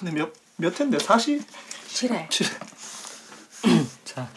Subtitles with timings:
[0.00, 0.96] 근데 몇, 몇 회인데?
[0.96, 2.28] 47회.
[2.30, 2.58] 7회.
[4.04, 4.28] 자.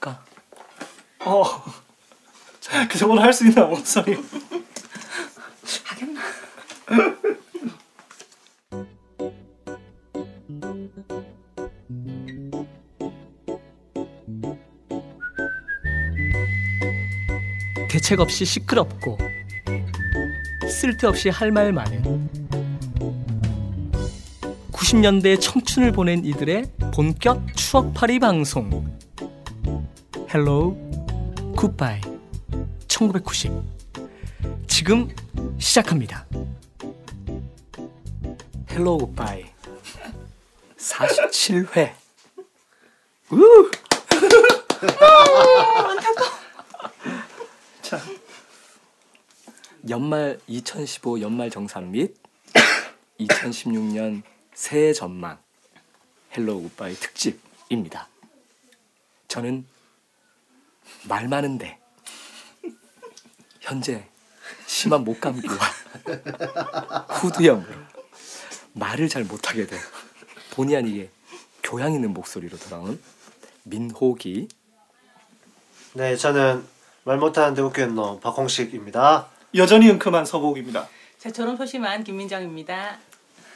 [0.00, 0.24] 가.
[1.24, 1.44] 어.
[2.88, 4.16] 그래서 오늘 할 수 있나 뭔 소리?
[5.84, 6.20] 하겠나?
[17.88, 19.18] 대책 없이 시끄럽고
[20.68, 22.25] 쓸데없이 할 말 많은
[24.86, 28.96] 90년대 청춘을 보낸 이들의 본격 추억팔이 방송.
[30.32, 30.76] Hello
[31.56, 32.00] Goodbye
[32.86, 33.50] 1990
[34.68, 35.08] 지금
[35.58, 36.24] 시작합니다.
[38.70, 38.98] Hello!
[38.98, 39.46] Goodbye
[40.78, 41.92] 47회
[43.32, 43.70] 우!
[47.82, 48.00] 자,
[49.88, 52.14] 연말 2015 연말 정산 및
[53.18, 54.22] 2016년
[54.56, 55.38] 새해 전망
[56.34, 58.08] Hello Goodbye 특집입니다.
[59.28, 59.66] 저는
[61.06, 61.78] 말 많은데
[63.60, 64.08] 현재
[64.66, 65.58] 심한 목감기와
[67.20, 67.68] 후두염으로
[68.72, 69.76] 말을 잘 못하게 돼
[70.52, 71.10] 본의 아니게
[71.62, 73.00] 교양 있는 목소리로 돌아온
[73.64, 74.48] 민호기
[75.92, 76.64] 네, 저는
[77.04, 79.28] 말 못하는데 웃기는 놈 박홍식입니다.
[79.54, 80.88] 여전히 은큼한 서곡입니다.
[81.18, 82.98] 저처럼 소심한 김민정입니다.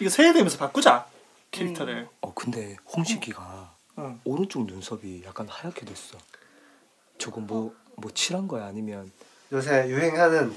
[0.01, 1.07] 이거 새해 되면서 바꾸자.
[1.51, 2.09] 캐릭터를.
[2.21, 4.21] 어 근데 홍식이가 응.
[4.25, 6.17] 오른쪽 눈썹이 약간 하얗게 됐어.
[7.19, 9.11] 저거 뭐 뭐 칠한 거야 아니면
[9.53, 10.57] 요새 유행하는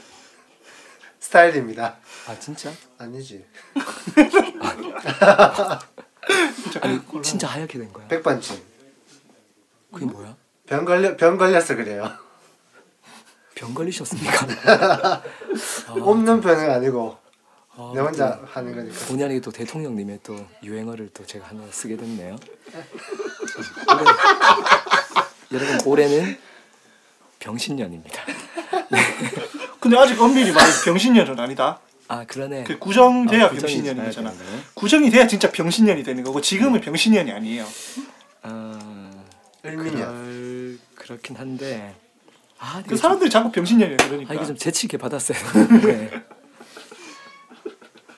[1.19, 1.97] 스타일입니다.
[2.27, 2.71] 아 진짜?
[2.97, 3.45] 아니지.
[6.81, 8.07] 아니 진짜 하얗게 된 거야?
[8.07, 8.63] 백반집.
[9.91, 10.35] 그게 뭐야?
[10.65, 12.09] 병 걸려 병 걸려서 그래요.
[13.55, 14.47] 병 걸리셨습니까?
[15.87, 17.17] 아, 없는 병은 아니고
[17.75, 19.05] 아, 내 혼자 또 하는 거니까.
[19.07, 22.35] 본의 아니게 또 대통령님의 또 유행어를 또 제가 하나 쓰게 됐네요.
[23.89, 24.05] 올해,
[25.51, 26.37] 여러분 올해는
[27.39, 28.21] 병신년입니다.
[29.79, 31.79] 근데 아직 엄밀히 말해서 병신년은 아니다.
[32.07, 32.63] 아 그러네.
[32.65, 33.49] 그 구정돼야 아.
[33.49, 34.11] 되는 거네.
[34.75, 37.65] 구정이 돼야 진짜 병신년이 되는 거고 지금은 병신년이 아니에요.
[38.43, 39.11] 아
[39.65, 39.95] 을미년.
[39.95, 41.95] 그럴, 그렇긴 한데
[42.59, 44.31] 아 그 사람들이 자꾸 병신년이래 그러니까.
[44.31, 45.37] 아 이게 좀 재치 있게 받았어요.
[45.83, 46.11] 네.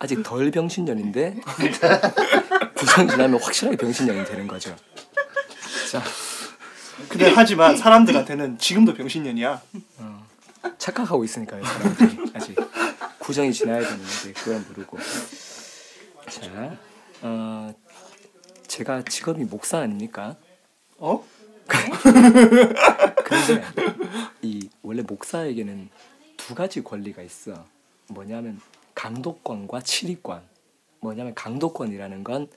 [0.05, 1.37] 아직 덜 병신년인데
[2.77, 4.75] 구정 지나면 확실하게 병신년이 되는 거죠.
[5.91, 6.03] 자
[7.09, 9.63] 근데 하지만 사람들한테는 지금도 병신년이야.
[10.77, 12.55] 착각하고 있으니까요 사람들이 아직
[13.17, 14.97] 구정이 지나야 되는데 그걸 모르고
[16.29, 16.77] 자
[17.21, 17.73] 어,
[18.67, 20.35] 제가 직업이 목사 아닙니까?
[20.99, 21.25] 어?
[23.25, 23.63] 근데
[24.43, 25.89] 이 원래 목사에게는
[26.37, 27.65] 두 가지 권리가 있어.
[28.07, 28.61] 뭐냐면
[28.95, 30.41] 강도권과 치리권.
[31.01, 32.47] 뭐냐면 강도권이라는 건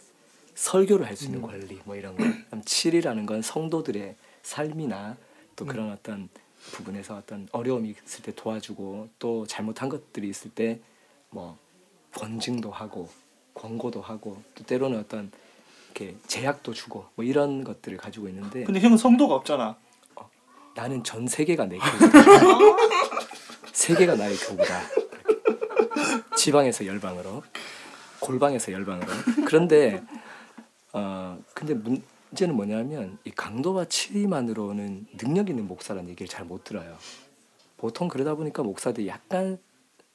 [0.54, 2.24] 설교를 할 수 있는 권리 뭐 이런 거.
[2.46, 5.16] 그럼 치리라는 건 성도들의 삶이나
[5.56, 6.28] 또 그런 어떤
[6.72, 10.80] 부분에서 어떤 어려움이 있을 때 도와주고 또 잘못한 것들이 있을 때
[11.30, 11.58] 뭐
[12.14, 13.10] 권징도 하고
[13.52, 15.30] 권고도 하고 또 때로는 어떤
[15.94, 19.76] 이렇게 제약도 주고 뭐 이런 것들을 가지고 있는데 근데 형은 성도가 없잖아.
[20.74, 22.18] 나는 전 세계가 내 교구다.
[23.72, 24.80] 세계가 나의 교구다.
[26.38, 27.42] 지방에서 열방으로,
[28.20, 29.08] 골방에서 열방으로.
[29.44, 30.02] 그런데
[30.92, 36.96] 어 근데 문제는 뭐냐면 이 강도와 치리만으로는 능력 있는 목사라는 얘기를 잘 못 들어요.
[37.76, 39.58] 보통 그러다 보니까 목사들이 약간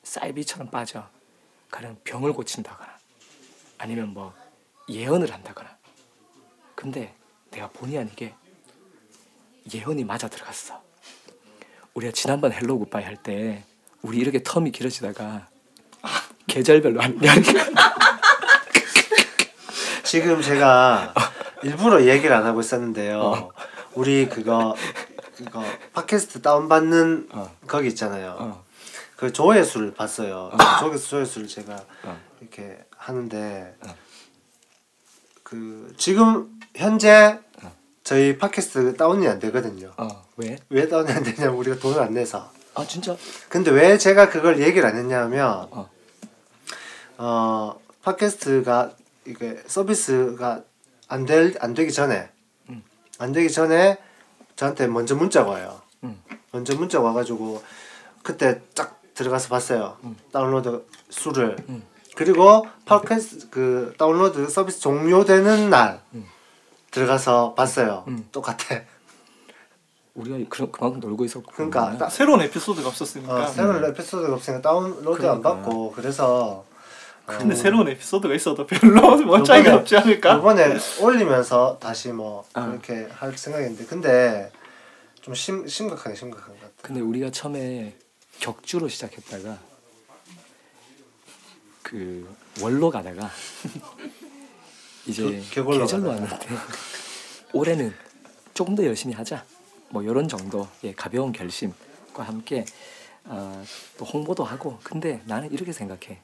[0.03, 1.07] 사이비처럼 빠져.
[1.69, 2.97] 가령 병을 고친다거나
[3.79, 4.33] 아니면 뭐
[4.89, 5.77] 예언을 한다거나.
[6.75, 7.13] 근데
[7.51, 8.33] 내가 본의 아니게
[9.73, 10.81] 예언이 맞아 들어갔어.
[11.93, 13.63] 우리가 지난번 Hello Goodbye 할 때
[14.01, 15.47] 우리 이렇게 term이 길어지다가
[16.47, 17.65] 계절별로 게 아니라
[20.03, 21.13] 지금 제가
[21.63, 23.19] 일부러 얘기를 안 하고 있었는데요.
[23.19, 23.51] 어.
[23.95, 24.75] 우리 그거
[25.35, 27.51] 그거 팟캐스트 다운 받는 어.
[27.67, 28.35] 거기 있잖아요.
[28.39, 28.63] 어,
[29.15, 30.51] 그 조회수를 봤어요.
[30.79, 32.19] 조회수 조회수를 제가 어.
[32.41, 33.95] 이렇게 하는데 어.
[35.41, 37.71] 그 지금 현재 어.
[38.03, 39.93] 저희 팟캐스트 다운이 안 되거든요.
[39.97, 40.57] 어, 왜?
[40.69, 42.51] 왜 다운이 안 되냐면 우리가 돈을 안 내서.
[42.75, 43.15] 아 진짜?
[43.49, 45.69] 근데 왜 제가 그걸 얘기를 안 했냐면
[47.17, 47.77] 어.
[47.77, 48.91] 어 팟캐스트가
[49.25, 50.63] 이게 서비스가
[51.07, 52.29] 안 될 안 되기 전에
[52.69, 52.83] 음.
[53.19, 53.97] 안 되기 전에
[54.55, 55.81] 저한테 먼저 문자가 와요.
[56.03, 56.21] 음.
[56.51, 57.63] 먼저 문자 가 와가지고
[58.23, 59.97] 그때 쫙 들어가서 봤어요.
[60.31, 61.83] 다운로드 수를 음.
[62.15, 66.25] 그리고 팟캐스트 그 다운로드 서비스 종료되는 날 음.
[66.91, 68.03] 들어가서 봤어요.
[68.07, 68.27] 음.
[68.31, 68.81] 똑같아.
[70.15, 73.33] 우리가 그, 그만큼 놀고 있었고 그러니까 딱 새로운 에피소드가 없었으니까.
[73.33, 75.31] 어, 새로운 에피소드가 없으니까 다운로드 그러니까.
[75.31, 76.65] 안 받고 그래서
[77.25, 80.37] 근데 새로운 에피소드가 있어도 별로 뭐 차이가 없지 않을까?
[80.37, 82.67] 이번에 올리면서 다시 뭐 아.
[82.67, 84.51] 그렇게 할 생각인데 근데
[85.21, 86.73] 좀 심, 심각하게 심각한 것 같아.
[86.81, 87.95] 근데 우리가 처음에
[88.39, 89.57] 격주로 시작했다가
[91.81, 92.27] 그
[92.61, 93.29] 월로 가다가
[95.07, 95.23] 이제
[95.53, 96.09] 그- 계절로.
[96.09, 96.37] 왔는데
[97.53, 97.93] 올해는
[98.53, 99.45] 조금 더 열심히 하자
[99.89, 102.65] 뭐 이런 정도의 가벼운 결심과 함께
[103.25, 103.63] 어,
[103.97, 106.19] 또 홍보도 하고 근데 나는 이렇게 생각해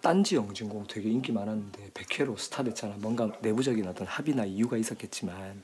[0.00, 5.62] 딴지 영진공 되게 인기 많았는데 100회로 스타 됐잖아 뭔가 내부적인 어떤 합의나 이유가 있었겠지만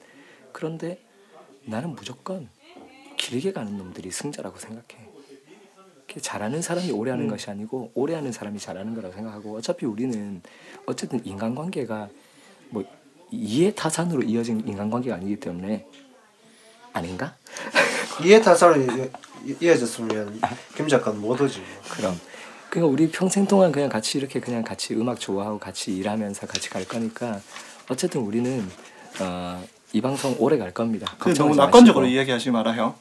[0.52, 1.00] 그런데
[1.64, 2.48] 나는 무조건
[3.16, 5.08] 길게 가는 놈들이 승자라고 생각해.
[6.20, 10.42] 잘하는 사람이 오래 하는 것이 아니고 오래 하는 사람이 잘하는 거라고 생각하고 어차피 우리는
[10.86, 12.08] 어쨌든 인간관계가
[12.70, 12.84] 뭐
[13.32, 15.86] 이해타산으로 이어진 인간관계가 아니기 때문에
[16.92, 17.36] 아닌가?
[18.22, 18.86] 이해타산이
[19.46, 20.40] 이- 이어졌으면
[20.76, 21.58] 김 작가는 못 오지.
[21.58, 21.68] 뭐.
[21.96, 22.20] 그럼
[22.74, 26.84] 그러니까 우리 평생 동안 그냥 같이 이렇게 그냥 같이 음악 좋아하고 같이 일하면서 같이 갈
[26.84, 27.40] 거니까
[27.88, 28.68] 어쨌든 우리는
[29.20, 29.62] 어,
[29.92, 31.14] 이 방송 오래 갈 겁니다.
[31.20, 32.04] 근데 너무 낙관적으로.
[32.04, 32.96] 이야기하지 말아요.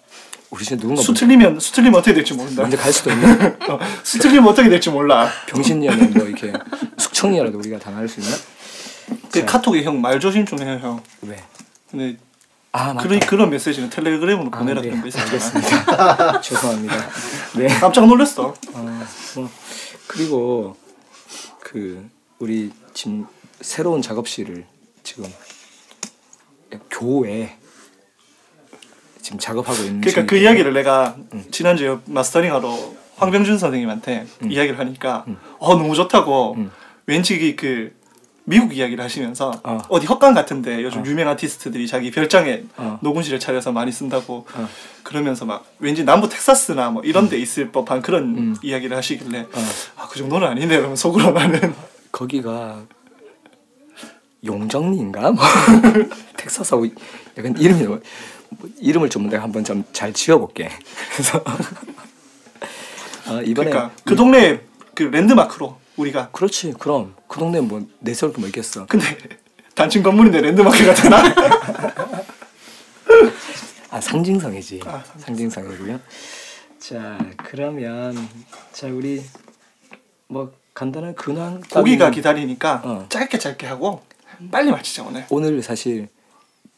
[0.51, 2.61] 우리 진짜 누군가 수 틀리면 수 틀리면 어떻게 될지 모른다.
[2.61, 3.33] 먼저 갈 수도 있나?
[3.67, 5.27] 어, 수 틀리면 어떻게 될지 몰라.
[5.47, 6.53] 병신년은 뭐 이렇게
[6.99, 8.31] 숙청이라도 우리가 당할 수 있나?
[9.31, 9.45] 그 자.
[9.47, 11.01] 카톡에 형 말 조심 좀 해요 형.
[11.23, 11.41] 왜?
[11.89, 12.15] 근데
[12.75, 12.95] 아.
[12.95, 15.31] 그런 그런 메시지는 텔레그램으로 아, 보내라 네, 그런 거 있었잖아.
[15.31, 16.41] 알겠습니다.
[16.41, 16.95] 죄송합니다.
[17.57, 17.67] 네.
[17.67, 18.53] 깜짝 놀랐어.
[18.73, 19.49] 어, 뭐
[20.07, 20.75] 그리고
[21.59, 22.09] 그
[22.39, 23.27] 우리 지금
[23.61, 24.65] 새로운 작업실을
[25.03, 25.31] 지금
[26.89, 27.55] 교회
[29.21, 30.37] 지금 작업하고 있는 그러니까 그.
[30.37, 31.15] 이야기를 내가
[31.51, 35.25] 지난주에 마스터링하러 황병준 선생님한테 이야기를 하니까
[35.59, 36.71] 어 너무 좋다고 음.
[37.05, 37.93] 왠지 이그
[38.45, 39.79] 미국 이야기를 하시면서 어.
[39.87, 39.99] 어.
[39.99, 42.99] 디 헛간 같은데 요즘 유명 아티스트들이 자기 별장에 어.
[43.01, 44.69] 녹음실을 차려서 많이 쓴다고 어.
[45.03, 48.55] 그러면서 막 왠지 남부 텍사스나 뭐 이런 데 있을 법한 그런 음.
[48.61, 49.65] 이야기를 하시길래 어.
[49.97, 51.73] 아그 정도는 아니네 그러면 속으로 나는
[52.11, 52.83] 거기가
[54.45, 55.31] 용정리인가?
[55.31, 55.43] 뭐
[56.35, 56.87] 텍사스하고
[57.37, 58.01] 약간 이름이 뭐,
[58.49, 60.69] 뭐 이름을 좀 내가 한번 좀 잘 지어볼게.
[61.13, 61.41] 그래서
[63.25, 64.59] 아, 이번에 그러니까 그 동네
[64.93, 68.85] 그 랜드마크로 우리가 그렇지 그럼 그 동네 뭐 내세울 게뭐 있겠어.
[68.87, 69.05] 근데
[69.75, 71.23] 단층 건물인데 랜드마크가 되나?
[73.89, 74.81] 아 상징성이지.
[74.85, 75.99] 아, 상징성이고요.
[76.79, 78.17] 자 그러면
[78.71, 79.23] 자 우리
[80.27, 83.05] 뭐 간단한 근황 고기가 기다리니까 어.
[83.09, 84.01] 짧게 짧게 하고
[84.51, 85.25] 빨리 마치자 오늘.
[85.29, 86.07] 오늘 사실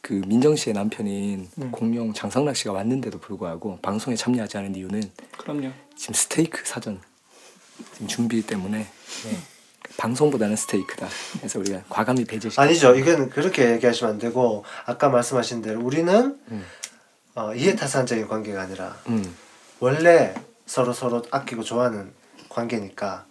[0.01, 1.71] 그 민정 씨의 남편인 음.
[1.71, 5.71] 공룡 장성락 씨가 왔는데도 불구하고 방송에 참여하지 않은 이유는 그럼요.
[5.95, 6.99] 지금 스테이크 사전
[7.93, 8.85] 지금 준비 때문에
[9.23, 9.37] 네.
[9.97, 11.07] 방송보다는 스테이크다.
[11.37, 12.59] 그래서 우리가 과감히 배제시.
[12.59, 12.95] 아니죠.
[12.95, 16.65] 이건 그렇게 얘기하시면 안 되고 아까 말씀하신 대로 우리는 음.
[17.35, 19.35] 어, 이해타산적인 관계가 아니라 음.
[19.79, 20.33] 원래
[20.65, 22.11] 서로 서로 아끼고 좋아하는
[22.49, 23.25] 관계니까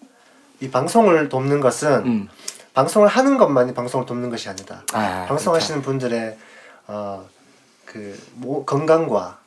[0.60, 2.28] 이 방송을 돕는 것은 음.
[2.74, 4.82] 방송을 하는 것만이 방송을 돕는 것이 아니다.
[4.92, 6.36] 아, 방송하시는 분들의
[6.86, 7.28] 어,
[7.84, 9.38] 그 모, 건강과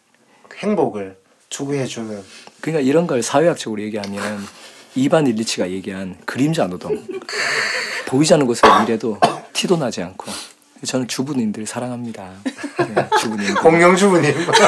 [0.56, 1.18] 행복을
[1.50, 2.24] 추구해주는
[2.62, 4.40] 그러니까 이런 걸 사회학적으로 얘기하면
[4.98, 7.00] 이반 일리치가 얘기한 그림자 노동.
[8.08, 9.20] 보이지 않는 곳에서 일해도
[9.54, 10.32] 티도 나지 않고.
[10.86, 12.30] 저는 주부님들 사랑합니다.
[12.44, 14.68] 네, 주부님들 공룡 주부님 그림자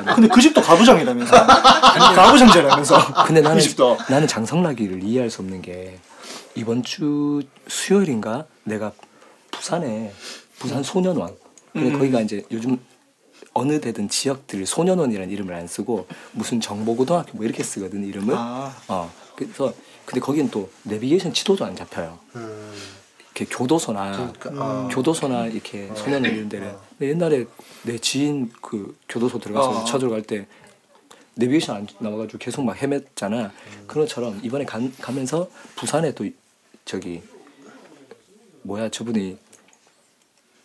[0.00, 0.14] 노동.
[0.14, 1.46] 근데 그 집도 가부장이라면서.
[2.14, 3.24] 가부장제라면서.
[3.26, 3.98] 근데 나는 이 집도.
[4.08, 5.98] 나는 장성락이를 이해할 수 없는 게
[6.54, 8.92] 이번 주 수요일인가 내가
[9.50, 10.12] 부산에
[10.58, 11.34] 부산 소년원
[11.72, 11.98] 근데 음.
[11.98, 12.78] 거기가 이제 요즘
[13.58, 18.74] 어느 데든 지역들 소년원이라는 이름을 안 쓰고 무슨 정보고등학교 뭐 이렇게 쓰거든 이름을 아.
[18.88, 19.72] 어 그래서
[20.04, 22.72] 근데 거기는 또 내비게이션 지도도 안 잡혀요 음,
[23.36, 24.88] 이렇게 교도소나 그러니까, 어.
[24.90, 27.46] 교도소나 이렇게 소년원 이런 데는 근데 옛날에
[27.82, 29.84] 내 지인 그 교도소 들어가서 어.
[29.84, 30.46] 찾으러 갈 때
[31.38, 33.52] 내비게이션 안 나와가지고 계속 막 헤맸잖아.
[33.86, 36.28] 그런 것처럼 이번에 가, 가면서 부산에 또
[36.84, 37.22] 저기
[38.62, 39.38] 뭐야 저분이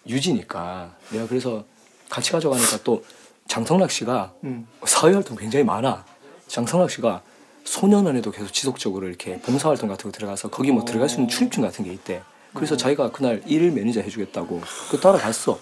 [0.07, 1.63] 유지니까 내가 그래서
[2.13, 3.03] 같이 가져가니까 또
[3.47, 4.67] 장성락 씨가 음.
[4.85, 6.05] 사회활동 굉장히 많아.
[6.47, 7.21] 장성락 씨가
[7.65, 11.83] 소년원에도 계속 지속적으로 이렇게 봉사활동 같은 거 들어가서 거기 뭐 들어갈 수 있는 출입증 같은
[11.83, 12.21] 게 있대.
[12.53, 15.57] 그래서 자기가 그날 일 매니저 해주겠다고 그 따라갔어.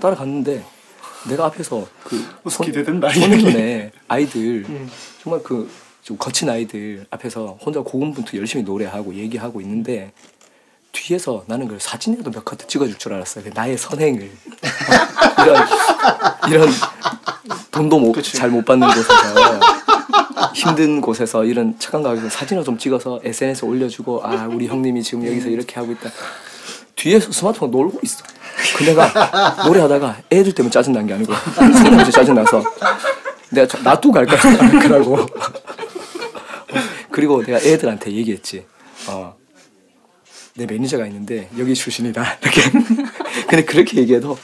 [0.00, 0.64] 따라갔는데
[1.28, 2.20] 내가 앞에서 그
[2.64, 4.90] 기대된다, 이 소년원에 아이들 음.
[5.22, 5.70] 정말 그
[6.02, 10.12] 좀 거친 아이들 앞에서 혼자 고군분투 열심히 노래하고 얘기하고 있는데
[10.90, 13.44] 뒤에서 나는 그 사진이라도 몇 카트 찍어줄 줄 알았어요.
[13.44, 14.30] 그 나의 선행을
[15.44, 15.66] 이런
[16.48, 16.68] 이런
[17.70, 18.12] 돈도.
[18.22, 19.12] 잘 못 받는 곳에서
[20.54, 25.48] 힘든 곳에서 이런 착한 가게에서 사진을 좀 찍어서 SNS에 올려주고 아 우리 형님이 지금 여기서
[25.48, 26.10] 이렇게 하고 있다.
[26.96, 28.24] 뒤에서 스마트폰 놀고 있어.
[28.76, 32.62] 그 내가 노래하다가 애들 때문에 짜증 난 게 아니고 생각이 짜증 나서
[33.50, 34.36] 내가 저- 놔두고 갈까
[34.80, 35.26] 그러고
[37.10, 38.66] 그리고 내가 애들한테 얘기했지.
[39.08, 39.34] 어,
[40.54, 42.60] 내 매니저가 있는데 여기 출신이다 이렇게
[43.48, 44.36] 근데 그렇게 얘기해도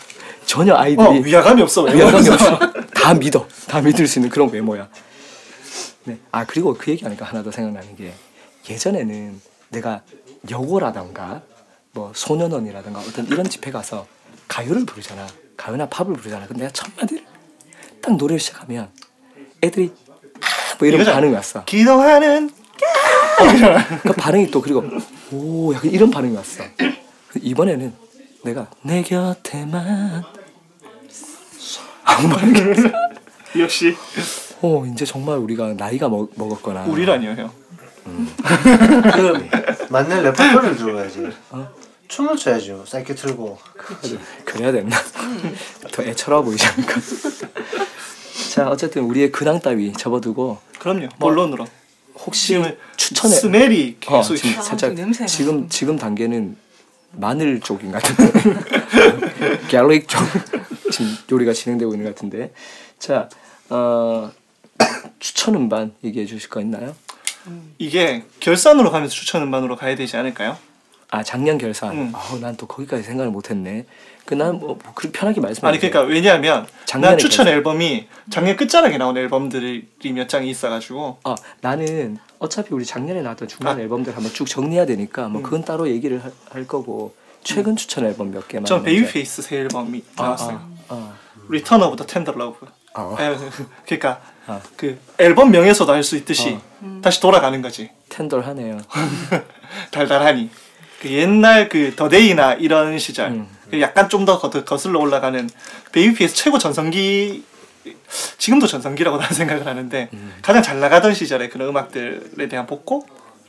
[0.48, 1.82] 전혀 어 아이들이 위화감이 없어.
[1.82, 2.58] 위화감이 없어
[2.94, 4.88] 다 믿어 다 믿을 수 있는 그런 외모야
[6.04, 6.18] 네.
[6.32, 8.14] 아 그리고 그 얘기하니까 하나 더 생각나는 게
[8.68, 10.00] 예전에는 내가
[10.50, 11.42] 여고라던가
[11.92, 14.06] 뭐 소년원이라던가 어떤 이런 집회 가서
[14.48, 15.26] 가요를 부르잖아
[15.56, 17.24] 가요나 팝을 부르잖아 근데 내가 첫 마디를
[18.00, 18.88] 딱 노래를 시작하면
[19.62, 19.92] 애들이
[20.40, 21.04] 아, 뭐 이런.
[21.04, 22.50] 반응이 왔어 기도하는
[24.02, 24.82] 그 반응이 또 그리고
[25.30, 26.64] 오 약간 이런 반응이 왔어.
[27.40, 27.92] 이번에는
[28.44, 30.24] 내가 내 곁에만
[32.08, 32.88] 아무 반응이 없어.
[33.60, 33.96] 역시
[34.62, 37.50] 오 이제 정말 우리가 나이가 먹, 먹었거나 우리라니요 형.
[39.14, 39.48] 그
[39.90, 41.28] 맞는 레퍼토리를 들어야지.
[41.50, 41.68] 어?
[42.08, 42.84] 춤을 춰야죠.
[42.86, 43.58] 사이키 틀고.
[44.46, 44.96] 그래야 됐나?
[45.92, 47.00] 더 애처로워 보이지 않을까?
[48.54, 51.08] 자 어쨌든 우리의 근황 따위 접어두고 그럼요.
[51.18, 51.66] 본론으로.
[52.24, 55.26] 혹시 지금 추천해 smell이 어, 계속 지금 아, 살짝 그 냄새가.
[55.26, 56.56] 지금 지금 단계는
[57.12, 60.20] 마늘 쪽인 것 같은데 garlic 쪽
[60.90, 62.52] 지금 요리가 진행되고 있는 것 같은데
[62.98, 63.28] 자
[63.70, 64.30] 어,
[65.18, 66.94] 추천 음반 얘기해 주실 거 있나요?
[67.78, 70.56] 이게 결산으로 가면서 추천 음반으로 가야 되지 않을까요?
[71.10, 71.96] 아 작년 결산.
[71.96, 72.12] 음.
[72.14, 73.86] 아우 난 또 거기까지 생각을 못했네.
[74.26, 75.66] 그난뭐 그렇게 편하게 말씀해.
[75.66, 76.66] 아니 그러니까 왜냐하면
[77.00, 77.48] 난 추천 결산.
[77.48, 83.78] 앨범이 작년 끝자락에 나온 앨범들이 몇 장이 있어가지고 아 나는 어차피 우리 작년에 나왔던 중간
[83.78, 83.80] 아.
[83.80, 88.30] 앨범들 한번 쭉 정리해야 되니까 뭐 그건 따로 얘기를 할, 할 거고 최근 추천 앨범
[88.30, 88.66] 몇 개만.
[88.66, 88.82] 전.
[88.82, 90.56] 베이비페이스 새 앨범이 아, 나왔어요.
[90.56, 90.77] 아, 아.
[91.48, 92.66] Return of the Tender Lover.
[92.94, 93.16] 아.
[93.86, 94.60] 그러니까 아.
[94.76, 96.58] 그 앨범 명에서도 알 수 있듯이
[97.02, 97.90] 다시 돌아가는 거지.
[98.08, 98.78] tender하네요.
[99.90, 100.50] 달달하니.
[101.00, 103.48] 그 옛날 그 The Day나 이런 시절 음.
[103.70, 105.48] 그 약간 좀 더 거슬러 올라가는
[105.92, 107.44] 베이비페이스 최고 전성기
[108.38, 110.34] 지금도 전성기라고 나는 생각을 하는데 음.
[110.42, 113.06] 가장 잘 나가던 시절의 그런 음악들에 대한 복고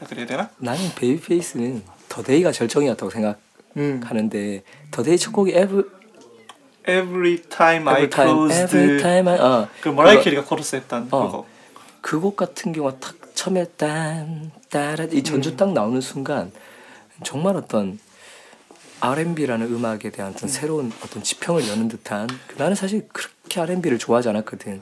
[0.08, 0.50] 그래야 되나?
[0.58, 4.62] 나는 베이비페이스는 The Day가 절정이었다고 생각하는데 음.
[4.92, 5.84] The Day 첫 곡이 Every,
[6.88, 11.28] Every time I close Every Time I, 어, 그 머라이 캐리가 코러스 했던 어.
[11.30, 11.46] 그거
[12.02, 16.52] 그 곡 같은 경우가 탁 처음에 딴 따라 이 전주 딱 나오는 순간
[17.24, 18.00] 정말 어떤
[19.02, 24.82] R&B라는 음악에 대한 어떤 새로운 어떤 지평을 여는 듯한 나는 사실 그렇게 R&B를 좋아하지 않았거든.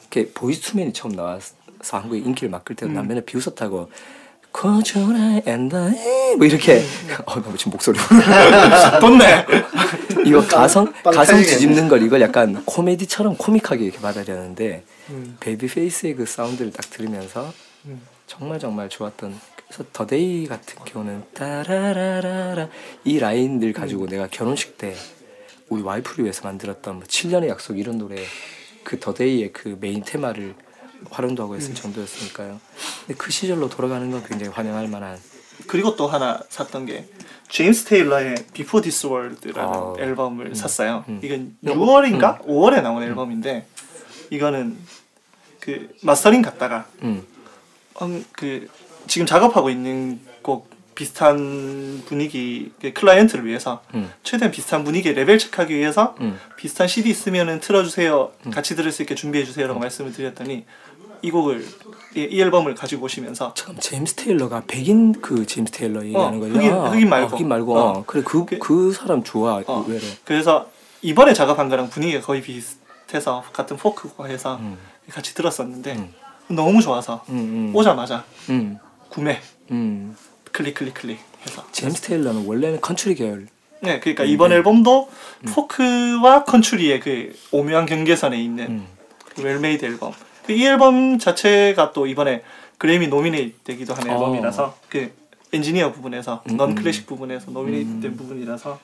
[0.00, 1.54] 이렇게 보이스투맨이 처음 나와서
[1.90, 3.90] 한국에 인기를 막 끌 때도 난 맨날 비웃었다고.
[5.46, 6.82] And I 뭐 이렇게
[7.26, 7.98] 어 나 지금 목소리
[9.00, 9.44] 돋네
[10.24, 11.38] 이거 가성 빵 가성.
[11.42, 15.36] 뒤집는 걸 이걸 약간 코미디처럼 코믹하게 이렇게 받아들였는데 음.
[15.40, 17.52] 베이비 페이스의 그 사운드를 딱 들으면서
[17.84, 18.00] 음.
[18.26, 22.68] 정말 정말 좋았던 그래서 The Day 같은 경우는 따라라라라
[23.04, 24.08] 이 라인들 가지고 음.
[24.08, 24.94] 내가 결혼식 때
[25.68, 28.16] 우리 와이프를 위해서 만들었던 뭐 7년의 약속 이런 노래
[28.84, 30.54] 그 The Day의 그 메인 테마를
[31.10, 31.58] 활용도 하고 음.
[31.58, 32.60] 했을 정도였으니까요.
[33.06, 35.18] 근데 그 시절로 돌아가는 건 굉장히 환영할 만한
[35.66, 37.08] 그리고 또 하나 샀던 게
[37.48, 39.94] 제임스 테일러의 Before This World라는 아.
[39.98, 41.04] 앨범을 샀어요.
[41.08, 41.20] 음.
[41.22, 41.72] 이건 음.
[41.72, 43.66] 6월인가 5월에 나온 앨범인데
[44.30, 44.76] 이거는
[45.60, 47.24] 그 mastering 갔다가 음.
[48.02, 48.68] 음, 그
[49.06, 54.10] 지금 작업하고 있는 곡 비슷한 분위기 그 클라이언트를 위해서 음.
[54.22, 56.38] 최대한 비슷한 분위기에 레벨 체크하기 위해서 음.
[56.56, 60.64] 비슷한 CD 있으면은 틀어주세요 같이 들을 수 있게 준비해 주세요라고 말씀을 드렸더니
[61.22, 61.66] 이 곡을
[62.16, 66.54] 이, 이 앨범을 가지고 오시면서 잠깐 제임스 테일러가 백인 그 제임스 테일러 얘기하는 거죠?
[66.54, 67.26] 흑인- 아, 흑인 말고.
[67.26, 67.78] 아, 흑인 말고.
[67.78, 68.04] 어.
[68.06, 69.84] 그래 그 그 그- 사람 좋아 어.
[69.86, 70.04] 의외로.
[70.24, 70.70] 그래서
[71.02, 74.76] 이번에 작업한 거랑 분위기가 거의 비슷해서 같은 포크고 해서 음.
[75.10, 76.14] 같이 들었었는데 음.
[76.48, 77.34] 너무 좋아서 음,
[77.70, 77.76] 음.
[77.76, 78.78] 오자마자 음.
[79.08, 80.16] 구매 음.
[80.52, 83.46] 클릭 클릭 클릭 해서 제임스 테일러는 원래는 country 계열.
[83.82, 84.56] 네 그러니까 음, 이번 네.
[84.56, 85.08] 앨범도
[85.54, 88.86] 포크와 country의 그 오묘한 경계선에 있는 음.
[89.38, 92.42] well-made 앨범 그 이 앨범 자체가 또 이번에
[92.78, 94.12] 그래미 nominate 되기도 한 어.
[94.12, 95.12] 앨범이라서 그
[95.52, 96.74] 엔지니어 부분에서 음, 넌 음.
[96.74, 98.16] 클래식 부분에서 nominate 된 음.
[98.16, 98.78] 부분이라서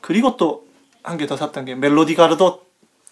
[0.00, 0.64] 그리고 또
[1.04, 2.64] 한 개 더 샀던 게 멜로디 가르도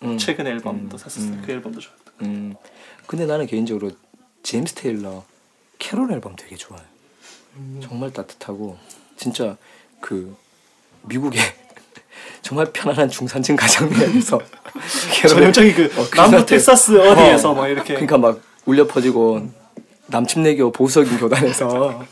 [0.04, 0.16] 음.
[0.16, 0.98] 최근 앨범도 음.
[0.98, 1.32] 샀었어요.
[1.32, 1.42] 음.
[1.44, 2.12] 그 앨범도 좋았다.
[2.22, 2.54] 음.
[3.06, 3.90] 근데 나는 개인적으로
[4.44, 5.24] 제임스 테일러
[5.80, 6.82] 캐롤 앨범 되게 좋아요.
[7.56, 7.80] 음.
[7.82, 8.78] 정말 따뜻하고
[9.16, 9.56] 진짜
[10.00, 10.36] 그
[11.02, 11.40] 미국의
[12.42, 14.40] 정말 편안한 중산층 가정에서
[15.12, 16.46] 캐롤 전형적인 그 어, 그 남부.
[16.46, 17.54] 텍사스 어디에서 어.
[17.54, 19.48] 막 이렇게 그러니까 막 울려 퍼지고
[20.06, 22.02] 남침례교 보수적인 교단에서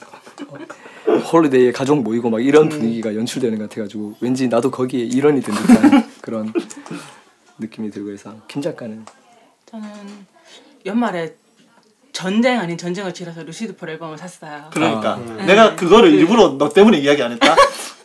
[1.32, 6.10] holiday에 가족 모이고 막 이런 분위기가 연출되는 것 같아가지고 왠지 나도 거기에 일원이 된 듯한
[6.20, 6.52] 그런
[7.58, 9.04] 느낌이 들고 해서 김 작가는
[9.66, 9.88] 저는
[10.86, 11.34] 연말에
[12.12, 14.70] 전쟁 아닌 전쟁을 치러서 루시드 폴 앨범을 샀어요.
[14.72, 15.16] 그러니까 아.
[15.16, 15.46] 음.
[15.46, 17.54] 내가 그거를 일부러 너 때문에 이야기 안 했다.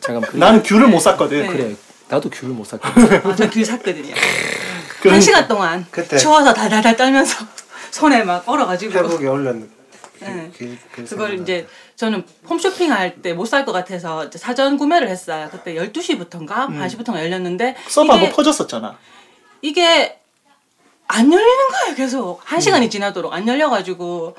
[0.00, 1.42] 잠깐 그, 나는 귤을 못 샀거든.
[1.42, 1.46] 네.
[1.48, 1.76] 그래
[2.14, 4.14] 나도 귤을 못 샀거든 아, 저귤 샀거든요.
[5.00, 7.44] 그럼- 한 시간 동안 그때- 추워서 달달달 떨면서
[7.90, 9.56] 손에 막 얼어가지고 페북에 올렸
[10.20, 10.50] 네.
[10.56, 11.34] 길- 길 그걸 생각나.
[11.42, 15.48] 이제 저는 홈쇼핑 할 때 못 살 것 같아서 이제 사전 구매를 했어요.
[15.50, 16.80] 그때 12시부터인가 음.
[16.80, 18.96] 1시부터인가 열렸는데 서버 이게, 한번 퍼졌었잖아.
[19.60, 20.18] 이게
[21.08, 21.94] 안 열리는 거예요.
[21.96, 24.34] 계속 한 시간이 지나도록 안 열려가지고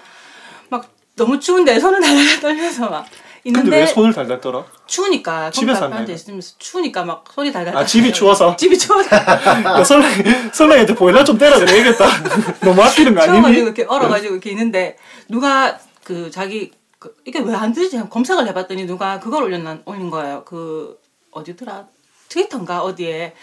[0.69, 3.05] 막 너무 추운데 손을 달달 떨면서 막
[3.45, 4.65] 있는데 왜 손을 달달 떨어?
[4.87, 6.15] 추우니까 집에서 컴퓨터 안?
[6.15, 7.77] 있으면서 추우니까 막 손이 달달.
[7.77, 8.55] 아 집이 추워서.
[8.57, 12.05] 집이 추워서 야, 설렁이 설렁이한테 보일러 좀 때려 그래야겠다.
[12.65, 13.61] 너무 아끼는 거 추워가지고 아니니?
[13.61, 14.97] 이렇게 얼어가지고 이렇게 있는데
[15.29, 18.01] 누가 그 자기 그 이게 왜 안 되지?
[18.09, 20.43] 검색을 해봤더니 누가 그걸 올렸나 올린 거예요.
[20.45, 20.99] 그
[21.31, 21.85] 어디더라
[22.29, 23.33] 트위터인가 어디에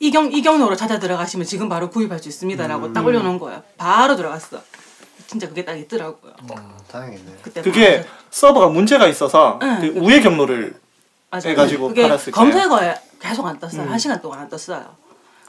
[0.00, 3.64] 이경 이경로로 찾아 들어가시면 지금 바로 구입할 수 있습니다라고 딱 올려놓은 거예요.
[3.76, 4.60] 바로 들어갔어.
[5.28, 6.32] 진짜 그게 딱 있더라고요.
[6.50, 7.32] 어, 다행이네.
[7.42, 9.78] 그때 그게 서버가 문제가 있어서 응.
[9.80, 10.74] 그 우회 경로를
[11.30, 11.48] 맞아요.
[11.50, 12.30] 해가지고 그게 팔았을 때.
[12.30, 13.88] 검색어에 계속 안 떴어요.
[13.90, 14.96] 한 시간 동안 안 떴어요.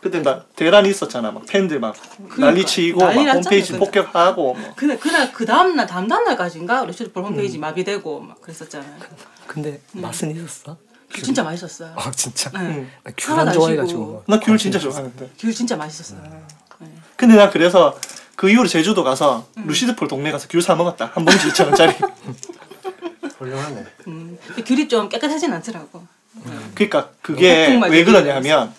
[0.01, 1.31] 그때 막 대란이 있었잖아.
[1.31, 2.45] 막 팬들 막 그러니까.
[2.47, 3.79] 난리치고 막 난리 났잖아요, 홈페이지 그때.
[3.85, 4.73] 폭격하고 뭐.
[4.75, 7.61] 근데 그날 그 다음 날 다음 다음 날까지인가 루시드폴 홈페이지 음.
[7.61, 8.91] 마비되고 막 그랬었잖아요.
[9.47, 10.01] 근데 음.
[10.01, 10.75] 맛은 있었어?
[11.23, 11.93] 진짜 맛있었어요.
[11.95, 12.49] 아 진짜.
[12.51, 12.85] 네.
[13.03, 14.23] 나 귤안 좋아해가지고.
[14.27, 15.29] 나귤 진짜 좋아하는데.
[15.39, 16.21] 귤 진짜 맛있었어요.
[16.79, 16.87] 네.
[17.15, 17.97] 근데 나 그래서
[18.39, 19.65] 그 이후로 제주도 가서 음.
[19.67, 21.11] 루시드폴 동네 가서 귤 사 먹었다.
[21.13, 21.93] 한 봉지 2천 원짜리.
[23.37, 23.83] 훌륭하네.
[24.07, 26.07] 음, 근데 귤이 좀 깨끗하진 않더라고.
[26.73, 28.73] 그러니까 그게 폭풍 왜 그러냐면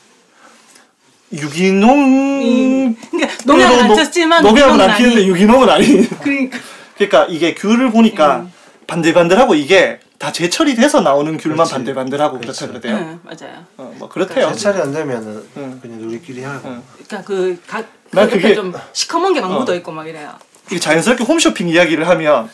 [1.30, 6.08] 유기농 음, 그러니까 농약을 안 농- 쳤지만 농약은 안 유기농은 피는데 아닌- 유기농은 아닌.
[6.22, 6.58] 그러니까
[6.96, 8.52] 그러니까 이게 귤을 보니까 음.
[8.86, 11.72] 반들반들하고 이게 다 제철이 돼서 나오는 귤만 그렇지.
[11.72, 12.66] 반들반들하고 그렇지.
[12.66, 12.96] 그렇다 그러대요.
[12.96, 13.64] 응, 맞아요.
[13.78, 14.52] 어, 뭐 그렇대요.
[14.52, 15.78] 제철이 안 되면은 응.
[15.80, 16.68] 그냥 우리끼리 하고.
[16.68, 16.82] 응.
[17.08, 19.58] 그러니까 그각 난 그게- 좀 시커먼 게막 어.
[19.60, 20.34] 묻어 있고 막 이래요.
[20.66, 22.50] 이게 자연스럽게 홈쇼핑 이야기를 하면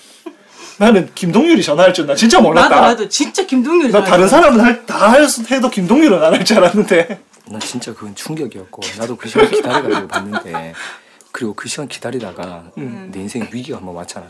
[0.78, 2.68] 나는 김동률이 전화할 줄나 진짜 몰랐다.
[2.68, 6.58] 나도 나도 진짜 김동률 나 다른 사람은 할, 다 할- 해도 김동률은 안 할 줄
[6.58, 7.20] 알았는데.
[7.48, 10.72] 나 진짜 그건 충격이었고 나도 그 시간 기다려가지고 봤는데
[11.32, 13.10] 그리고 그 시간 기다리다가 음.
[13.12, 14.26] 내 인생 위기가 한번 왔잖아.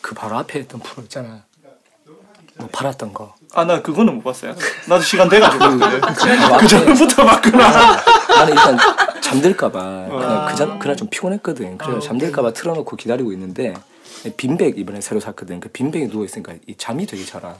[0.00, 1.44] 그 바로 앞에 있던 프로 있잖아.
[2.58, 3.34] 뭐 팔았던 거.
[3.52, 4.54] 아, 나 그거는 못 봤어요.
[4.88, 5.78] 나도 시간 돼가지고.
[5.78, 6.00] 그,
[6.60, 7.96] 그 전부터 봤구나.
[8.28, 8.76] 나는 일단
[9.20, 10.08] 잠들까봐 아.
[10.08, 11.78] 그냥 그전 그날 좀 피곤했거든.
[11.78, 13.74] 그래서 잠들까봐 틀어놓고 기다리고 있는데
[14.36, 15.60] 빈백 이번에 새로 샀거든.
[15.60, 17.54] 그 빈백에 누워 있으니까 이 잠이 되게 잘 와.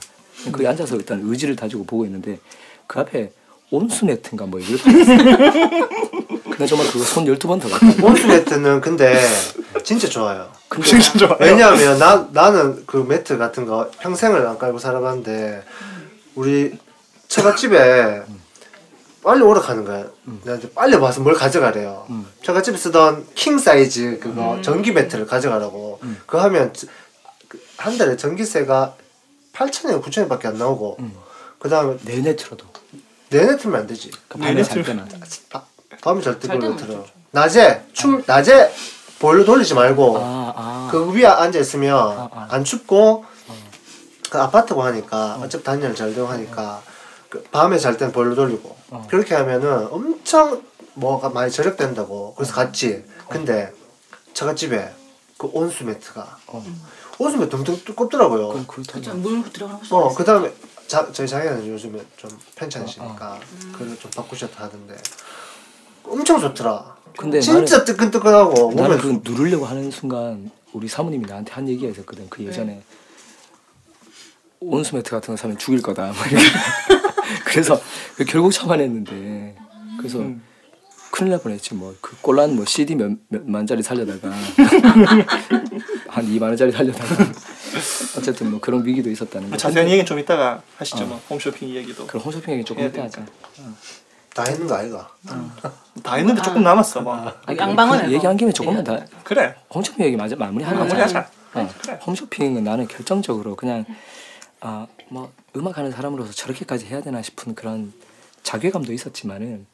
[0.51, 2.39] 거기 앉아서 일단 의지를 다지고 보고 있는데
[2.85, 3.31] 그 앞에
[3.69, 4.77] 온수 매트인가 뭐팔
[6.57, 7.85] 근데 정말 그거 손 열두 번더 갔다.
[8.05, 9.19] 온수 매트는 근데
[9.83, 10.51] 진짜 좋아요.
[10.67, 11.37] 근데 진짜 좋아요.
[11.39, 15.63] 왜냐하면 나 나는 그 매트 같은 거 평생을 안 깔고 살아봤는데
[16.35, 16.77] 우리
[17.27, 18.23] 처갓집에
[19.23, 20.05] 빨리 오라 가는 거야.
[20.43, 22.07] 나한테 빨리 와서 뭘 가져가래요.
[22.09, 22.25] 음.
[22.43, 25.99] 처갓집에 쓰던 킹 사이즈 그거 전기 매트를 가져가라고.
[26.25, 26.87] 그거 하면 저-
[27.77, 28.95] 그한 달에 전기세가
[29.53, 30.97] 8천원, 9천원 밖에 안 나오고.
[31.59, 32.65] 그 다음에 내내 틀어도
[33.29, 34.09] 내내 틀면 안 되지.
[34.27, 35.07] 그 밤에 잘 틀면.
[35.09, 35.25] 때나.
[35.49, 35.63] 바-
[36.07, 37.05] 밤에 절대 잘 그걸로 때는 틀어.
[37.31, 38.71] 낮에 출 낮에
[39.19, 40.87] 보일러 돌리지 말고 아 아.
[40.89, 42.47] 그 위에 앉아 있으면 아.
[42.49, 43.25] 안 춥고
[44.29, 46.81] 그 아파트고 하니까 어차피 단열 잘 되고 하니까
[47.29, 48.77] 그 밤에 잘 때는 보일러 돌리고.
[48.89, 49.05] 어.
[49.09, 50.61] 그렇게 하면은 엄청
[50.93, 52.35] 뭐가 많이 절약된다고.
[52.35, 53.03] 그래서 갔지.
[53.27, 53.73] 근데
[54.33, 54.93] 처갓집에
[55.37, 56.65] 그 온수 매트가 어.
[57.19, 58.47] 온수 매트 엄청 두껍더라고요.
[58.47, 59.13] 그럼 그거 진짜 타자.
[59.13, 60.53] 물 들어가는 어그 다음에
[60.87, 63.39] 저희 자기는 요즘에 좀 편찮으시니까 어,
[63.73, 64.95] 그걸 좀 바꾸셨다 하던데
[66.09, 71.91] 엄청 좋더라 근데 진짜 뜨끈뜨끈하고 나는 그 누르려고 하는 순간 우리 사모님이 나한테 한 얘기가
[71.91, 72.27] 있었거든.
[72.29, 72.81] 그 예전에
[74.59, 76.13] 온수 매트 같은 거 사면 죽일 거다.
[77.45, 77.79] 그래서
[78.15, 79.55] 그 결국 참아냈는데
[79.97, 80.43] 그래서 음.
[81.09, 84.29] 큰일 날 뻔했지 뭐 그 꼴란 뭐 CD 몇, 몇만 짜리 살려다가
[86.07, 87.15] 한 2만 원짜리 살려다가
[88.17, 89.57] 어쨌든 뭐 그런 위기도 있었다는 거.
[89.57, 91.03] 자세한 얘기는 좀 이따가 하시죠.
[91.03, 91.07] 어.
[91.07, 92.05] 뭐 홈쇼핑 이야기도.
[92.05, 93.25] 그럼 홈쇼핑 얘기 조금 이따 하자.
[94.37, 95.09] 다 했는 거 아이가
[96.03, 97.01] 다 했는데 조금 남았어.
[97.01, 97.15] 뭐.
[97.15, 99.55] 아, 양방은 그 얘기한 김에 조금만 더 그래.
[99.73, 100.77] 홈쇼핑 얘기 마저 마무리하자.
[100.77, 101.29] 마무리하자.
[101.55, 101.99] 어, 그래.
[102.05, 103.85] 홈쇼핑은 나는 결정적으로 그냥
[104.61, 107.93] 아 뭐 음악 하는 사람으로서 저렇게까지 해야 되나 싶은 그런
[108.43, 109.65] 자괴감도 있었지만은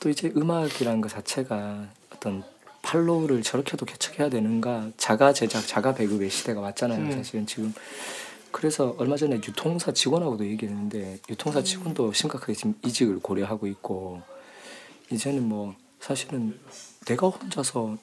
[0.00, 2.42] 또 이제 음악이라는 것 자체가 어떤
[2.82, 7.12] 팔로우를 저렇게도 개척해야 되는가 자가 제작 자가 배급의 시대가 왔잖아요 음.
[7.12, 7.72] 사실은 지금
[8.52, 14.22] 그래서 얼마 전에 유통사 직원하고도 얘기했는데 유통사 직원도 심각하게 지금 이직을 고려하고 있고
[15.10, 16.58] 이제는 뭐 사실은
[17.06, 17.96] 내가 혼자서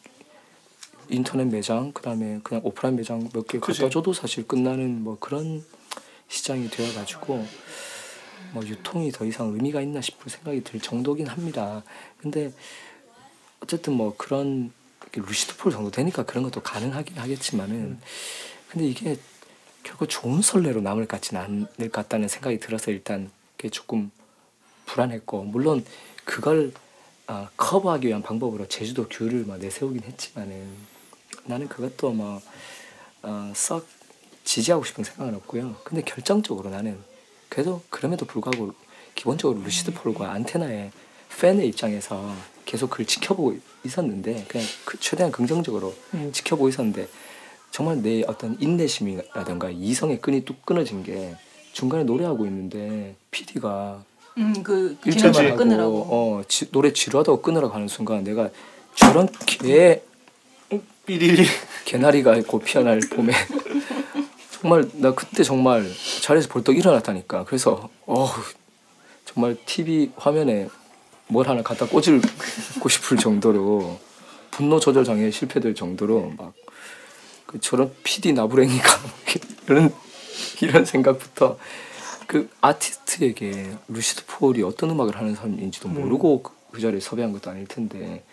[1.09, 3.59] 인터넷 매장 그다음에 그냥 오프라인 매장 몇 개.
[3.59, 5.63] 갖다 줘도 사실 끝나는 뭐 그런
[6.27, 7.45] 시장이 되어가지고
[8.53, 11.83] 뭐 유통이 더 이상 의미가 있나 싶은 생각이 들 정도긴 합니다.
[12.19, 12.51] 근데
[13.61, 14.71] 어쨌든 뭐 그런
[15.13, 17.99] 루시드폴 정도 되니까 그런 것도 가능하긴 하겠지만은
[18.69, 19.17] 근데 이게
[19.89, 24.11] 결국 좋은 선례로 남을 것 같지는 않을 것 같다는 생각이 들어서 일단 그게 조금
[24.85, 25.83] 불안했고 물론
[26.25, 26.71] 그걸
[27.25, 30.67] 아, 커버하기 위한 방법으로 제주도 귤을 막 내세우긴 했지만은
[31.45, 32.39] 나는 그것도 뭐
[33.23, 33.87] 어, 썩
[34.43, 35.75] 지지하고 싶은 생각은 없고요.
[35.83, 36.99] 근데 결정적으로 나는
[37.49, 38.73] 그래도 그럼에도 불구하고
[39.15, 40.91] 기본적으로 루시드 폴과 안테나의
[41.39, 46.31] 팬의 입장에서 계속 그를 지켜보고 있었는데 그냥 그 최대한 긍정적으로 음.
[46.31, 47.07] 지켜보고 있었는데
[47.71, 51.35] 정말 내 어떤 인내심이라든가 이성의 끈이 뚝 끊어진 게
[51.71, 54.03] 중간에 노래하고 있는데 PD가
[54.37, 55.97] 음그 일절만 진행을 하고 끊으라고.
[56.09, 58.49] 어 지- 노래 지루하다고 끊으라고 하는 순간 내가
[58.95, 60.01] 저런 개
[61.05, 61.45] 삐리리
[61.85, 63.31] 개나리가 곧 피어날 봄에
[64.61, 65.89] 정말 나 그때 정말
[66.21, 68.27] 자리에서 벌떡 일어났다니까 그래서 어
[69.25, 70.69] 정말 TV 화면에
[71.27, 73.99] 뭘 하나 갖다 꽂을고 싶을 정도로
[74.51, 76.53] 분노 조절 장애 실패될 정도로 막
[77.49, 78.89] 그 저런 PD 나부랭이가
[79.67, 79.91] 이런
[80.61, 81.57] 이런 생각부터
[82.27, 87.65] 그 아티스트에게 루시드 폴이 어떤 음악을 하는 사람인지도 모르고 그, 그 자리에 섭외한 것도 아닐
[87.65, 88.23] 텐데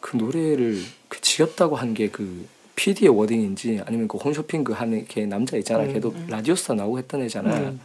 [0.00, 5.24] 그 노래를 그 지겹다고 한 게 그 PD의 워딩인지 아니면 그 홈쇼핑 그 하는 걔
[5.26, 5.84] 남자 있잖아.
[5.84, 5.92] 음.
[5.92, 7.54] 걔도 라디오스타 나오고 했던 애잖아.
[7.54, 7.80] 음.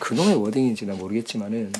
[0.00, 1.72] 그놈의 워딩인지 는 모르겠지만은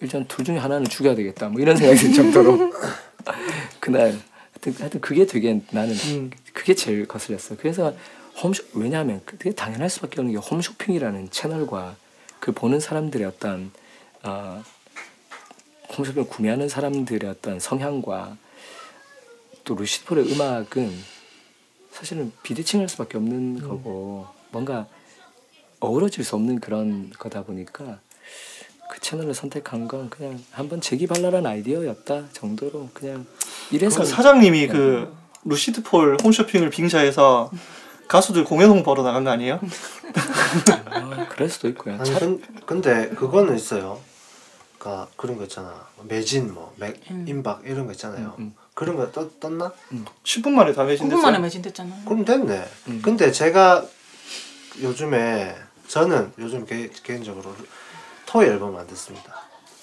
[0.00, 1.48] 일단 둘 중에 하나는 죽여야 되겠다.
[1.48, 2.72] 뭐 이런 생각이 들 정도로
[3.80, 4.18] 그날
[4.58, 6.30] 하여튼, 하여튼 그게 되게 나는 음.
[6.52, 7.94] 그게 제일 거슬렸어 그래서
[8.42, 11.96] 홈쇼 왜냐하면 그게 당연할 수밖에 없는 게 홈쇼핑이라는 채널과
[12.40, 13.70] 그 보는 사람들의 어떤
[14.22, 14.62] 어,
[15.96, 18.36] 홈쇼핑을 구매하는 사람들의 어떤 성향과
[19.64, 21.18] 또 루시폴의 음악은
[21.92, 24.86] 사실은 비대칭할 수밖에 없는 거고 뭔가
[25.80, 28.00] 어우러질 수 없는 그런 거다 보니까
[28.90, 33.26] 그 채널을 선택한 건 그냥 한번 재기발랄한 아이디어였다 정도로 그냥
[33.70, 37.50] 이래서 그 사장님이 그 루시드 폴 홈쇼핑을 빙자해서
[38.08, 39.60] 가수들 공연 홍보하러 나간 거 아니에요?
[40.86, 41.96] 아, 그럴 수도 있고요.
[42.00, 44.00] 아니 근, 근데 그거는 있어요.
[44.78, 45.86] 그러니까 그런 거 있잖아.
[46.04, 47.26] 매진 뭐 맥, 음.
[47.28, 48.34] 임박 이런 거 있잖아요.
[48.38, 48.54] 음, 음.
[48.74, 49.72] 그런 거 떴, 떴나?
[50.24, 51.22] 10분 만에 다 9분 매진됐어요.
[51.22, 52.04] 만에 매진됐잖아.
[52.04, 52.64] 그럼 됐네.
[52.88, 53.02] 음.
[53.02, 53.84] 근데 제가
[54.80, 55.56] 요즘에
[55.88, 57.54] 저는 요즘 개, 개인적으로
[58.28, 59.34] 토이 앨범을 안 듣습니다.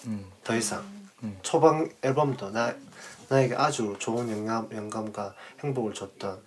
[0.06, 0.84] 음, 더 이상
[1.24, 1.36] 음.
[1.42, 2.76] 초반 앨범도 나
[3.28, 6.40] 나에게 아주 좋은 영감 영감과 행복을 줬던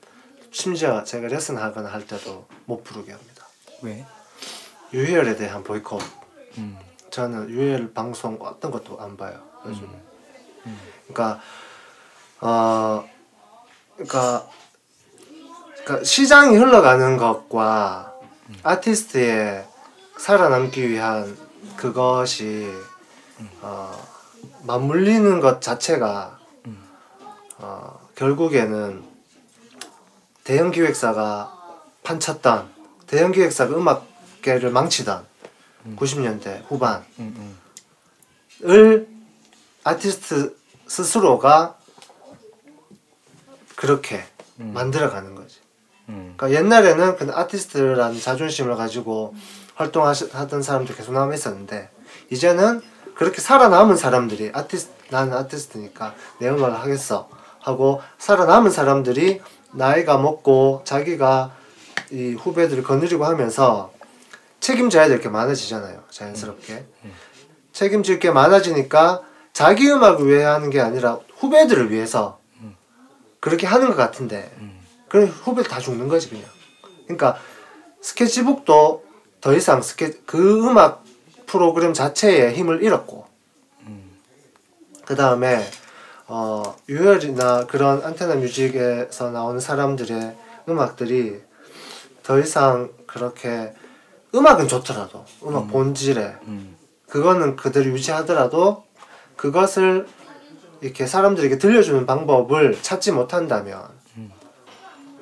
[0.53, 3.45] 심지어 제가 레슨하거나 할 때도 못 부르게 합니다.
[3.83, 4.07] 왜?
[4.93, 6.01] 유희열에 대한 보이콧.
[6.59, 6.79] 음,
[7.11, 9.43] 저는 유희열 방송 어떤 것도 안 봐요.
[9.67, 9.83] 요즘.
[9.83, 10.03] 음.
[10.67, 10.81] 음.
[11.09, 11.43] 그러니까
[12.41, 13.09] 어
[13.97, 14.49] 그러니까,
[15.83, 18.15] 그러니까 시장이 흘러가는 것과
[18.63, 19.67] 아티스트의
[20.17, 21.48] 살아남기 위한
[21.79, 22.69] 그것이
[23.63, 24.07] 어
[24.65, 26.39] 맞물리는 것 자체가
[27.59, 29.05] 어 결국에는
[30.43, 31.57] 대형 기획사가
[32.03, 32.69] 판쳤던
[33.07, 35.25] 대형 기획사가 음악계를 망치던
[35.97, 37.59] 90년대 후반 음, 음.
[38.69, 39.09] 을
[39.85, 40.57] 아티스트
[40.89, 41.79] 스스로가
[43.77, 44.25] 그렇게
[44.59, 44.73] 음.
[44.75, 45.61] 만들어가는 거지.
[46.09, 46.35] 음.
[46.37, 49.35] 그러니까 옛날에는 그 아티스트라는 자존심을 가지고
[49.79, 51.89] 활동하던 사람들 계속 남아 있었는데
[52.31, 52.83] 이제는
[53.15, 57.29] 그렇게 살아남은 사람들이 아티스트 나는 아티스트니까 내 음악을 하겠어
[57.61, 59.41] 하고 살아남은 사람들이
[59.73, 61.53] 나이가 먹고 자기가
[62.11, 63.93] 이 후배들을 거느리고 하면서
[64.61, 66.85] 책임져야 될 게 많아지잖아요 자연스럽게.
[67.73, 72.41] 책임질 게 많아지니까 자기 음악을 위해 하는 게 아니라 후배들을 위해서
[73.41, 74.51] 그렇게 하는 것 같은데
[75.09, 76.45] 그럼 후배들 다 죽는 거지 그냥.
[77.05, 77.37] 그러니까
[78.01, 79.05] 스케치북도
[79.41, 81.05] 더 이상 스케 그 음악
[81.47, 83.27] 프로그램 자체에 힘을 잃었고.
[85.09, 85.65] 그 다음에
[86.27, 90.37] 어 유열이나 그런 안테나 뮤직에서 나오는 사람들의
[90.69, 91.41] 음악들이
[92.23, 93.73] 더 이상 그렇게
[94.35, 96.77] 음악은 좋더라도 음악 본질에 음.
[97.09, 98.85] 그거는 그대로 유지하더라도
[99.37, 100.07] 그것을
[100.83, 103.89] 이렇게 사람들에게 들려주는 방법을 찾지 못한다면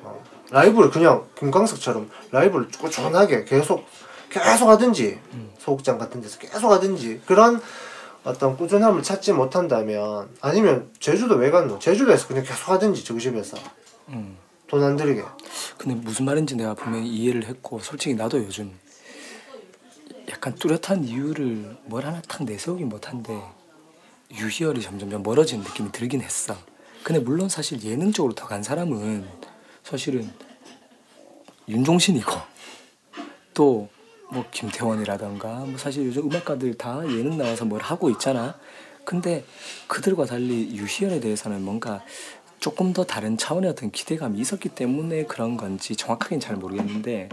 [0.03, 3.85] 어, 라이브를 그냥 김광석처럼 라이브를 꾸준하게 계속
[4.29, 5.19] 계속 하든지
[5.59, 7.61] 소극장 같은 데서 계속 하든지 그런
[8.23, 11.79] 어떤 꾸준함을 찾지 못한다면 아니면 제주도 왜 갔노?
[11.79, 13.57] 제주도에서 그냥 계속 하든지 정집에서
[14.09, 14.37] 음.
[14.67, 15.23] 돈안 들이게
[15.77, 18.77] 근데 무슨 말인지 내가 분명히 이해를 했고 솔직히 나도 요즘
[20.29, 23.41] 약간 뚜렷한 이유를 뭘 하나 탁 내세우긴 못한데
[24.31, 26.53] 유희열이 점점 멀어지는 느낌이 들긴 했어.
[27.03, 29.25] 근데 물론 사실 예능적으로 더 간 사람은
[29.83, 30.29] 사실은
[31.69, 32.31] 윤종신이고
[33.53, 33.87] 또
[34.31, 38.55] 뭐 김태원이라던가 뭐 사실 요즘 음악가들 다 예능 나와서 뭘 하고 있잖아.
[39.05, 39.45] 근데
[39.87, 42.03] 그들과 달리 유희열에 대해서는 뭔가
[42.59, 47.29] 조금 더 다른 차원의 어떤 기대감이 있었기 때문에 그런 건지 정확하게는 잘 모르겠는데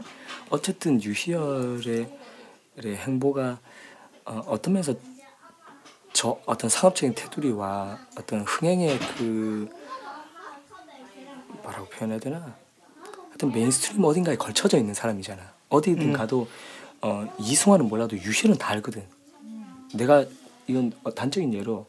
[0.51, 2.07] 어쨌든 유희열의
[2.77, 3.59] 의 행보가
[4.25, 4.95] 어, 어떤 면에서
[6.13, 9.69] 저 어떤 상업적인 테두리와 어떤 흥행의 그
[11.63, 12.55] 뭐라고 표현해야 되나
[13.29, 15.43] 하여튼 mainstream 어딘가에 걸쳐져 있는 사람이잖아.
[15.69, 16.13] 어디든 음.
[16.13, 16.49] 가도
[17.05, 19.03] 어, 이승환은 몰라도 유희열은 다 알거든.
[19.93, 20.25] 내가
[20.67, 21.85] 이건 어, 단적인 예로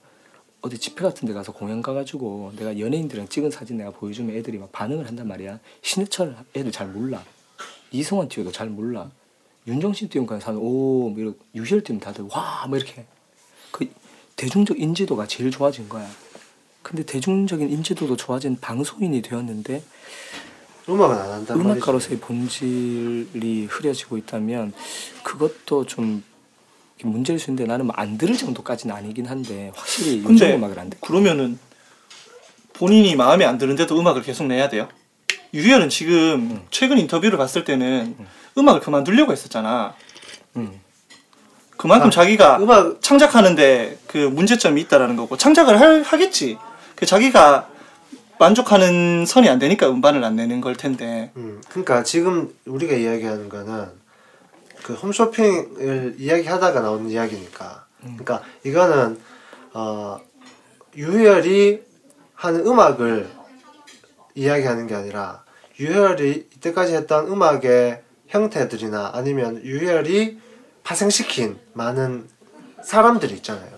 [0.59, 4.73] 어디 집회 같은 데 가서 공연 가가지고 내가 연예인들이랑 찍은 사진 내가 보여주면 애들이 막
[4.73, 5.59] 반응을 한단 말이야.
[5.81, 7.23] 신해철 애들 잘 몰라.
[7.91, 9.09] 이승환 띄워도 잘 몰라.
[9.67, 13.05] 윤정신 띄운 거 사람 오 뭐 이렇게 유희열 띄우면 다들 와 뭐 이렇게
[13.71, 13.89] 그
[14.35, 16.05] 대중적 인지도가 제일 좋아진 거야.
[16.81, 19.81] 근데 대중적인 인지도도 좋아진 방송인이 되었는데
[20.87, 21.61] 음악은 안 한단 말이지.
[21.61, 24.73] 음악 가로서의 본질이 흐려지고 있다면
[25.23, 26.23] 그것도 좀
[27.03, 30.89] 문제일 수 있는데 나는 뭐 안 들을 정도까지는 아니긴 한데 확실히 요즘 근데 음악을 안
[30.89, 31.57] 듣고 그러면은
[32.73, 34.87] 본인이 마음에 안 드는데도 음악을 계속 내야 돼요?
[35.53, 38.67] 유희열은 지금 최근 인터뷰를 봤을 때는 음.
[38.67, 39.95] 악을 그만두려고 했었잖아.
[40.57, 40.81] 음.
[41.77, 46.57] 그만큼 아, 자기가 음악 창작하는데 그 문제점이 있다라는 거고 창작을 할, 하겠지.
[46.95, 47.69] 그 자기가
[48.39, 51.31] 만족하는 선이 안 되니까 음반을 안 내는 걸 텐데.
[51.37, 53.87] 음, 그러니까 지금 우리가 이야기하는 거는
[54.83, 57.85] 그 홈쇼핑을 이야기하다가 나오는 이야기니까.
[58.01, 59.19] 그러니까 이거는
[59.73, 60.19] 어
[60.95, 61.81] 유혈이
[62.35, 63.27] 하는 음악을
[64.35, 65.43] 이야기하는 게 아니라
[65.79, 70.39] 유혈이 이때까지 했던 음악의 형태들이나 아니면 유혈이
[70.83, 72.27] 파생시킨 많은
[72.83, 73.75] 사람들이 있잖아요.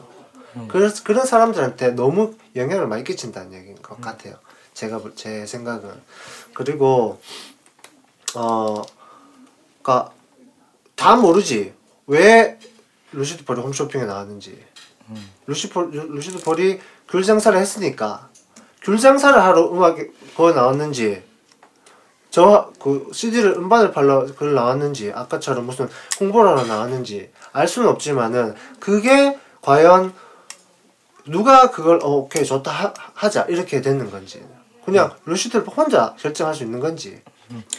[0.67, 4.35] 그래서 그런 사람들한테 너무 영향을 많이 끼친다는 얘기인 것 같아요.
[4.77, 5.89] 제가 볼- 제 생각은.
[6.53, 7.19] 그리고
[8.35, 8.83] 어,
[9.81, 10.11] 그니까
[10.95, 11.73] 다 모르지.
[12.05, 12.59] 왜
[13.11, 14.63] 루시드 폴이 홈쇼핑에 나왔는지.
[15.47, 18.29] 루시 루시드 폴이 귤 장사를 했으니까.
[18.83, 21.23] 귤 장사를 하러 음악에 거 나왔는지.
[22.29, 25.11] 저 그 CD를 음반을 팔러 그걸 나왔는지.
[25.11, 27.31] 아까처럼 무슨 홍보를 하러 나왔는지.
[27.51, 30.13] 알 수는 없지만은 그게 과연
[31.25, 33.47] 누가 그걸 어, 오케이 좋다 하, 하자.
[33.49, 34.45] 이렇게 되는 건지
[34.87, 37.21] 그냥 루시드 혼자 결정할 수 있는 건지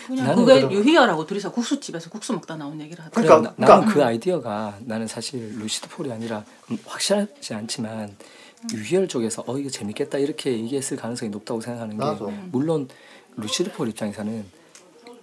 [0.06, 3.26] 그냥 나는 그게 그럼- 유희열하고 둘이서 국수집에서 국수 먹다 나온 얘기를 하더라고.
[3.26, 8.14] 그러니까- 나, 나는 그러니까- 그 아이디어가 나는 사실 루시드 폴이 아니라 음, 확실하지 않지만
[8.74, 12.30] 유희열 쪽에서 어 이거 재밌겠다 이렇게 얘기했을 가능성이 높다고 생각하는 게 나도.
[12.52, 12.88] 물론
[13.36, 14.44] 루시드 폴 입장에서는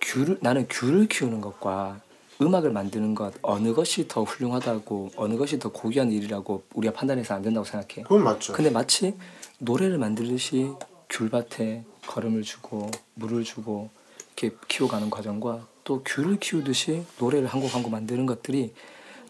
[0.01, 2.01] 귤 나는 귤을 키우는 것과
[2.41, 7.41] 음악을 만드는 것 어느 것이 더 훌륭하다고 어느 것이 더 고귀한 일이라고 우리가 판단해서 안
[7.43, 8.01] 된다고 생각해.
[8.03, 8.53] 그건 맞죠.
[8.53, 9.15] 근데 마치
[9.59, 10.71] 노래를 만들듯이
[11.09, 13.89] 귤밭에 걸음을 주고 물을 주고
[14.37, 18.73] 이렇게 키워가는 과정과 또 귤을 키우듯이 노래를 한 곡 한 곡 만드는 것들이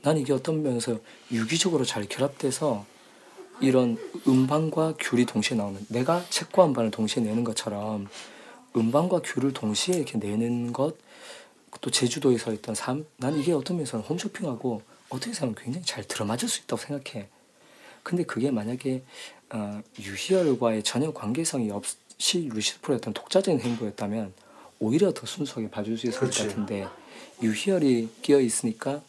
[0.01, 0.99] 난 이게 어떤 면에서
[1.31, 2.85] 유기적으로 잘 결합돼서
[3.61, 8.07] 이런 음반과 귤이 동시에 나오는 내가 책과 음반을 동시에 내는 것처럼
[8.75, 10.97] 음반과 귤을 동시에 이렇게 내는 것
[11.81, 16.61] 또 제주도에서 있던 삶, 난 이게 어떤 면에서는 홈쇼핑하고 어떻게 생각하면 굉장히 잘 들어맞을 수
[16.61, 17.27] 있다고 생각해.
[18.05, 19.01] 근데 그게 만약에
[19.49, 22.49] 어, 유희열과의 전혀 관계성이 없이
[22.87, 24.31] 어떤 독자적인 행보였다면
[24.79, 26.43] 오히려 더 순수하게 봐줄 수 있을 그치.
[26.43, 26.87] 것 같은데
[27.41, 29.01] 유희열이 끼어 있으니까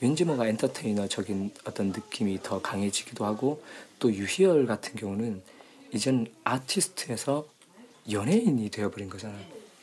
[0.00, 3.62] 왠지 뭔가 엔터테이너적인 어떤 느낌이 더 강해지기도 하고
[3.98, 5.42] 또 유희열 같은 경우는
[5.92, 7.46] 이젠 아티스트에서
[8.12, 9.34] 연예인이 되어버린 거잖아.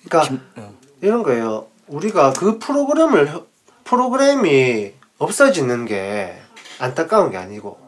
[0.05, 0.73] 그러니까 김- 어.
[1.01, 1.67] 이런 거예요.
[1.87, 3.45] 우리가 그 프로그램을 혀-
[3.83, 6.37] 프로그램이 없어지는 게
[6.79, 7.82] 안타까운 게 아니고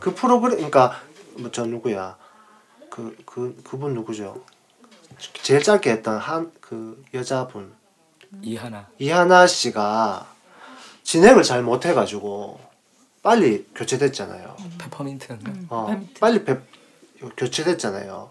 [0.00, 1.00] 그 프로그램 그러니까
[1.38, 2.16] 뭐저 누구야
[2.90, 4.44] 그 그 그 분 누구죠?
[5.42, 7.72] 제일 짧게 했던 한 그 여자분
[8.42, 10.26] 이하나 이하나 씨가
[11.02, 12.60] 진행을 잘 못해가지고
[13.22, 14.56] 빨리 교체됐잖아요.
[14.78, 15.50] 페퍼민트였나?
[15.68, 16.20] 어, 페퍼민트.
[16.20, 16.58] 빨리 배,
[17.36, 18.30] 교체됐잖아요.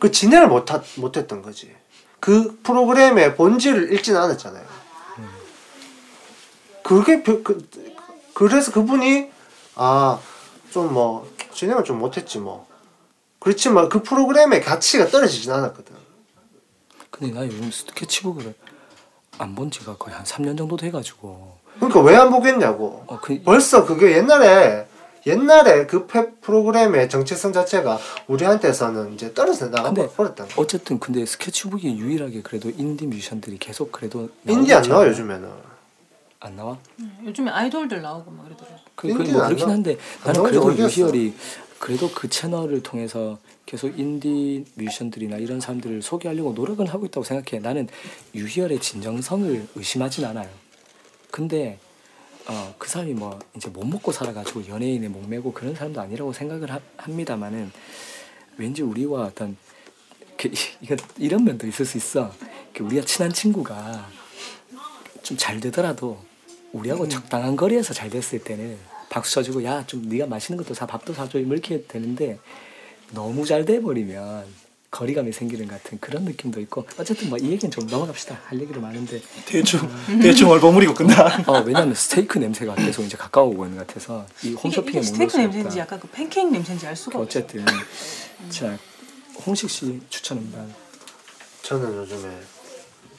[0.00, 1.74] 그 진행을 못 하, 못했던 거지.
[2.20, 4.66] 그 프로그램의 본질을 읽지는 않았잖아요.
[6.82, 7.68] 그게 별- 그,
[8.34, 9.30] 그래서 그분이
[9.76, 10.18] 아
[10.82, 12.66] 좀 뭐 진행을 좀 못했지 뭐.
[13.40, 15.94] 그렇지만 그 프로그램의 가치가 떨어지진 않았거든.
[17.10, 18.54] 근데 나 요즘 스케치북을
[19.38, 23.04] 안 본 지가 거의 한 3년 정도 돼가지고 그러니까 왜 안 보겠냐고.
[23.06, 24.86] 어, 그, 벌써 그게 옛날에
[25.26, 30.62] 옛날에 그 페- 프로그램의 정체성 자체가 우리한테서는 이제 떨어져 나가 근데 버렸던 거.
[30.62, 35.06] 어쨌든 근데 스케치북이 유일하게 그래도 인디 뮤지션들이 계속 그래도 인디 안 나와.
[35.06, 35.67] 요즘에는.
[36.40, 36.78] 안 나와?
[37.24, 38.76] 요즘에 아이돌들 나오고 막 그러더라고.
[38.94, 39.70] 그, 그뭐안 그렇긴.
[39.70, 40.76] 한데 안 나는 그래도.
[40.76, 41.34] 유희열이
[41.78, 47.60] 그래도 그 채널을 통해서 계속 인디 뮤지션들이나 이런 사람들을 소개하려고 노력은 하고 있다고 생각해.
[47.60, 47.88] 나는
[48.34, 50.48] 유희열의 진정성을 의심하진 않아요.
[51.30, 51.78] 근데
[52.48, 56.80] 어, 그 사람이 뭐 이제 못 먹고 살아가지고 연예인에 목매고 그런 사람도 아니라고 생각을 하,
[56.96, 57.70] 합니다만은
[58.56, 59.56] 왠지 우리와 어떤
[60.36, 62.32] 그, 이거 이런 면도 있을 수 있어.
[62.72, 64.08] 그 우리가 친한 친구가
[65.22, 66.18] 좀 잘 되더라도
[66.72, 68.76] 우리하고 적당한 거리에서 잘 됐을 때는
[69.08, 72.38] 박수 쳐주고 야 좀 네가 맛있는 것도 사 밥도 사줘 이렇게 되는데
[73.12, 74.44] 너무 잘 돼 버리면
[74.90, 78.80] 거리감이 생기는 것 같은 그런 느낌도 있고 어쨌든 뭐 이 얘기는 좀 넘어갑시다 할 얘기도
[78.80, 79.80] 많은데 대충
[80.22, 81.26] 대충 얼버무리고 끝나.
[81.46, 85.04] 어 왜냐하면 스테이크 냄새가 계속 이제 가까워오고 있는 것 같아서 이 이게, 홈쇼핑에 이게 머물
[85.04, 85.78] 스테이크 수 냄새인지.
[85.78, 87.26] 약간 그 팬케이크 냄새인지 알 수가 없어.
[87.38, 87.64] 어쨌든
[88.50, 88.78] 자
[89.46, 90.72] 홍식 씨 추천 음반
[91.62, 92.30] 저는 요즘에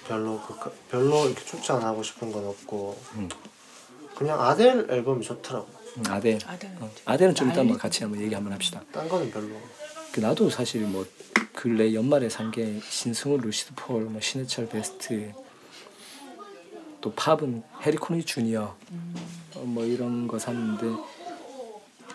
[0.10, 3.30] 별로 그, 별로 이렇게 추천하고 싶은 건 없고 음.
[4.15, 5.67] 그냥 아델 앨범이 좋더라고.
[5.98, 6.72] 음, 아델 아델.
[6.80, 7.78] 어, 아델은 좀 이따 뭐.
[7.78, 8.82] 같이 한번 얘기 한번 합시다.
[8.91, 9.50] 딴 거는 별로.
[10.12, 11.06] 그 나도 사실 뭐
[11.54, 15.32] 근래 연말에 산 게 신승훈 루시드 폴, 뭐 신해철 베스트,
[17.02, 18.76] 또 팝은 해리 코니 주니어,
[19.56, 21.02] 어, 뭐 이런 거 샀는데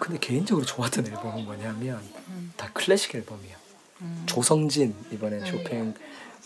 [0.01, 2.03] 근데 개인적으로 좋았던 앨범은 뭐냐면
[2.57, 3.57] 다 클래식 앨범이에요.
[4.27, 5.95] 조성진 이번에 쇼팽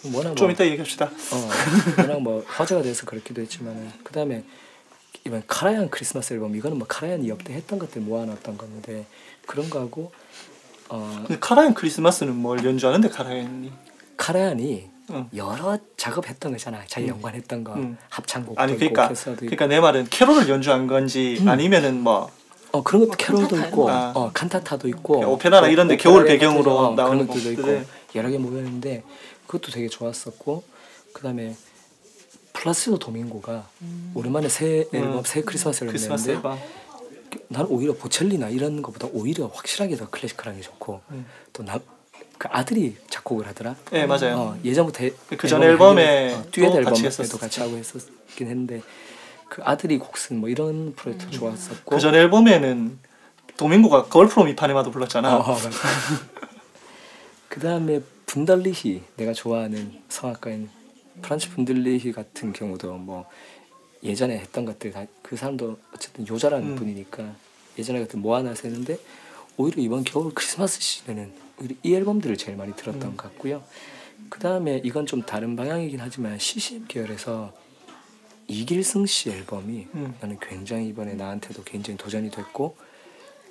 [0.05, 1.07] 워낙 좀 뭐, 이따 얘기합시다.
[1.07, 1.49] 어,
[1.99, 4.45] 워낙 뭐 화제가 돼서 그렇기도 했지만은 그 다음에
[5.27, 9.07] 이번 카라얀 크리스마스 앨범 이거는 뭐 카라얀이 역대 했던 것들 모아놨던 건데
[9.47, 10.13] 그런 거하고
[10.89, 13.73] 어 근데 카라얀 크리스마스는 뭘 연주하는데 카라얀이?
[14.17, 15.29] 카라얀이 응.
[15.35, 16.83] 여러 작업했던 거잖아.
[16.87, 17.11] 자기 음.
[17.11, 17.97] 연관했던 거 음.
[18.11, 21.49] 합창곡도 아니 있고 그러니까 있고 그러니까 내 말은 캐롤을 연주한 건지 음.
[21.49, 22.31] 아니면은 뭐
[22.73, 24.13] 어 그런 것도 뭐 캐롤도 칸타타 있고 아.
[24.15, 27.99] 어 칸타타도 있고 오페라나 어, 이런 데 오페라 겨울 배경으로 어, 나오는 것들도 있고.
[28.15, 29.03] 여러 개 모였는데
[29.49, 30.63] 그것도 되게 좋았었고
[31.13, 31.57] 그다음에
[32.53, 33.69] 플라시도 도밍고가
[34.15, 35.23] 오랜만에 새 앨범 음.
[35.25, 36.59] 새 크리스마스 앨범 냈는데 앨범.
[37.49, 41.27] 나는 오히려 보첼리나 이런 것보다 오히려 확실하게 더 클래식한 게 좋고 음.
[41.53, 43.75] 또그 아들이 작곡을 하더라.
[43.91, 44.37] 네 맞아요.
[44.37, 47.39] 어, 예전부터 해- 그전 앨범을 앨범에 어, 듀엣 앨범에도.
[47.39, 48.83] 같이 하고 했었긴 했는데
[49.49, 52.99] 그 아들이 곡쓴 뭐 이런 프로젝트 좋았었고 그 전 앨범에는
[53.57, 55.37] 도밍고가 걸프롬 이파네마도 불렀잖아.
[55.37, 55.71] 어, 맞아.
[57.49, 60.69] 그 다음에 분달리히 내가 좋아하는 성악가인
[61.23, 63.27] 프란츠 분들리히 같은 경우도 뭐
[64.05, 66.77] 예전에 했던 것들 다 그 사람도 어쨌든 요자라는 음.
[66.77, 67.35] 분이니까
[67.79, 68.99] 예전에 같은 모아놔서 했는데
[69.59, 73.17] 오히려 이번 겨울 크리스마스 시즌에는 오히려 이 앨범들을 제일 많이 들었던 음.
[73.17, 73.62] 것 같고요.
[74.31, 77.53] 그 다음에 이건 좀 다른 방향이긴 하지만 CCM 계열에서
[78.47, 80.14] 이길승 씨 앨범이 음.
[80.19, 82.79] 나는 굉장히 이번에 나한테도 굉장히 도전이 됐고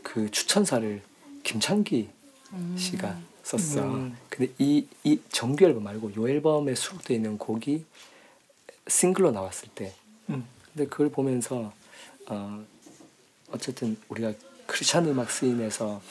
[0.02, 1.04] 그 추천사를
[1.44, 2.10] 김창기
[2.76, 3.82] 씨가 썼어.
[3.82, 4.18] 음.
[4.30, 7.86] 근데 이, 이 정규 앨범 말고 이 앨범에 수록되어 있는 곡이
[8.88, 9.94] 싱글로 나왔을 때
[10.30, 10.46] 음.
[10.74, 11.72] 근데 그걸 보면서
[12.28, 12.64] 어,
[13.52, 14.34] 어쨌든 우리가
[14.66, 16.02] 크리스찬 음악 스인에서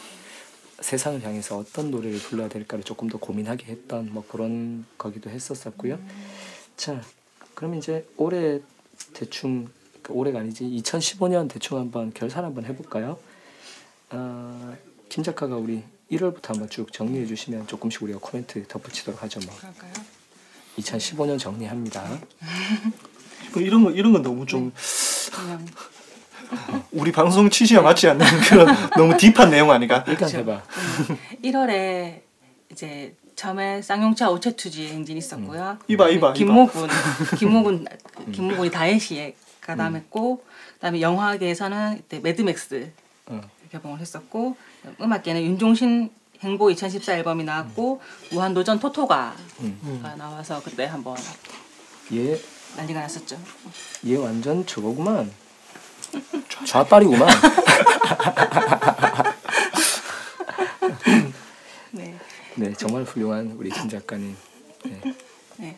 [0.80, 5.98] 세상을 향해서 어떤 노래를 불러야 될까를 조금 더 고민하게 했던 뭐 그런 거기도 했었었고요.
[6.76, 7.02] 자,
[7.54, 8.60] 그럼 이제 올해
[9.12, 9.68] 대충
[10.00, 13.18] 그 올해가 아니지 2015년 대충 한번 결산 한번 해볼까요?
[14.10, 14.76] 어,
[15.10, 19.40] 김 작가가 우리 1월부터 한번 쭉 정리해 주시면 조금씩 우리가 코멘트 덧붙이도록 하죠.
[19.46, 19.92] 뭐 그럴까요?
[20.78, 22.02] 2015년 정리합니다.
[23.52, 24.72] 뭐 이런 거 이런 건 너무 좀
[25.32, 25.66] 그냥
[26.92, 30.04] 우리 방송 취지와 맞지 않는 그런 너무 딥한 내용 아니가?
[30.06, 30.38] 일단 그렇죠.
[30.38, 30.62] 해봐.
[31.42, 32.20] 1월에
[32.70, 35.78] 이제 처음에 쌍용차 오체 투지 행진이 있었고요.
[35.88, 36.32] 이봐 이봐 이봐.
[36.34, 36.88] 김모군,
[37.38, 37.86] 김모군,
[38.32, 40.42] 김모군이 다에시에 가담했고,
[40.74, 42.92] 그다음에 영화계에서는 이때 매드맥스
[43.26, 43.40] 어.
[43.70, 44.56] 개봉을 했었고,
[45.00, 46.10] 음악계는 윤종신
[46.40, 48.00] 행보 2014 앨범이 나왔고,
[48.32, 50.02] 무한도전 토토가가 음.
[50.16, 51.16] 나와서 그때 한번
[52.12, 52.40] 얘,
[52.76, 53.36] 난리가 났었죠.
[54.06, 55.32] 얘 완전 저거구만.
[56.64, 57.28] 좌빨이구만.
[61.92, 62.16] 네,
[62.56, 64.36] 네, 정말 훌륭한 우리 김 작가님.
[64.84, 65.00] 네.
[65.56, 65.76] 네.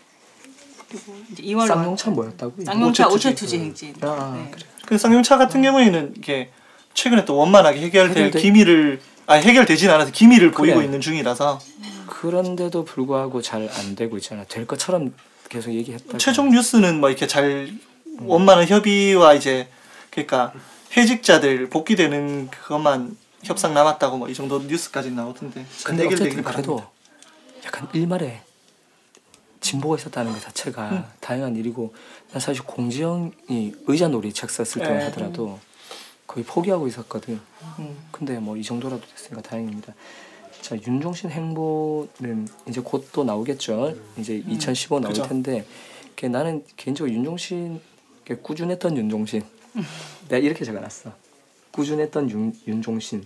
[0.88, 2.64] 그리고 이제 2월 쌍용차 뭐였다고?
[2.64, 3.56] 쌍용차 오체 투지.
[3.56, 3.94] 오체투지 행진.
[4.02, 4.50] 아, 네.
[4.50, 4.66] 그래.
[4.86, 6.50] 그 쌍용차 같은 경우에는 이게
[6.94, 10.84] 최근에 또 원만하게 해결될 해결돼- 기미를 아 해결되진 않아서 기미를 보이고 그래.
[10.86, 11.60] 있는 중이라서
[12.06, 14.44] 그런데도 불구하고 잘 안 되고 있잖아.
[14.44, 15.14] 될 것처럼
[15.48, 16.18] 계속 얘기했다.
[16.18, 17.70] 최종 뉴스는 뭐 이렇게 잘
[18.22, 19.68] 원만한 협의와 이제
[20.10, 20.52] 그러니까
[20.96, 26.90] 해직자들 복귀되는 그것만 협상 남았다고 뭐 이 정도 뉴스까지 나오던데 근데 어쨌든 그래도 바랍니다.
[27.66, 28.40] 약간 일말에
[29.60, 31.04] 진보가 있었다는 것 자체가 음.
[31.20, 31.94] 다양한 일이고
[32.32, 35.04] 난 사실 공지영이 의자 놀이 책 썼을 때만 네.
[35.04, 35.60] 하더라도
[36.28, 37.40] 거의 포기하고 있었거든.
[37.80, 37.96] 음.
[38.12, 39.94] 근데 뭐 이 정도라도 됐으니까 다행입니다.
[40.60, 43.96] 자 윤종신 행보는 이제 곧 또 나오겠죠.
[44.18, 45.14] 이제 2015 나올 음.
[45.14, 45.28] 그죠.
[45.28, 45.64] 텐데
[46.14, 47.80] 그 나는 개인적으로 윤종신
[48.24, 49.42] 그 꾸준했던 윤종신
[50.28, 51.12] 내가 이렇게 적어놨어.
[51.72, 53.24] 꾸준했던 윤, 윤종신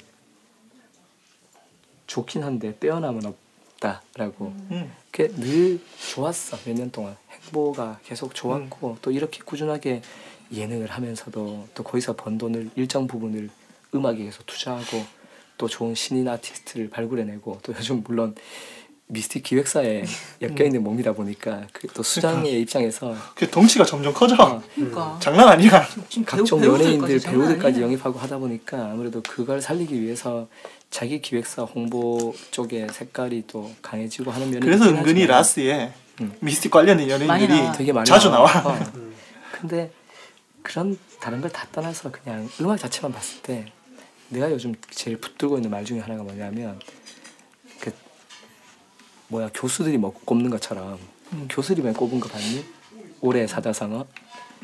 [2.07, 4.47] 좋긴 한데 빼어남은 없다라고.
[4.71, 4.93] 음.
[5.11, 5.81] 그게 늘
[6.15, 10.03] 좋았어 몇 년 동안 행보가 계속 좋았고 또 이렇게 꾸준하게
[10.53, 13.49] 예능을 하면서도 또 거기서 번 돈을 일정 부분을
[13.95, 15.05] 음악에 계속 투자하고
[15.59, 18.35] 또 좋은 신인 아티스트를 발굴해내고 또 요즘 물론
[19.07, 20.05] 미스틱 기획사에
[20.41, 24.35] 엮여 있는 몸이다 보니까 그 또 수장의 입장에서 그 덩치가 점점 커져.
[24.43, 25.87] 어, 그러니까 장난 아니야.
[26.25, 27.83] 각종 배우- 연예인들 배우들까지.
[27.83, 30.49] 영입하고 하다 보니까 아무래도 그걸 살리기 위해서
[30.89, 35.93] 자기 기획사 홍보 쪽에 색깔이 또 강해지고 하는 면이 그래서 은근히 하지만 라스에
[36.23, 36.33] 음.
[36.41, 37.73] 미스틱 관련된 연예인들이.
[37.77, 38.47] 되게 많이 자주 나와.
[38.65, 38.79] 어.
[39.61, 39.91] 근데
[40.63, 43.73] 그런 다른 걸 다 떠나서 그냥 음악 자체만 봤을 때
[44.29, 46.81] 내가 요즘 제일 붙들고 있는 말 중에 하나가 뭐냐면
[47.81, 47.93] 그
[49.29, 50.99] 뭐야 교수들이 뭐 꼽는 것처럼
[51.33, 51.49] 음.
[51.51, 52.65] 교수들이 꼽은 거 봤니?
[53.21, 54.07] 올해 사자성어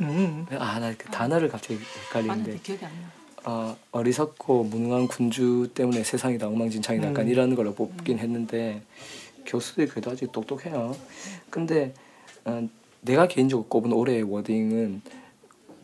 [0.00, 0.46] 음.
[0.50, 2.60] 아나 그 단어를 갑자기 헷갈리는데.
[3.44, 7.30] 어, 어리석고 무능한 군주 때문에 세상이 다 엉망진창이다 약간 음.
[7.30, 8.82] 이런 걸로 뽑긴 했는데
[9.46, 10.94] 교수들이 그래도 아직 똑똑해요.
[11.50, 11.94] 근데
[12.44, 12.68] 어,
[13.00, 15.02] 내가 개인적으로 꼽은 올해의 워딩은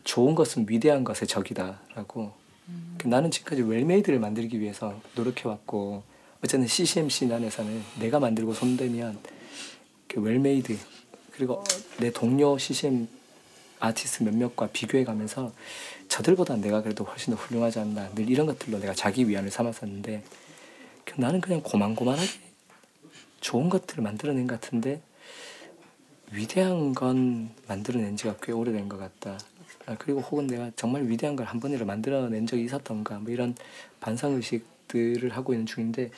[0.05, 2.31] 좋은 것은 위대한 것의 적이다라고.
[2.97, 6.03] 그 나는 지금까지 웰메이드를 만들기 위해서 노력해왔고
[6.43, 9.19] 어쨌든 CCMC 난에서는 내가 만들고 손대면
[10.07, 10.77] 그 well-made
[11.31, 11.63] 그리고
[11.99, 13.07] 내 동료 CCM
[13.79, 15.51] 아티스트 몇몇과 비교해가면서
[16.07, 20.23] 저들보다 내가 그래도 훨씬 더 훌륭하지 않나 늘 이런 것들로 내가 자기 위안을 삼았었는데
[21.03, 22.27] 그 나는 그냥 고만고만하게
[23.41, 25.01] 좋은 것들을 만들어낸 것 같은데
[26.31, 29.37] 위대한 건 만들어낸 지가 꽤 오래된 것 같다.
[29.85, 33.55] 아, 그리고 혹은 내가 정말 위대한 걸 한 번이라도 만들어낸 적이 있었던가 뭐 이런
[33.99, 36.11] 반상의식들을 하고 있는 중인데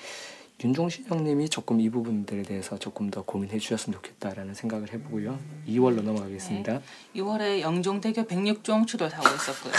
[0.64, 5.38] 윤종신 형님이 조금 이 부분들에 대해서 조금 더 고민해 주셨으면 좋겠다라는 생각을 해보고요.
[5.68, 6.82] 2월로 넘어가겠습니다.
[7.16, 9.74] 6월에 영종대교 106종 추돌 사고 있었고요.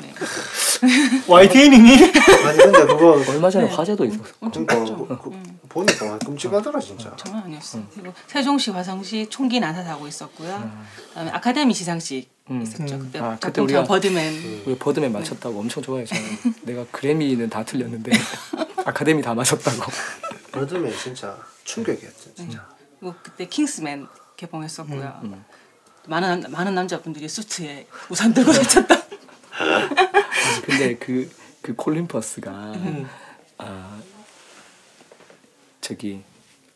[0.00, 0.14] 네.
[1.26, 1.92] YTN이니?
[2.44, 3.74] 아니 근데 그거 얼마 전에 네.
[3.74, 4.22] 화제도 있었어.
[4.40, 5.18] 엄청 그러니까.
[5.18, 5.58] 그- 음.
[5.68, 7.14] 보니까 끔찍하더라 진짜.
[7.16, 7.80] 장난 아니었어.
[7.94, 10.54] 그리고 세종시 화성시 총기 난사 사고 있었고요.
[10.54, 10.84] 아.
[11.08, 12.62] 그다음에 아카데미 시상식 음.
[12.62, 12.94] 있었죠.
[12.94, 13.00] 음.
[13.00, 14.62] 그때 아, 그때 작품상 우리가- 버드맨.
[14.66, 16.20] 우리 버드맨 맞췄다고 엄청 좋아했잖아.
[16.62, 18.10] 내가 그래미는 다 틀렸는데
[18.84, 19.82] 아카데미 다 맞췄다고.
[20.52, 22.66] 버드맨 진짜 충격이었죠 진짜.
[22.98, 24.06] 그리고 그때 킹스맨
[24.36, 25.20] 개봉했었고요.
[25.24, 25.44] 음.
[26.06, 28.96] 많은 남- 많은 남자분들이 수트에 우산 들고 다쳤다.
[30.64, 31.30] 근데 그,
[31.62, 33.06] 그 콜린 퍼스가 음.
[33.58, 33.98] 아
[35.80, 36.22] 저기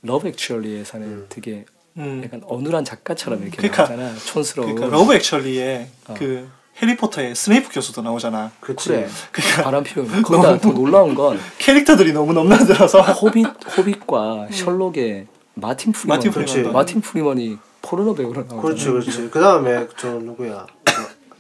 [0.03, 1.27] 러브 액츄얼리에서는 음.
[1.29, 1.65] 되게
[1.97, 2.23] 음.
[2.25, 4.15] 약간 어눌한 작가처럼 이렇게 그러니까- 나오잖아.
[4.19, 4.75] 촌스러운.
[4.75, 6.15] 그러니까 러브 액츄얼리에 어.
[6.19, 6.49] 그
[6.81, 8.51] 해리포터의 스네이프 교수도 나오잖아.
[8.61, 8.89] 그치.
[8.89, 9.09] 그래.
[9.31, 10.23] 그러니까 바람 피우는.
[10.23, 16.17] 거기다 더 놀라운 건 캐릭터들이 너무 넘나들어서 호빗 호빗과 셜록의 마틴 프리먼.
[16.17, 16.53] 마틴 그렇지.
[16.55, 16.73] 프리먼.
[16.73, 18.63] 마틴 프리먼이 포르노 배우로 나오잖아.
[18.63, 19.29] 그렇지 그렇지.
[19.31, 20.93] 그 다음에 저 누구야 그,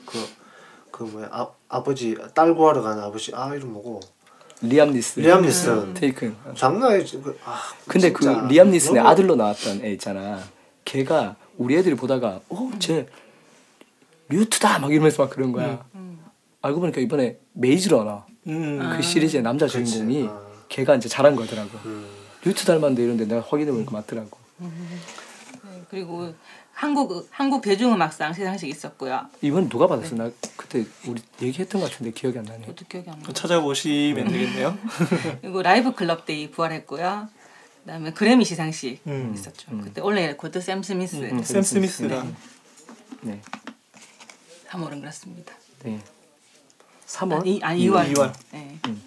[0.05, 0.19] 그,
[0.93, 3.99] 그 뭐야 아, 아버지 딸 구하러 가는 아버지 아 이름 뭐고
[4.61, 5.19] 리암 니스.
[5.19, 5.93] 리암 니슨.
[5.95, 6.37] 테이큰.
[6.55, 7.21] 장난 아니지.
[7.21, 10.39] 그, 아, 근데 그 진짜 리암 니슨의 너무- 아들로 나왔던 애 있잖아.
[10.85, 13.09] 걔가 우리 애들이 보다가 어 쟤
[14.29, 15.85] 뉴트다 막 이러면서 막 그런 거야.
[16.61, 18.93] 알고 보니까 이번에 메이즈 러너 음.
[18.97, 19.85] 그 시리즈의 남자 그치.
[19.85, 20.41] 주인공이 아.
[20.69, 21.71] 걔가 이제 자란 거더라고.
[21.87, 22.07] 음.
[22.45, 24.39] 뉴트 닮았는데 이런데 내가 확인해 보니까 맞더라고.
[24.59, 24.69] 네,
[25.91, 26.33] 그리고
[26.87, 29.29] 한국 한국 대중음악상 시상식 있었고요.
[29.41, 30.17] 이번 누가 받았어?
[30.17, 32.63] 나 그때 우리 얘기했던 것 같은데 기억이 안 나네.
[32.63, 33.23] 그것도 기억이 안 나.
[33.25, 34.77] 또 찾아보시면 되겠네요.
[35.43, 37.29] 그리고 라이브 클럽 데이 부활했고요.
[37.85, 39.33] 그다음에 그래미 시상식 음.
[39.33, 39.71] 있었죠.
[39.81, 42.35] 그때 올해의 레코드 샘 스미스 음, 샘 스미스랑
[43.21, 43.41] 네,
[44.69, 45.55] 3월은 그렇습니다.
[45.85, 46.01] 네.
[47.07, 47.43] 3월?
[47.43, 48.13] 아니, 아니 2월.
[48.13, 48.33] 2월.
[48.51, 48.79] 네.
[48.89, 49.03] 음.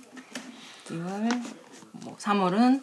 [0.92, 1.44] 2월
[1.92, 2.82] 뭐 3월은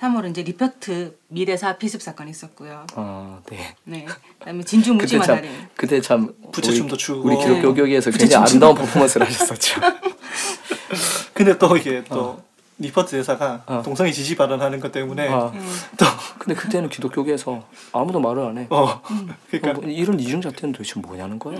[0.00, 2.86] 3월은 이제 리퍼트 미 대사 피습 사건이 있었고요.
[2.94, 3.76] 아, 네.
[3.84, 4.06] 네.
[4.38, 5.50] 그다음에 진주 묻지마 참 살인.
[5.76, 7.28] 그때 참 부채춤도 추고.
[7.28, 7.82] 우리 기독교 네.
[7.82, 8.44] 교회에서 부채춤 굉장히.
[8.44, 9.80] 아름다운 퍼포먼스를 하셨었죠.
[11.34, 12.42] 근데 또 이게 또
[12.78, 13.82] 리퍼트 대사가 어.
[13.84, 15.78] 동성애 지지 발언하는 것 때문에 아, 음.
[15.98, 16.06] 또
[16.38, 18.66] 근데 그때는 기독교계에서 아무도 말을 안 해.
[18.70, 19.02] 어, 어,
[19.50, 21.58] 그러니까 뭐 이런 이중 잣대는 도대체 뭐냐는 거야.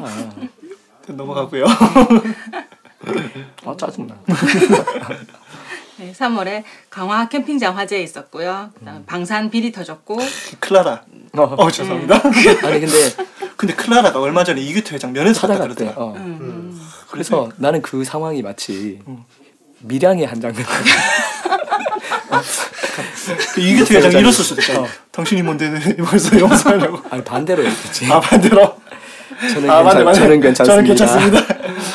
[1.07, 1.67] 넘어가고요.
[3.67, 4.17] 아 짜증나.
[6.01, 8.71] 네, 3월에 강화 캠핑장 화재 있었고요.
[8.79, 10.17] 그다음 에 방산 비리 터졌고
[10.59, 11.03] 클라라.
[11.37, 11.43] 어.
[11.43, 12.17] 어 죄송합니다.
[12.67, 12.95] 아니 근데
[13.57, 15.75] 근데 클라라가 얼마 전에 이규태 회장 갔다 찾아갔대.
[15.75, 15.93] 그러더라.
[15.97, 16.15] 어.
[16.17, 16.81] 음.
[17.11, 19.25] 그래서 나는 그 상황이 마치 음.
[19.81, 20.65] 밀양의 한 장면.
[23.55, 24.81] 그 이규태 회장이 회장이- 이랬을 수도 있잖아.
[24.81, 24.87] 어.
[25.13, 25.71] 당신이 뭔데
[26.03, 27.01] 벌써 용서하려고.
[27.11, 28.11] 아니 반대로 했겠지.
[28.11, 28.75] 아 반대로.
[29.41, 30.19] 저는, 아, 괜찮, 맞네, 맞네.
[30.19, 30.65] 저는 괜찮습니다.
[30.65, 31.47] 저는 괜찮습니다.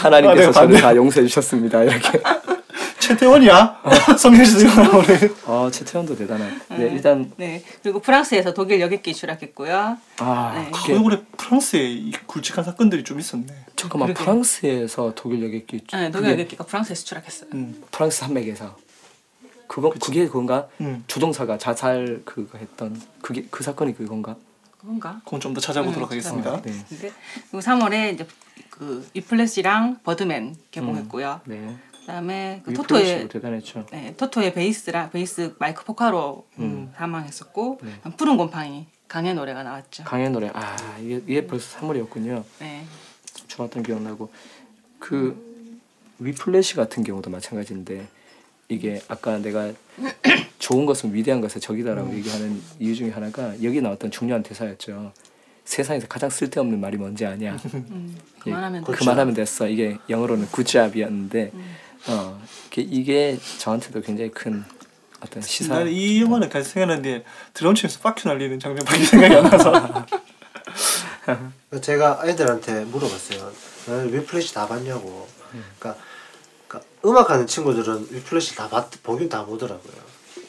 [0.01, 0.81] 하나님께서 아, 네, 반대.
[0.81, 1.83] 다 용서해 주셨습니다.
[1.83, 2.21] 이렇게.
[3.09, 3.81] 최태원이야.
[4.17, 5.35] 성형수가 오늘.
[5.45, 6.59] 아 최태원도 대단한.
[6.69, 7.63] 네 일단 네.
[7.83, 9.97] 그리고 프랑스에서 독일 여객기 추락했고요.
[10.19, 10.71] 아 네.
[10.73, 13.45] 그 올해 프랑스에 이 굵직한 사건들이 좀 있었네.
[13.75, 14.23] 잠깐만 그러게.
[14.23, 15.81] 프랑스에서 독일 여객기.
[15.93, 17.49] 네, 독일 그게 여객기가 프랑스에서 추락했어요.
[17.53, 17.83] 음.
[17.91, 18.75] 프랑스 산맥에서.
[19.67, 20.67] 그거 그게 그건가?
[20.81, 21.03] 음.
[21.07, 24.35] 조종사가 자살 그거 했던 그게 그 사건이 그건가?
[24.79, 25.21] 그건가?
[25.25, 26.61] 그건 좀 더 찾아보도록 음, 하겠습니다.
[26.61, 26.71] 네.
[26.89, 27.11] 근데
[27.51, 28.27] 그리고 3월에 이제
[28.69, 31.41] 그 이플래시랑 버드맨 개봉했고요.
[31.45, 31.75] 네.
[32.05, 33.87] 그다음에 그 토토의 대단했죠.
[33.91, 36.93] 네, 토토의 베이스라 베이스 마이크 포카로 음.
[36.95, 38.11] 사망했었고 네.
[38.15, 40.03] 푸른 곰팡이 강의 노래가 나왔죠.
[40.03, 42.43] 강의 노래 아 이게, 이게 벌써 3월이었군요.
[42.59, 42.85] 네.
[43.47, 44.31] 좋았던 기억나고
[44.99, 45.35] 그
[46.19, 48.07] 위플래시 같은 경우도 마찬가지인데
[48.69, 49.73] 이게 아까 내가
[50.59, 55.11] 좋은 것은 위대한 것의 적이다라고 얘기하는 이유 중에 하나가 여기 나왔던 중요한 대사였죠.
[55.63, 57.57] 세상에서 가장 쓸데없는 말이 뭔지 아냐?
[57.73, 58.93] 음, 예, 그만하면 돼.
[58.93, 59.67] 그만하면 됐어.
[59.67, 61.51] 이게 영어로는 굿잡이었는데
[62.07, 62.41] 어
[62.77, 64.63] 이게, 저한테도 굉장히 큰
[65.21, 65.75] 어떤 시사.
[65.75, 70.05] 나는 이 영화는 계속 생각하는데 드럼 치면서 빡큐 날리는 장면밖에 생각이 안 나서
[71.81, 73.51] 제가 애들한테 물어봤어요.
[73.87, 75.27] 너는 위플래시 다 봤냐고.
[75.53, 75.63] 음.
[75.79, 76.01] 그러니까,
[76.67, 79.93] 그러니까 음악하는 친구들은 위플래시 다 봤, 보긴 다 보더라고요.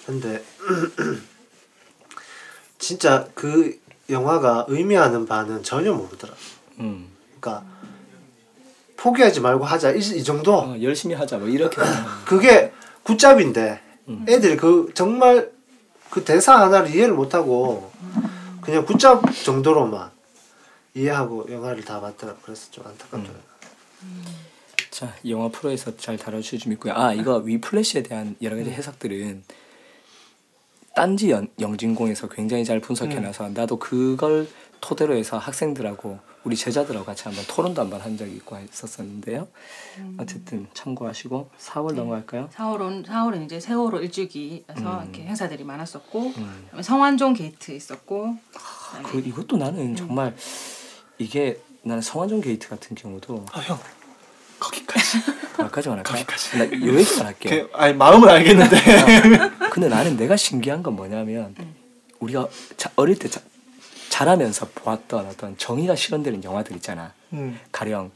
[0.05, 0.43] 근데
[2.79, 3.79] 진짜 그
[4.11, 6.35] 영화가 의미하는 바는 전혀 모르더라.
[6.81, 7.09] 음.
[7.41, 7.67] 그러니까
[8.97, 10.55] 포기하지 말고 하자 이, 이 정도.
[10.55, 11.77] 어, 열심히 하자 뭐 이렇게.
[12.25, 12.73] 그게
[13.03, 14.25] 굿잡인데 음.
[14.29, 15.51] 애들이 그 정말
[16.11, 17.91] 그 대사 하나를 이해를 못하고
[18.61, 20.11] 그냥 굿잡 정도로만
[20.95, 23.43] 이해하고 영화를 다 봤더라고 그래서 좀 안타깝더라고요.
[24.91, 26.95] 자 영화 프로에서 잘 다뤄주실 줄 믿고요.
[26.95, 29.45] 아 이거 위플래시에 대한 여러 가지 해석들은
[30.95, 34.49] 딴지 연, 영진공에서 굉장히 잘 분석해놔서 나도 그걸
[34.81, 39.49] 토대로 해서 학생들하고 우리 제자들하고 같이 한번 토론도 한번 한 적이 있고 했었었는데요.
[40.17, 42.49] 어쨌든 참고하시고 4월 넘어갈까요?
[42.55, 45.03] 4월은 4월은 이제 세월호 일주기에서 음.
[45.03, 46.69] 이렇게 행사들이 많았었고 음.
[46.81, 48.37] 성완종 게이트 있었고
[49.03, 50.37] 그 이것도 나는 정말
[51.19, 53.77] 이게 나는 성완종 게이트 같은 경우도 아 형
[54.61, 55.19] 거기까지
[55.57, 56.25] 거기까지만 할까요?
[56.25, 56.59] 거기까지.
[56.59, 57.69] 나요 얘기만 할게요.
[57.73, 58.77] 그, 아니 마음은 알겠는데
[59.73, 61.57] 근데 나는 내가 신기한 건 뭐냐면
[62.21, 63.29] 우리가 자, 어릴 때
[64.17, 67.13] 자, 자라면서 보았던 어떤 정의가 실현되는 영화들 있잖아.
[67.35, 67.61] 음.
[67.71, 68.13] 가령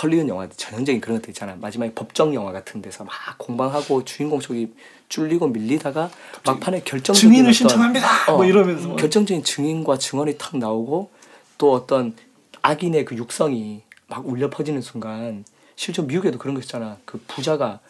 [0.00, 1.56] 헐리우드 영화들 전형적인 그런 것들 있잖아.
[1.56, 4.72] 마지막에 법정 영화 같은 데서 막 공방하고 주인공 쪽이
[5.08, 6.08] 쫄리고 밀리다가
[6.46, 11.10] 막판에 결정적인 증인을 어떤- 신청합니다 어, 뭐 이러면서 결정적인 증인과 증언이 탁 나오고
[11.58, 12.14] 또 어떤
[12.62, 15.44] 악인의 그 육성이 막 울려 퍼지는 순간
[15.74, 16.96] 실제 미국에도 그런 거 있잖아.
[17.04, 17.80] 그 부자가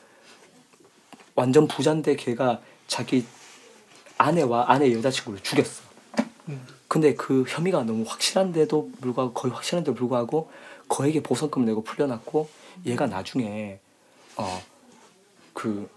[1.34, 3.26] 완전 부자인데 걔가 자기
[4.16, 5.82] 아내와 아내 여자친구를 죽였어.
[6.48, 6.79] 음.
[6.90, 10.50] 근데 그 혐의가 너무 확실한데도 불구하고 거의 확실한데도 불구하고
[10.88, 12.48] 거에게 보상금 내고 풀려났고
[12.84, 13.78] 얘가 나중에
[14.36, 14.60] 어
[15.52, 15.90] 그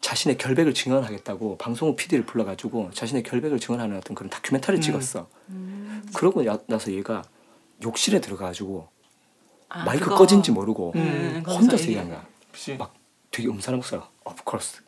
[0.00, 4.82] 자신의 결백을 증언하겠다고 방송국 PD를 불러가지고 자신의 결백을 증언하는 어떤 그런 다큐멘터리를 음.
[4.82, 5.28] 찍었어.
[6.14, 7.22] 그러고 야- 나서 얘가
[7.82, 8.88] 욕실에 들어가가지고
[9.68, 12.26] 아, 마이크 그거- 꺼진지 모르고 음, 거기서 혼자서 얘기- 얘기한 거야.
[12.78, 12.94] 막
[13.30, 14.80] 되게 음산한 목소리가 of course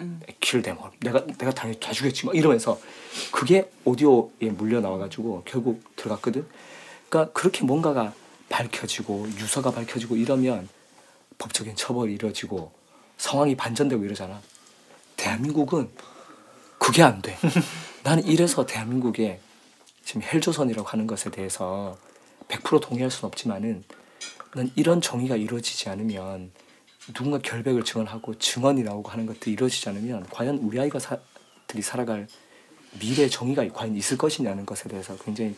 [0.00, 0.20] 음.
[0.40, 0.90] them all.
[1.00, 2.78] 내가 내가 당연히 다 죽였지 막 이러면서
[3.32, 6.46] 그게 오디오에 물려 나와가지고 결국 들어갔거든.
[7.08, 8.12] 그러니까 그렇게 뭔가가
[8.48, 10.68] 밝혀지고 유서가 밝혀지고 이러면
[11.38, 12.72] 법적인 처벌이 이루어지고
[13.16, 14.40] 상황이 반전되고 이러잖아.
[15.16, 15.88] 대한민국은
[16.78, 17.36] 그게 안 돼.
[18.02, 19.40] 나는 이래서 대한민국에
[20.04, 21.96] 지금 헬조선이라고 하는 것에 대해서
[22.48, 23.84] 100% 동의할 수는 없지만은
[24.54, 26.52] 난 이런 정의가 이루어지지 않으면
[27.12, 31.18] 누군가 결백을 증언하고 증언이 나오고 하는 것들이 이루어지지 않으면 과연 우리 아이가 사,
[31.66, 32.26] 들이 살아갈
[32.98, 35.56] 미래 정의가 과연 있을 것이냐는 것에 대해서 굉장히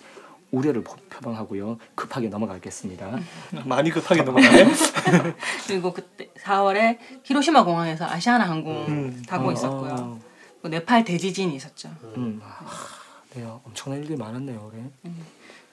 [0.51, 1.79] 우려를 표- 표방하고요.
[1.95, 3.19] 급하게 넘어가겠습니다.
[3.67, 4.67] 많이 급하게 넘어가네
[5.67, 9.23] 그리고 그때 4월에 히로시마 공항에서 아시아나 항공 음.
[9.29, 9.93] 사고 어, 있었고요.
[9.93, 10.21] 어,
[10.63, 11.91] 그 네팔 대지진이 있었죠.
[12.17, 12.61] 음, 아,
[13.35, 14.71] 네, 엄청난 일들이 많았네요.
[14.73, 15.13] 올해.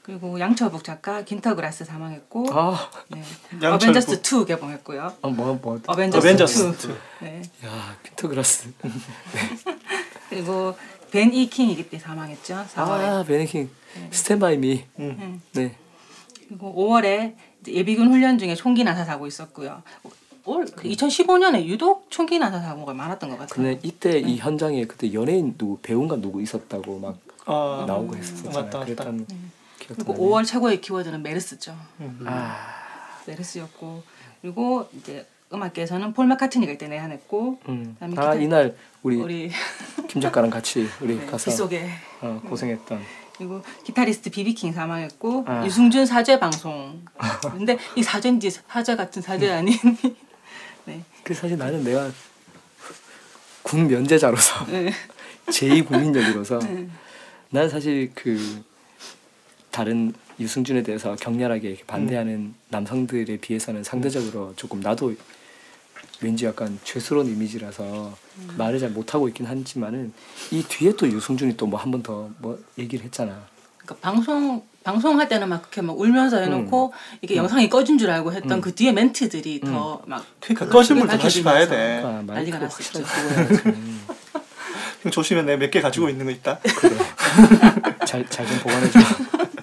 [0.03, 3.67] 그리고 양철북 작가 귄터 그라스 사망했고 아, 네.
[3.67, 5.13] 어벤져스 2 개봉했고요.
[5.21, 6.87] 어, 뭐, 뭐, 어벤져스, 어벤져스
[7.21, 7.23] 2.
[7.23, 7.41] 네.
[7.65, 8.73] 야, 귄터 그라스.
[10.29, 10.75] 그리고
[11.09, 12.65] 벤 이 킹이 그때 사망했죠.
[12.73, 12.75] 4월에.
[12.75, 13.69] 아, 벤 이 킹.
[14.11, 14.83] Stand By Me.
[14.99, 15.41] 음.
[15.53, 15.73] 네.
[16.49, 17.35] 그리고 5월에
[17.65, 19.83] 예비군 훈련 중에 총기 난사 사고 있었고요.
[20.45, 23.55] 올 2015년에 유독 총기 난사 사고가 많았던 것 같아요.
[23.55, 28.63] 근데 이때 이 현장에 그때 연예인 누구 배우인가 누구 있었다고 막 아, 나오고 했었잖아요.
[28.63, 28.85] 맞다, 맞다.
[28.85, 29.27] 그랬던
[29.95, 30.29] 그리고 나네요.
[30.29, 31.75] 5월 최고의 키워드는 메르스죠.
[32.25, 32.57] 아,
[33.25, 34.03] 메르스였고
[34.41, 37.95] 그리고 이제 음악계에서는 폴 마카트니가 이때 내한했고 음.
[37.99, 39.51] 아 기타- 이날 우리, 우리
[40.09, 41.89] 김 작가랑 같이 우리 네, 가서 빗속에
[42.21, 43.01] 어, 고생했던
[43.37, 45.65] 그리고 기타리스트 비비킹 사망했고 아.
[45.65, 47.03] 유승준 사죄 방송.
[47.41, 49.75] 근데 이 사죄인지 사죄 같은 사죄 아닌.
[50.85, 51.03] 네.
[51.23, 52.11] 그 사실 나는 내가
[53.63, 54.91] 군 면제자로서 네.
[55.47, 56.87] 제2 국민적으로서 네.
[57.49, 58.63] 난 사실 그
[59.73, 62.55] 다른 유승준에 대해서 격렬하게 반대하는 음.
[62.69, 65.15] 남성들에 비해서는 상대적으로 조금 나도
[66.21, 68.49] 왠지 약간 죄스러운 이미지라서 음.
[68.57, 70.13] 말을 잘 못하고 있긴 하지만은
[70.51, 73.41] 이 뒤에 또 유승준이 또 뭐 한 번 더뭐 얘기를 했잖아.
[73.77, 78.61] 그러니까 방송 방송할 때는 막 그렇게 막 울면서 해놓고 이게 영상이 꺼진 줄 알고 했던
[78.61, 82.01] 그 뒤에 멘트들이 더 막 그러니까 꺼진 물도 다시 봐야 돼.
[82.05, 83.01] 아, 난리가 났었죠.
[85.01, 86.59] 형 조심해 내가 몇개 가지고 있는 거 있다.
[86.59, 86.95] 그래.
[88.05, 88.99] 잘잘 좀 보관해줘.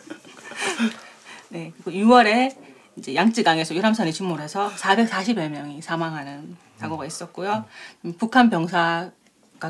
[1.60, 2.56] 네, 그리고 6월에
[2.96, 7.64] 이제 양쯔강에서 유람선이 침몰해서 440여 명이 사망하는 사고가 있었고요.
[8.06, 9.10] 음, 북한 병사가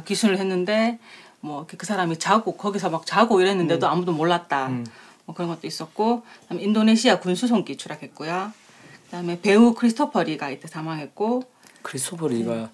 [0.07, 0.99] 귀순을 했는데
[1.41, 4.68] 뭐 그 사람이 자고 거기서 막 자고 이랬는데도 아무도 몰랐다.
[5.24, 8.53] 뭐 그런 것도 있었고, 그다음에 인도네시아 군수송기 추락했고요.
[9.07, 11.43] 그다음에 배우 크리스토퍼 리가 이때 사망했고
[11.82, 12.70] 크리스토퍼 리가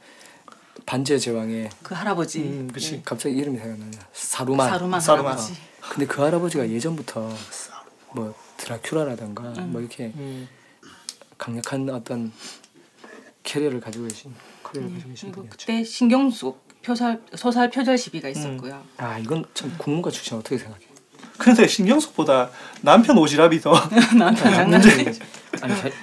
[0.85, 3.01] 반지의 제왕에 그 할아버지 음, 그치.
[3.05, 3.99] 갑자기 이름이 생각나냐.
[4.13, 4.69] 사루만.
[4.71, 5.33] 사루만 사루만.
[5.33, 5.55] 할아버지.
[5.81, 7.29] 근데 그 할아버지가 예전부터
[8.15, 8.35] 뭐
[8.71, 10.49] 드라큘라라든가 뭐 이렇게 음.
[11.39, 12.33] 강력한 어떤
[13.43, 15.57] 캐리어를 가지고 계신 커리어를 가지고 계신 분이었죠.
[15.59, 18.83] 그때 신경숙 표절 소설 표절 시비가 있었고요.
[18.97, 20.85] 아 이건 참 국문과 출신 어떻게 생각해?
[21.39, 22.51] 근데 신경숙보다
[22.81, 23.73] 남편 오지랖이 더
[24.17, 24.87] 나한테 장난이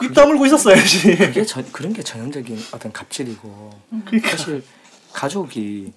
[0.03, 1.15] 입 다물고 있었어야지.
[1.17, 4.29] 그게 전- 그런 게 전형적인 어떤 갑질이고 그러니까.
[4.37, 4.63] 사실
[5.11, 5.91] 가족이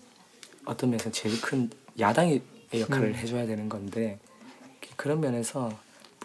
[0.64, 2.40] 어떤 면에서 제일 큰 야당의
[2.74, 3.14] 역할을 음.
[3.14, 4.18] 해줘야 되는 건데
[4.96, 5.70] 그런 면에서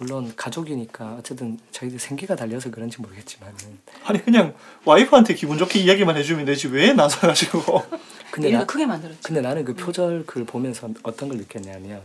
[0.02, 3.56] 물론 가족이니까 어쨌든 저희들 생계가 달려서 그런지 모르겠지만
[4.04, 7.84] 아니 그냥 와이프한테 기분 좋게 이야기만 해주면 되지 왜 나서가지고
[8.32, 9.22] 근데 나, 크게 만들었지.
[9.22, 12.02] 근데 나는 그 표절 글 보면서 어떤 걸 느꼈냐면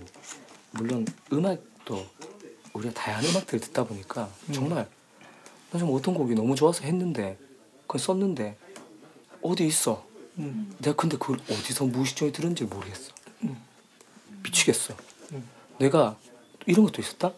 [0.73, 2.05] 물론 음악도
[2.75, 4.87] 우리가 다양한 음악들을 듣다 보니까 정말
[5.71, 7.39] 나 좀 어떤 곡이 너무 좋아서 했는데
[7.83, 8.59] 그걸 썼는데
[9.41, 10.07] 어디 있어
[10.39, 10.71] 음.
[10.79, 13.13] 내가 근데 그걸 어디서 무의식적으로 들은지 모르겠어
[13.45, 13.57] 음.
[14.43, 14.95] 미치겠어
[15.33, 15.49] 음.
[15.79, 16.19] 내가
[16.67, 17.33] 이런 것도 있었다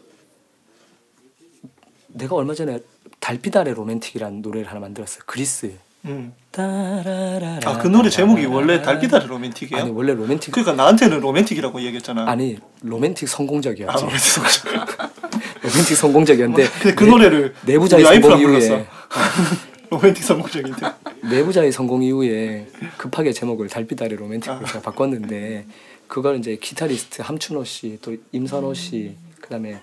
[2.18, 2.80] 내가 얼마 전에
[3.20, 5.72] 달빛 아래 로맨틱이라는 노래를 하나 만들었어요 그리스
[6.04, 6.32] 음.
[6.52, 9.82] 따라라라 아그 노래 제목이 원래 달빛 아래 로맨틱이에요?
[9.82, 12.28] 아니 원래 로맨틱 그러니까 나한테는 로맨틱이라고 얘기했잖아.
[12.30, 13.92] 아니 로맨틱 성공적이었지.
[13.92, 14.84] 아, 로맨틱 성공.
[15.62, 18.86] 로맨틱 성공적이었는데 근데 그 내- 노래를 내부자들의 성공 이후에.
[19.90, 20.86] 로맨틱 성공적인데.
[21.30, 24.64] 내부자의 성공 이후에 급하게 제목을 달빛 아래 로맨틱으로 아.
[24.64, 25.66] 제가 바꿨는데
[26.06, 29.80] 그걸 이제 기타리스트 함춘호 씨, 또 임선호 씨, 그다음에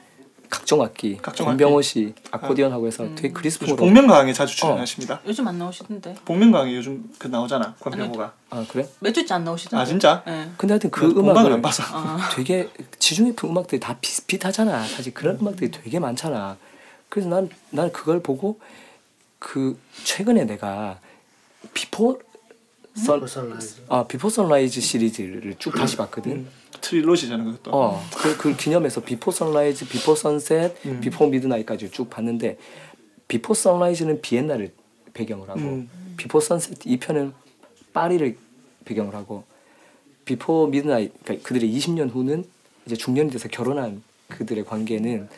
[0.50, 5.22] 각종 악기, 각종 권병호 씨 아코디언하고 해서 되게 요즘 그리스풍으로 복면가왕에 자주 출연하십니다.
[5.26, 6.16] 요즘 안 나오시던데.
[6.26, 8.34] 복면가왕에 요즘 그 나오잖아 권병호가.
[8.50, 8.88] 아 그래?
[9.00, 9.82] 몇 주째 안 나오시던데.
[9.82, 10.24] 아 진짜?
[10.26, 10.50] 네.
[10.58, 11.84] 근데 하여튼 그그 음악을 안 봐서.
[12.36, 12.70] 되게
[13.00, 14.88] 지중 해프 음악들이 다 비슷비슷하잖아.
[14.88, 16.58] 사실 그런 음 악들이 되게 많잖아.
[17.10, 18.60] 그래서 난, 난 그걸 보고
[19.40, 21.00] 그 최근에 내가
[21.74, 22.20] Before
[22.96, 23.22] Sun.
[23.90, 26.32] 아 Before Sunrise 시리즈를 쭉 다시 봤거든.
[26.32, 26.50] 음,
[26.82, 27.72] trilogy잖아 그것도.
[27.72, 31.02] 어, 그, 그 기념해서 Before Sunrise, Before Sunset, 음.
[31.02, 32.58] Before Midnight까지 쭉 봤는데
[33.28, 34.72] Before Sunrise는 비엔나를
[35.14, 35.90] 배경으로 하고 음.
[36.18, 37.34] Before Sunset 2편은
[37.94, 38.38] 파리를
[38.86, 39.44] 배경으로 하고
[40.26, 42.46] Before Midnight 그러니까 그들의 20년 후는
[42.86, 45.30] 이제 중년이 돼서 결혼한 그들의 관계는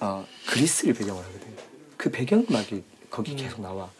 [0.00, 1.48] 어, 그리스를 배경으로 하거든.
[1.96, 3.90] 그 배경음악이 거기 계속 나와.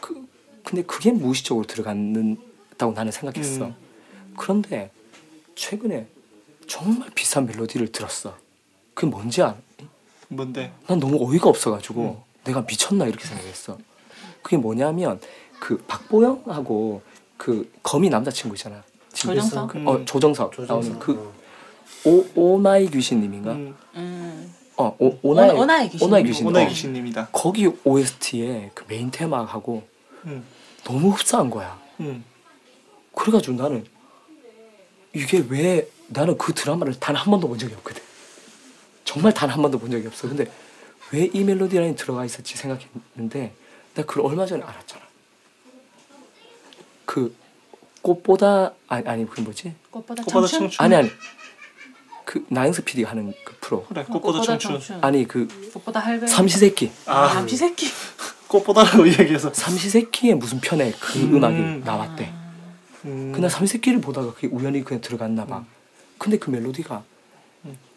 [0.00, 0.26] 그
[0.62, 3.66] 근데 그게 무의식적으로 들어갔다고 나는 생각했어.
[3.66, 3.74] 음.
[4.36, 4.90] 그런데
[5.62, 6.06] 최근에
[6.68, 8.36] 정말 비싼 멜로디를 들었어.
[8.94, 9.56] 그게 뭔지 알아?
[10.28, 10.72] 뭔데?
[10.86, 13.76] 난 너무 어이가 없어가지고 내가 미쳤나 이렇게 생각했어.
[14.42, 15.20] 그게 뭐냐면
[15.58, 17.02] 그 박보영하고
[17.36, 18.84] 그 거미 남자친구 있잖아.
[19.12, 19.70] 조정석?
[19.72, 20.68] 그, 어 조정석, 조정석.
[20.68, 21.32] 나오는 그
[22.04, 23.52] 오, 오 나의 귀신님인가?
[23.52, 24.54] 음, 음.
[24.76, 26.08] 어 오, 오나이 오- 오나이 귀신님.
[26.12, 26.46] 오나이 귀신.
[26.46, 26.68] 오나이 어.
[26.68, 27.28] 귀신님이다.
[27.32, 29.82] 거기 OST에 그 메인 테마하고
[30.26, 30.44] 음,
[30.84, 31.80] 너무 흡사한 거야.
[31.98, 32.22] 음.
[33.16, 33.84] 그래가지고 나는
[35.18, 38.02] 이게 왜 나는 그 드라마를 단 한 번도 본 적이 없거든.
[39.04, 40.28] 정말 단 한 번도 본 적이 없어.
[40.28, 40.50] 근데
[41.12, 43.54] 왜 이 멜로디 라인 들어가 있었지 생각했는데
[43.94, 45.02] 나 그걸 얼마 전에 알았잖아.
[47.04, 47.34] 그
[48.02, 49.74] 꽃보다 아니 아니 그 뭐지?
[49.90, 50.58] 꽃보다 꽃보다 청춘.
[50.60, 50.84] 청춘.
[50.84, 51.10] 아니 아니
[52.24, 54.80] 그 나영석 PD가 하는 그 프로 그래 꽃보다 청춘.
[55.00, 56.26] 아니 그 꽃보다 할배.
[56.26, 57.86] 삼시세끼 아 잠시 새끼.
[58.48, 59.52] 꽃보다라고 이야기해서.
[59.52, 61.36] 삼시세끼의 무슨 편에 그 음.
[61.36, 61.44] 음.
[61.44, 62.32] 악이 나왔대.
[63.04, 65.64] 음, 그날 삼시세끼를 보다가 그게 우연히 그냥 들어갔나 봐.
[66.18, 67.02] 근데 그 멜로디가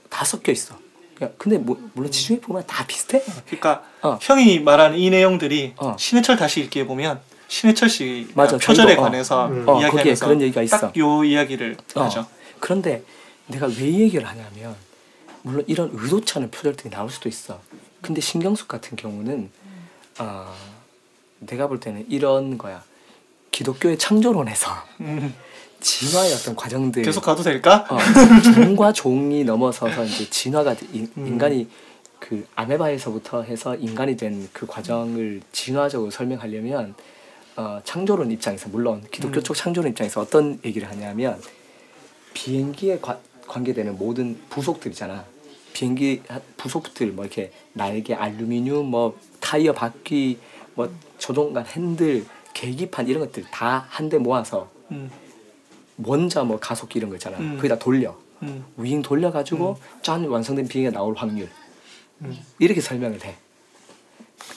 [0.10, 0.78] 다 섞여 있어.
[1.16, 3.24] 그냥 근데 뭐, 물론 지중해 보면 다 비슷해.
[3.46, 4.18] 그러니까 어.
[4.22, 5.96] 형이 말한 이 내용들이 어.
[5.98, 9.04] 신해철 다시 읽기에 보면 신해철 씨 맞아, 표절에 자기도, 어.
[9.06, 9.68] 관해서 음.
[9.68, 10.78] 어, 이야기하면서 그런 얘기가 있어.
[10.80, 12.04] 딱요 이야기를 어.
[12.04, 12.28] 하죠.
[12.60, 13.04] 그런데
[13.48, 14.76] 내가 왜 이 얘기를 하냐면
[15.42, 17.60] 물론 이런 의도치 않은 표절들이 나올 수도 있어.
[18.02, 19.50] 근데 신경숙 같은 경우는
[20.20, 20.54] 어,
[21.40, 22.84] 내가 볼 때는 이런 거야.
[23.52, 24.72] 기독교의 창조론에서
[25.02, 25.34] 음,
[25.82, 27.86] 진화의 어떤 과정들 계속 가도 될까?
[27.90, 27.98] 어,
[28.54, 30.88] 종과 종이 넘어서서 이제 진화가 돼.
[30.94, 31.28] 인, 음.
[31.28, 31.68] 인간이
[32.20, 36.94] 그 아메바에서부터 해서 인간이 된 그 과정을 진화적으로 설명하려면
[37.58, 39.44] 어, 창조론 입장에서 물론 기독교 음.
[39.44, 41.42] 쪽 창조론 입장에서 어떤 얘기를 하냐면
[42.34, 45.26] 비행기에 과- 관계되는 모든 부속들이잖아.
[45.74, 50.38] 비행기 하- 부속들 뭐 이렇게 날개 알루미늄 뭐 타이어 바퀴
[50.76, 55.10] 뭐 조종간 핸들 계기판 이런 것들 다한대 모아서 음,
[56.04, 57.56] 원자 뭐 가속기 이런 거 있잖아 음.
[57.58, 61.50] 거기다 돌려 음, 윙 돌려가지고 짠 완성된 비행기가 나올 확률
[62.22, 62.38] 음.
[62.60, 63.36] 이렇게 설명을 해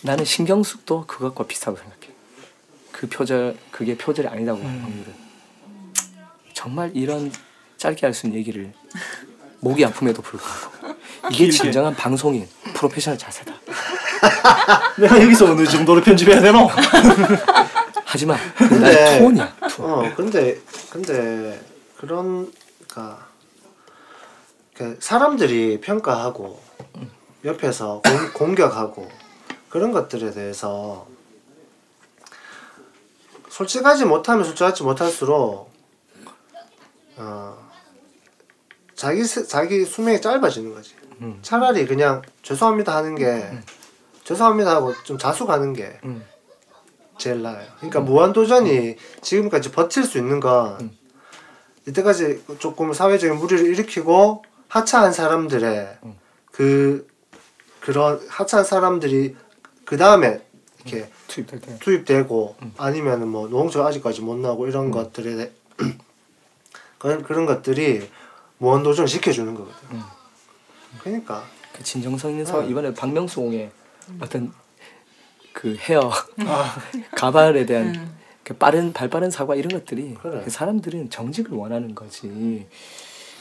[0.03, 2.15] 나는 신경숙도 그것과 비슷하다고 생각해
[2.93, 4.81] 그 표절 그게 표절이 아니다고 음.
[4.83, 5.15] 확률은
[6.53, 7.31] 정말 이런
[7.77, 8.73] 짧게 할 수 있는 얘기를
[9.61, 10.95] 목이 아픔에도 불구하고
[11.31, 11.51] 이게.
[11.51, 13.55] 진정한 방송인 프로페셔널 자세다
[14.99, 16.69] 내가 여기서 어느 정도로 편집해야 되노?
[18.15, 19.91] 하지만 근데- 톤이야 톤.
[19.91, 21.61] 어 근데 근데
[21.97, 22.53] 그런
[22.89, 23.27] 그러니까
[24.73, 26.63] 그 사람들이 평가하고
[27.45, 29.09] 옆에서 공, 공격하고
[29.69, 31.09] 그런 것들에 대해서
[33.51, 35.73] 솔직하지 못하면 솔직하지 못할수록
[37.17, 37.69] 어
[38.95, 40.95] 자기 스- 자기 수명이 짧아지는 거지.
[41.21, 41.41] 음.
[41.43, 43.51] 차라리 그냥 죄송합니다 하는 게
[44.23, 46.25] 죄송합니다 하고 좀 자숙하는 게 음.
[47.19, 47.67] 제일 나아요.
[47.77, 50.99] 그러니까 무한도전이 지금까지 버틸 수 있는 건 음.
[51.87, 56.15] 이때까지 조금 사회적인 무리를 일으키고 하차한 사람들의 음.
[56.51, 57.07] 그
[57.81, 59.37] 그런 하차한 사람들이
[59.85, 60.43] 그 다음에
[60.85, 62.75] 이렇게 투입될 때 투입되고 음.
[62.79, 65.53] 아니면은 뭐 노홍철 아직까지 못 나오고 이런 것들에 대-
[66.99, 68.09] 그런 그런 것들이
[68.59, 69.77] 무한도전 시켜주는 거거든.
[69.93, 70.03] 음.
[71.03, 72.63] 그러니까 그 진정성 있는 서 어.
[72.63, 73.71] 이번에 박명수홍의
[74.21, 74.53] 어떤
[75.55, 76.11] 그 헤어
[76.47, 76.77] 아,
[77.17, 78.17] 가발에 대한 음.
[78.43, 80.43] 그 빠른 발빠른 사과 이런 것들이 그래.
[80.45, 82.67] 그 사람들은 정직을 원하는 거지.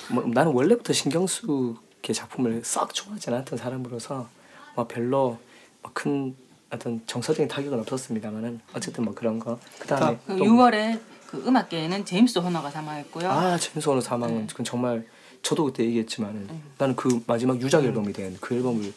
[0.09, 4.30] 뭐 나는 원래부터 신경숙의 작품을 썩 좋아하지 않았던 사람으로서
[4.76, 5.38] 뭐 별로
[5.82, 6.36] 뭐큰
[6.72, 12.72] 어떤 정서적인 타격은 없었습니다만은 어쨌든 뭐 그런 거 그다음에 그또 6월에 그 음악계에는 제임스 호너가
[12.72, 13.30] 사망했고요.
[13.30, 15.05] 아 제임스 오너 사망은 그건 정말
[15.41, 16.64] 저도 그때 얘기했지만은 음.
[16.78, 18.93] 나는 그 마지막 유작 앨범이 된 그 앨범을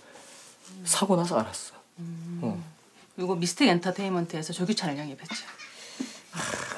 [0.84, 1.74] 사고 나서 알았어.
[1.98, 2.38] 음.
[2.42, 2.75] 어.
[3.16, 5.34] 그리고 미스틱 엔터테인먼트에서 조규찬을 영입했죠.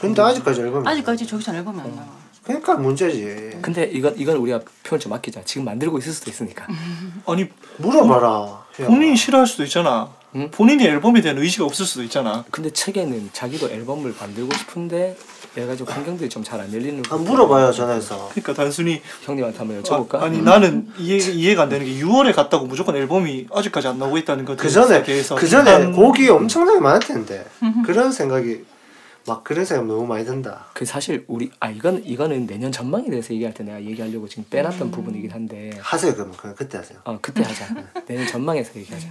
[0.00, 2.08] 근데 아직까지 앨범이 아직까지 조규찬 앨범이 안 나와.
[2.44, 3.58] 그러니까 문제지.
[3.60, 5.42] 근데 이건 이건 우리가 표현 좀 맡기자.
[5.44, 6.66] 지금 만들고 있을 수도 있으니까.
[7.26, 8.66] 아니 물어봐라.
[8.86, 10.10] 본인이 싫어할 수도 있잖아.
[10.36, 10.50] 응?
[10.52, 12.44] 본인이 앨범에 대한 의지가 없을 수도 있잖아.
[12.50, 15.18] 근데 책에는 자기도 앨범을 만들고 싶은데
[15.66, 17.02] 가지 환경들이 좀 잘 안 열리는.
[17.10, 18.28] 아, 물어봐요 전화해서.
[18.30, 20.16] 그러니까 단순히 형님한테 한번 여쭤볼까?
[20.22, 24.18] 아, 니 나는 이해 이해가 안 되는 게 6월에 갔다고 무조건 앨범이 아직까지 안 나오고
[24.18, 27.44] 있다는 것 그 전에 그 전에 일단 곡이 엄청나게 많을 텐데
[27.84, 28.64] 그런 생각이
[29.26, 30.68] 막 그런 생각 너무 많이 든다.
[30.72, 34.90] 그 사실 우리 아 이건 이거는 내년 전망에 대해서 얘기할 때 내가 얘기하려고 지금 빼놨던
[34.90, 36.98] 부분이긴 한데 하세요 그럼 그냥 그때 하세요.
[37.04, 37.66] 어 그때 하자.
[38.06, 39.06] 내년 전망에서 얘기하자.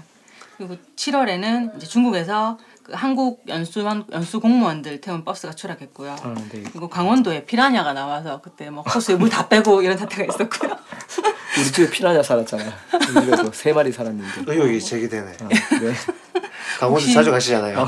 [0.57, 2.57] 그리고 7월에는 이제 중국에서
[2.87, 6.15] 그 한국 연수원 연수 공무원들 태운 버스가 추락했고요.
[6.23, 6.63] 어, 네.
[6.71, 10.71] 그리고 강원도에 피라냐가 나와서 그때 뭐 호수에 물 다 빼고 이런 사태가 있었고요.
[11.59, 12.63] 우리 집에 피라냐 살았잖아.
[12.93, 14.43] 우리 집에도 세 마리 살았는데.
[14.47, 15.31] 의혹이 제기되네.
[15.41, 15.93] 어, 네.
[16.79, 17.85] 강원도 혹시- 자주 가시잖아요.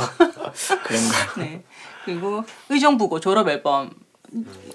[0.83, 1.33] 그런가.
[1.37, 1.63] 네.
[2.03, 3.91] 그리고 의정부고 졸업 앨범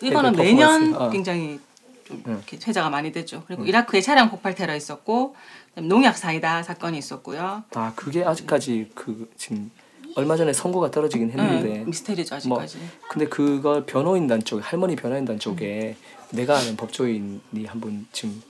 [0.01, 0.95] 이거는 네, 그 매년.
[0.95, 1.11] 어.
[1.11, 1.61] 굉장히
[2.07, 2.33] 좀 응.
[2.35, 3.43] 이렇게 회자가 많이 됐죠.
[3.47, 5.37] 그리고 이라크에 차량 폭발 테러 있었고
[5.77, 7.65] 농약 사이다 사건이 있었고요.
[7.75, 9.71] 아 그게 아직까지 그 지금
[10.17, 12.79] 얼마 전에 선고가 떨어지긴 했는데 응, 미스테리죠 뭐 아직까지.
[13.09, 15.97] 근데 그걸 변호인단 쪽 할머니 변호인단 쪽에
[16.31, 18.41] 내가 아는 법조인이 한 분 지금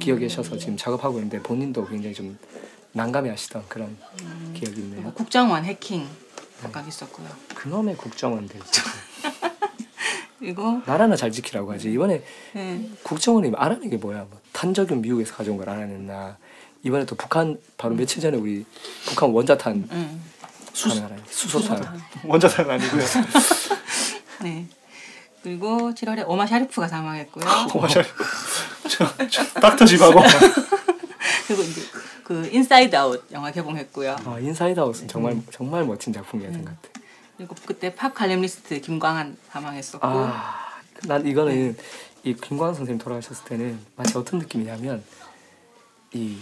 [0.00, 2.36] 기어 계셔서 지금 작업하고 있는데 본인도 굉장히 좀
[2.92, 3.96] 난감해하시던 그런
[4.54, 5.12] 기억이 그리고 있네요.
[5.14, 6.06] 국정원 해킹
[6.60, 7.28] 사건 있었고요.
[7.54, 8.58] 그놈의 국정원들
[10.38, 12.22] 그리고 나라나 잘 지키라고 하지 이번에
[12.54, 14.26] 네, 국정원이 알아낸 게 뭐야?
[14.28, 16.36] 뭐 탄저균 미국에서 가져온 걸 알아냈나?
[16.82, 18.64] 이번에 또 북한 바로 며칠 전에 우리
[19.06, 19.88] 북한 원자탄
[20.74, 23.02] 수소탄 원자탄 아니고요.
[24.42, 24.66] 네.
[25.42, 27.44] 그리고 7월에 오마 샤리프가 사망했고요.
[27.70, 28.02] 고마셔.
[29.60, 30.20] 닥터 지바고
[31.46, 31.82] 그리고 이제
[32.24, 34.16] 그 Inside Out 영화 개봉했고요.
[34.24, 37.00] 아 Inside Out은 정말 정말 멋진 작품이었던 것 같아.
[37.36, 40.54] 그리고 그때 팝 칼럼니스트 김광한 사망했었고 아,
[41.04, 41.76] 난 이거는
[42.22, 45.04] 이 김광환 선생님 돌아가셨을 때는 마치 어떤 느낌이냐면
[46.12, 46.38] 이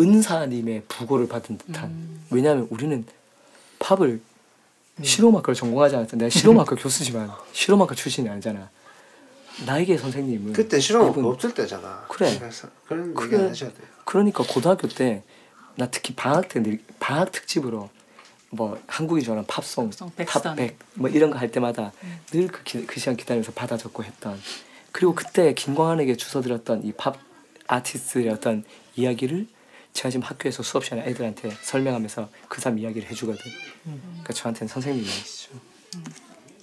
[0.00, 1.92] 은사님의 부고를 받은 듯한.
[2.30, 3.04] 왜냐하면 우리는
[3.78, 4.20] 팝을
[5.02, 6.16] 실용음악과를 전공하지 않았다.
[6.16, 8.68] 내가 실용음악과 교수지만 실용음악과 출신이 아니잖아.
[9.66, 12.04] 나에게 선생님은 그때 실험 이분- 없을 때잖아.
[12.08, 12.36] 그래.
[12.38, 13.38] 그래서 그런 얘기 그래.
[13.44, 13.86] 안 하셔야 돼요.
[14.04, 15.22] 그러니까 고등학교 때
[15.76, 17.88] 나 특히 방학 때 늘- 방학 특집으로
[18.50, 19.90] 뭐 한국이 좋아하는 팝송.
[20.26, 21.92] 탑백 뭐 이런 거 할 때마다
[22.32, 24.40] 늘그 그 시간 기다리면서 받아 적고 했던
[24.90, 27.16] 그리고 그때 김광환에게 주워드렸던 이 팝
[27.68, 28.64] 아티스트의 어떤
[28.96, 29.46] 이야기를
[29.92, 33.40] 제가 지금 학교에서 수업 시간에 애들한테 설명하면서 그 사람 이야기를 해주거든.
[33.84, 35.50] 그러니까 저한테는 선생님이시죠.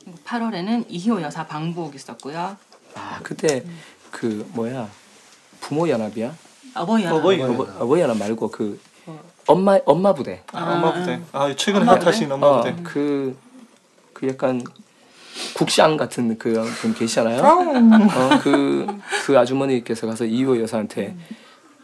[0.04, 2.58] 그리고 8월에는 이희호 여사 방북 있었고요.
[2.96, 3.64] 아 그때
[4.12, 4.90] 그 뭐야
[5.60, 6.34] 부모 연합이야
[6.76, 7.16] 어버이 하나.
[7.18, 7.42] 어버이.
[7.42, 8.80] 어버, 어버이 하나 말고 그
[9.48, 10.42] 엄마 엄마 부대.
[10.52, 11.22] 아, 엄마 부대.
[11.32, 12.76] 아 최근에 엄마 핫하신 엄마 어, 부대.
[12.84, 13.38] 그,
[14.14, 14.62] 그 약간
[15.56, 17.42] 국장 같은 그분 계시잖아요.
[17.42, 18.88] 어, 그,
[19.26, 21.16] 그 아주머니께서 가서 이호 여사한테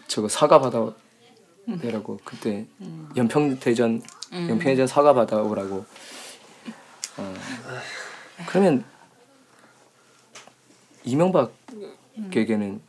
[0.08, 0.92] 저거 사과 받아
[1.66, 2.66] 내라고 그때
[3.16, 4.02] 연평대전
[4.34, 5.86] 연평대전 사과 받아 오라고.
[7.18, 7.34] 어,
[8.48, 8.84] 그러면
[11.04, 12.82] 이명박에게는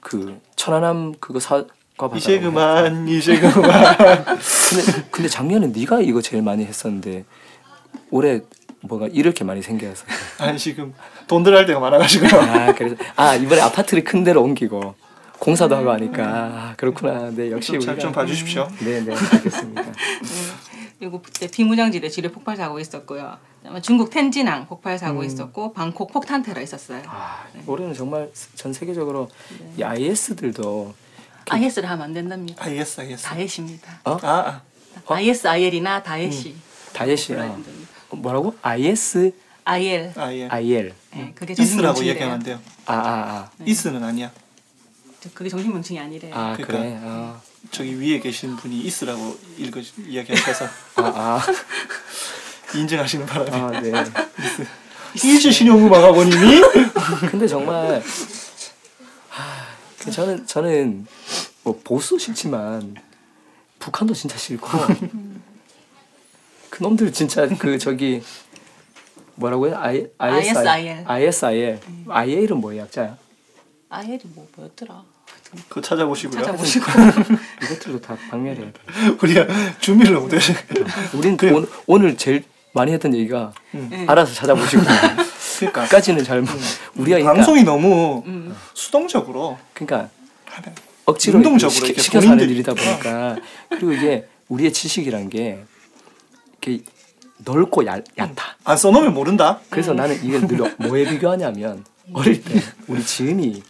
[0.00, 1.66] 그 천안함 그거 사과
[1.96, 3.96] 받아 이제 그만 이제 그만.
[3.98, 7.24] 근데 근데 작년에 네가 이거 제일 많이 했었는데
[8.10, 8.40] 올해
[8.82, 10.04] 뭐가 이렇게 많이 생겨서
[10.38, 10.94] 아니 지금
[11.26, 12.26] 돈 들어갈 때가 많아가지고.
[12.36, 14.94] 아 그래서 아 이번에 아파트를 큰 데로 옮기고
[15.44, 18.66] 공사도 하고 하니까 아, 그렇구나 네 역시 좀잘 우리가 좀 봐주십시오.
[18.82, 19.82] 네네 알겠습니다
[20.98, 23.36] 그리고 그때 비무장지대 지뢰 폭발 사고 있었고요.
[23.82, 25.24] 중국 텐진항 폭발 사고 음.
[25.26, 27.02] 있었고 방콕 폭탄 테러 있었어요.
[27.06, 29.28] 아 올해는 정말 전 세계적으로
[29.76, 30.94] 이 IS들도
[31.50, 32.64] IS를 하면 안 된답니다.
[32.64, 33.22] IS IS.
[33.24, 34.00] 다에시입니다.
[34.04, 34.62] 어 아,
[35.06, 36.56] 아 ISIL이나 다에시.
[36.94, 37.58] 다예시야
[38.12, 39.32] 뭐라고 IS
[39.66, 40.12] IL.
[40.16, 40.48] 아 예.
[40.48, 42.02] IL 네, 그게 이스라고.
[42.02, 42.58] 얘기하면 안 돼요.
[42.86, 44.30] 아 아아 이스는 아니야.
[45.32, 46.30] 그게 명칭이 아니래.
[46.30, 46.66] 요 아, 그러니까.
[46.66, 50.66] 그래 아, 저기 위에 계신 분이 이스라고 읽어 이야기하셔서
[50.96, 51.40] 아,
[52.74, 53.92] 인정하시는 바람에 아, 아, 네.
[55.14, 56.60] 이제 신용음악 학원이니?
[57.30, 58.02] 근데 정말
[59.28, 59.66] 하,
[60.00, 61.06] 그 저는 저는
[61.62, 62.96] 뭐 보수 싫지만
[63.78, 64.68] 북한도 진짜 싫고
[66.70, 68.22] 그 놈들 진짜 그 저기
[69.36, 69.76] 뭐라고요?
[69.76, 71.04] I, ISIL.
[71.06, 73.16] ISIL IA는 뭐의 약자야?
[73.88, 75.13] IL이 뭐 뭐였더라?
[75.68, 76.40] 그거 찾아보시고요.
[76.42, 76.86] 찾아보시고.
[77.64, 78.72] 이것들도 다 박멸해야 돼.
[79.22, 79.46] 우리가
[79.80, 80.38] 준비를 못해.
[81.14, 84.04] 우린 오늘, 오늘 제일 많이 했던 얘기가 네.
[84.08, 84.82] 알아서 찾아보시고
[85.58, 88.54] 그러니까 까지는 잘 우리가 그러니까, 방송이 너무 음.
[88.74, 90.08] 수동적으로 그러니까
[91.04, 93.36] 억지로 능동적으로 시키, 이렇게 시켜서 하는 일이다 보니까
[93.68, 95.64] 그리고 이게 우리의 지식이란 게
[96.62, 96.82] 이렇게
[97.38, 98.56] 넓고 얇, 얕다.
[98.64, 99.60] 안 써놓으면 모른다.
[99.70, 103.62] 그래서 나는 이걸 늘 뭐에 비교하냐면 어릴 때 우리 지은이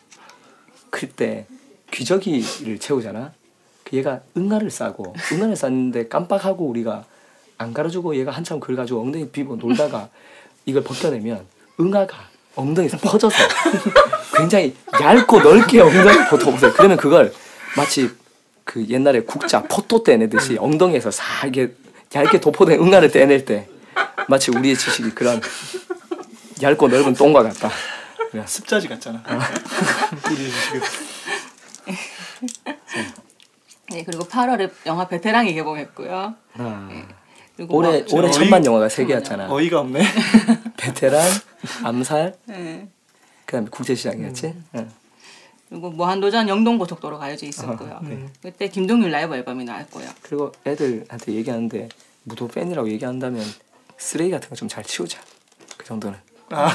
[0.91, 1.47] 클 때
[1.91, 3.33] 귀저귀를 채우잖아.
[3.85, 7.05] 그 얘가 응아를 싸고 응아를 쌌는데 깜빡하고 우리가
[7.59, 10.09] 안 가르주고 얘가 한참 그걸 가지고 엉덩이 비고 놀다가
[10.67, 11.45] 이걸 벗겨내면
[11.79, 13.37] 응아가 엉덩이에서 퍼져서
[14.37, 16.73] 굉장히 얇고 넓게 엉덩이 덮어보세요.
[16.73, 17.33] 그러면 그걸
[17.77, 18.11] 마치
[18.65, 21.75] 그 옛날에 국자 포토 떼내듯이 엉덩이에서 살게
[22.15, 23.69] 얇게 도포된 응아를 떼낼 때
[24.29, 25.41] 마치 우리의 지식이 그런
[26.63, 27.71] 얇고 넓은 똥과 같다.
[28.47, 29.23] 습자지 같잖아.
[30.27, 30.81] 우리 지금
[33.91, 36.35] 네, 그리고 8월에 영화 베테랑이 개봉했고요.
[36.55, 36.89] 아,
[37.57, 39.51] 그리고 올해 뭐, 올해 어이- 천만 영화가 세 개였잖아.
[39.53, 40.01] 어이가 없네.
[40.77, 41.23] 베테랑,
[41.85, 42.89] 암살, 네.
[43.47, 44.55] 그다음에 국제시장이었지.
[44.77, 44.91] 응.
[45.69, 48.01] 그리고 무한도전 영동고속도로 가요제 있었고요.
[48.03, 48.27] 네.
[48.43, 50.09] 그때 김동률 라이브 앨범이 나왔고요.
[50.23, 51.89] 그리고 애들한테 얘기하는데
[52.25, 53.45] 무도 팬이라고 얘기한다면
[53.99, 55.21] 쓰레기 같은 거 좀 잘 치우자.
[55.77, 56.19] 그 정도는
[56.51, 56.69] 아,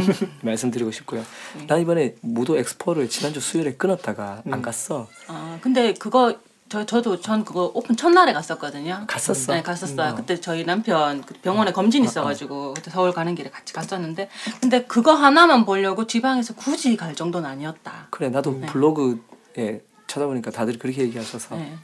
[0.42, 1.24] 말씀드리고 싶고요.
[1.66, 5.08] 난 이번에 무도 엑스포를 지난주 수요일에 끊었다가 안 갔어.
[5.28, 9.04] 아 근데 그거 저 저도 전 그거 오픈 첫날에 갔었거든요.
[9.06, 9.52] 갔었어?
[9.54, 10.14] 네, 갔었어요.
[10.16, 14.28] 그때 저희 남편 그 병원에 검진 있어가지고 그때 서울 가는 길에 같이 갔었는데
[14.60, 18.08] 근데 그거 하나만 보려고 지방에서 굳이 갈 정도는 아니었다.
[18.10, 21.76] 그래 나도 블로그에 찾아보니까 다들 그렇게 얘기하셔서 네.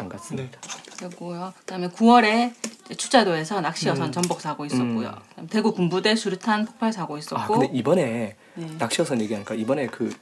[0.00, 0.58] 안 갔습니다.
[0.98, 1.52] 그리고요.
[1.60, 2.52] 그다음에 9월에
[2.96, 5.14] 추자도에서 낚시 여선 전복 사고 있었고요.
[5.30, 7.36] 그다음에 대구 군부대 수류탄 폭발 사고 있었고.
[7.40, 8.66] 아 근데 이번에 네.
[8.78, 10.14] 낚시 여선 얘기하니까 이번에 그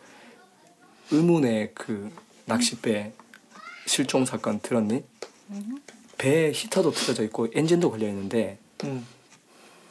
[1.10, 2.10] 의문의 그
[2.46, 3.12] 낚싯배
[3.86, 5.04] 실종 사건 들었니?
[6.18, 9.06] 배에 히터도 틀어져 있고 엔진도 걸려 있는데 음.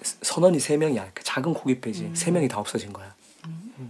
[0.02, 1.12] 선원이 세 명이야.
[1.14, 2.16] 그 작은 고깃배지 음.
[2.16, 3.14] 세 명이 다 없어진 거야.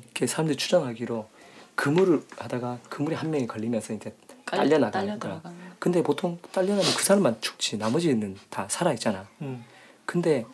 [0.06, 1.28] 이렇게 사람들이 추정하기로
[1.76, 4.16] 그물을 하다가 그물에 한 명이 걸리면서 이제
[4.46, 5.42] 깔- 딸려 나가는 거야.
[5.80, 9.28] 근데 보통 딸려나면 그 사람만 죽지 나머지는 다 살아 있잖아.
[9.42, 9.64] 음.
[10.06, 10.46] 근데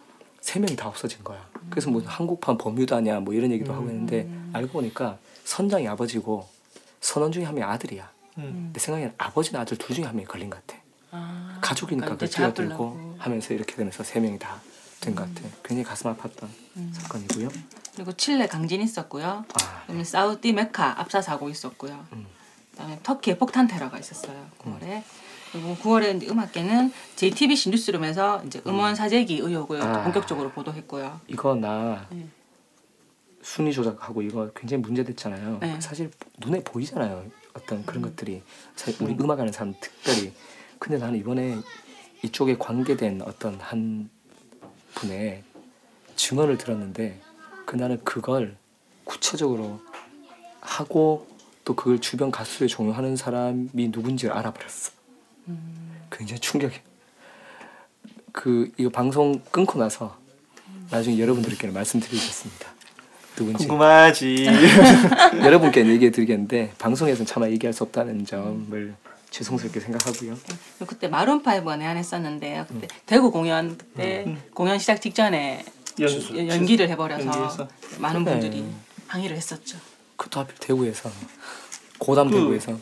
[0.41, 1.47] 세 명이 다 없어진 거야.
[1.69, 6.47] 그래서 뭐 한국판 버뮤다냐 뭐 이런 얘기도 하고 있는데 알고 보니까 선장이 아버지고
[6.99, 8.09] 선원 중에 한 명이 아들이야.
[8.39, 8.69] 음.
[8.73, 10.79] 내 생각에는 아버지나 아들 둘 중에 한 명이 걸린 것 같아.
[11.11, 13.15] 아, 가족이니까 그러니까 그걸 제압 뛰어들고.
[13.19, 14.59] 하면서 이렇게 되면서 세 명이 다
[15.01, 15.47] 된 것 같아.
[15.63, 16.47] 굉장히 가슴 아팠던
[16.93, 17.49] 사건이고요.
[17.95, 19.43] 그리고 칠레 강진 있었고요.
[19.59, 22.05] 아, 그다음에 사우디 메카 압사 사고 있었고요.
[22.81, 22.87] 음.
[22.87, 24.47] 그다음에 터키에 폭탄 테러가 있었어요.
[24.59, 25.03] 9월에.
[25.51, 30.03] 그리고 9월에 이제 음악계는 JTBC 뉴스룸에서 이제 음원 사재기 의혹을 아.
[30.03, 31.19] 본격적으로 보도했고요.
[31.27, 32.25] 이거 나 네.
[33.41, 35.57] 순위 조작하고 이거 굉장히 문제됐잖아요.
[35.61, 35.81] 네.
[35.81, 37.25] 사실 눈에 보이잖아요.
[37.53, 38.41] 어떤 그런 것들이
[38.75, 39.07] 사실 음.
[39.07, 40.33] 우리 음 악하는 사람 특별히.
[40.79, 41.57] 근데 나는 이번에
[42.23, 44.09] 이쪽에 관계된 어떤 한
[44.95, 45.43] 분의
[46.15, 47.19] 증언을 들었는데
[47.65, 48.55] 그 나는 그걸
[49.03, 49.81] 구체적으로
[50.61, 51.27] 하고
[51.71, 54.91] 또또 그걸 주변 가수에 종용하는 사람이 누군지를 알아버렸어.
[56.11, 56.75] 굉장히 충격이.
[58.31, 60.17] 그 이거 방송 끊고 나서
[60.89, 62.67] 나중에 여러분들께는 말씀드리겠습니다.
[63.35, 64.45] 누군지 궁금하지.
[65.43, 68.95] 여러분께 얘기해 드리겠는데 방송에서는 차마 얘기할 수 없다는 점을
[69.29, 70.37] 죄송스럽게 생각하고요.
[70.85, 75.63] 그때 Maroon Five가 내한했었는데 그때 대구 공연 그때 공연 시작 직전에
[75.99, 77.67] 연- 연- 연기를 해버려서 연기해서.
[77.99, 78.25] 많은.
[78.25, 78.65] 분들이
[79.07, 79.77] 항의를 했었죠.
[80.17, 81.09] 그것도 하필 대구에서
[82.01, 82.77] 고담 그- 대구에서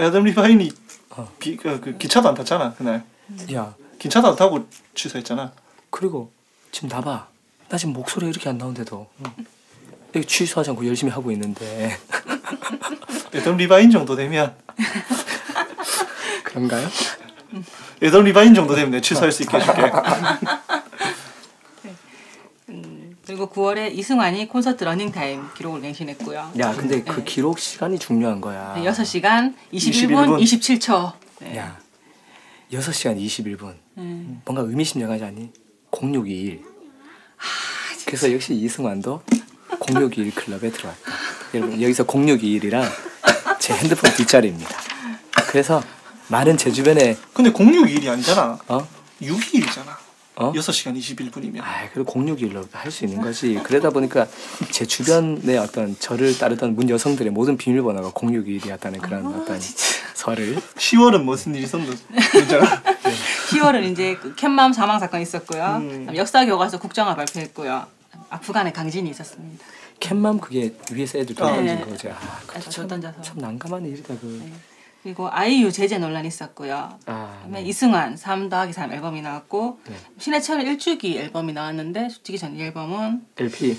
[0.00, 0.72] 애덤 리바인이
[1.10, 1.28] 어.
[1.38, 3.04] 비, 그, 그 기차도 안 탔잖아 그날.
[3.52, 5.52] 야 기차도 안 타고 취소했잖아.
[5.90, 6.32] 그리고
[6.72, 7.28] 지금 나봐
[7.68, 9.06] 나 지금 목소리가 이렇게 안 나오는데도
[10.16, 11.96] 여기 취소하지 않고 열심히 하고 있는데
[13.34, 14.54] 애덤 리바인 정도 되면
[16.42, 16.88] 그런가요?
[18.02, 19.82] 애덤 리바인 정도 되면 내 취소할 수 있게 해줄게.
[23.44, 26.52] 그리고 9월에 이승환이 콘서트 러닝타임 기록을 갱신했고요.
[26.58, 27.24] 야 근데 그 네.
[27.24, 28.74] 기록 시간이 중요한 거야.
[28.76, 30.38] 네, 6시간 21분.
[30.38, 31.12] 21분 27초.
[31.40, 31.58] 네.
[31.58, 31.78] 야
[32.72, 34.40] 6시간 21분 음.
[34.44, 35.52] 뭔가 의미심장하지 않니?
[35.90, 36.62] 0621
[38.06, 39.22] 그래서 역시 이승환도
[39.80, 41.00] 0621 클럽에 들어왔다
[41.54, 42.84] 여러분 여기서 0621이랑
[43.60, 44.76] 제 핸드폰 뒷자리입니다
[45.48, 45.82] 그래서
[46.28, 48.58] 많은 제 주변에 근데 0621이 아니잖아.
[48.68, 48.88] 어?
[49.20, 50.03] 621이잖아.
[50.36, 50.52] 어?
[50.52, 51.60] 6시간 21분이면.
[51.62, 53.54] 아, 그리고 0621로 할 수 있는 거지.
[53.62, 54.26] 그러다 보니까
[54.70, 59.60] 제 주변의 어떤 저를 따르던 문 여성들의 모든 비밀번호가 0621이었다는 그런 어떤
[60.14, 61.92] 설을 10월은 무슨 일이 있었노?
[62.32, 62.82] 괜찮아.
[63.50, 65.64] 10월은 이제 그 캔맘 사망 사건이 있었고요.
[65.80, 66.08] 음.
[66.16, 67.86] 역사 교과서 국정화 발표했고요.
[68.30, 69.64] 아프간에 강진이 있었습니다.
[70.00, 71.54] 캔맘 그게 위에서 애들 돈 아.
[71.54, 71.84] 던진 네.
[71.84, 72.08] 거지.
[72.08, 73.22] 아, 참, 던져서.
[73.22, 74.50] 참 난감한 일이다 그.
[75.04, 76.98] 그리고 아이유 제재 논란이 있었고요.
[77.04, 77.68] 아, 그다음에 네.
[77.68, 79.94] 이승환 3 더하기 3 앨범이 나왔고 네.
[80.18, 83.78] 신해철 1주기 앨범이 나왔는데 솔직히 저는 이 앨범은 LP.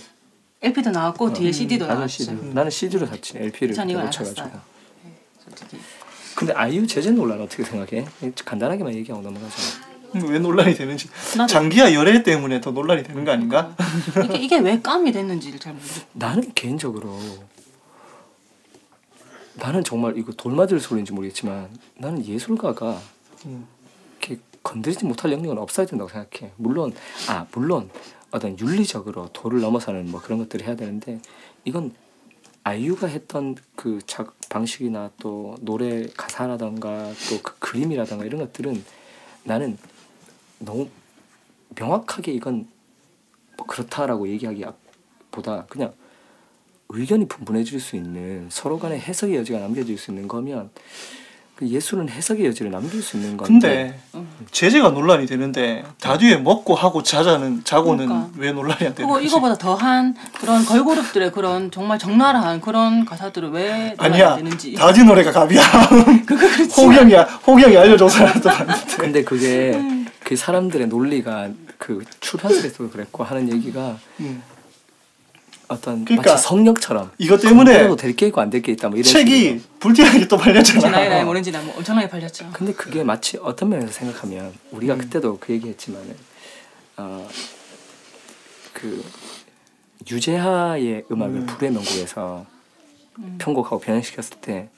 [0.61, 1.87] LP도 나왔고 뒤에 CD도 어.
[1.87, 2.23] 음, 나는 나왔죠.
[2.23, 2.53] CD.
[2.53, 3.37] 나는 CD로 샀지.
[3.39, 4.11] LP를 전못 안.
[4.11, 4.51] 샀어요.
[5.43, 5.77] 솔직히.
[6.35, 8.05] 근데 아이유 제재 논란 어떻게 생각해?
[8.45, 9.55] 간단하게만 얘기하고 넘어가자.
[10.13, 11.09] 왜 논란이 되는지.
[11.33, 13.75] 나도- 장기하 열애 때문에 더 논란이 되는 거 아닌가?
[14.25, 16.05] 이게, 이게 왜 깜이 됐는지를 잘 모르겠어요.
[16.13, 17.19] 나는 개인적으로
[19.55, 22.99] 나는 정말 이거 돌맞을 소리인지 모르겠지만 나는 예술가가
[23.45, 23.67] 음.
[24.19, 26.51] 이렇게 건드리지 못할 영역은 없어야 된다고 생각해.
[26.57, 26.93] 물론
[27.29, 27.89] 아 물론
[28.31, 31.19] 어떤 윤리적으로 도를 넘어서는 뭐 그런 것들을 해야 되는데
[31.63, 31.93] 이건
[32.63, 38.83] 아이유가 했던 그 작, 방식이나 또 노래 가사라던가 또 그 그림이라던가 이런 것들은
[39.43, 39.77] 나는
[40.59, 40.89] 너무
[41.77, 42.67] 명확하게 이건
[43.57, 45.93] 뭐 그렇다라고 얘기하기보다 그냥
[46.95, 50.69] 의견이 분분해질 수 있는 서로 간의 해석의 여지가 남겨질 수 있는 거면
[51.55, 53.97] 그 예술은 해석의 여지를 남길 수 있는 건데.
[54.11, 58.29] 근데 제재가 논란이 되는데 다 뒤에 먹고 하고 자자는 자고는 그러니까.
[58.35, 59.25] 왜 논란이 안 되는 거지?
[59.25, 64.35] 이거보다 더한 그런 걸그룹들의 그런 정말 적나라한 그런 가사들을 왜 아니야.
[64.35, 64.73] 되는지.
[64.73, 65.61] 다디 노래가 갑이야.
[66.27, 66.81] 그거 그렇지.
[66.81, 67.23] 호경이야.
[67.47, 69.81] 호경이 알려줘서 봤는데 근데 그게
[70.25, 74.43] 그 사람들의 논리가 그 출판사에서도 그랬고 하는 얘기가 음.
[75.67, 79.11] 어떤 그러니까 마치 성역처럼 이것 때문에 될 게 있고 안 될 게 있다 뭐 이런
[79.11, 79.61] 책이.
[79.79, 82.49] 불티나게 또 지나이 나이 팔렸잖아 모른지 나 엄청나게 팔렸죠.
[82.53, 84.99] 근데 그게 마치 어떤 면에서 생각하면 우리가 음.
[84.99, 86.15] 그때도 그 얘기했지만은
[88.73, 89.03] 어그
[90.09, 91.45] 유재하의 음악을 음.
[91.45, 92.45] 불의 명곡에서
[93.39, 94.69] 편곡하고 변형시켰을 때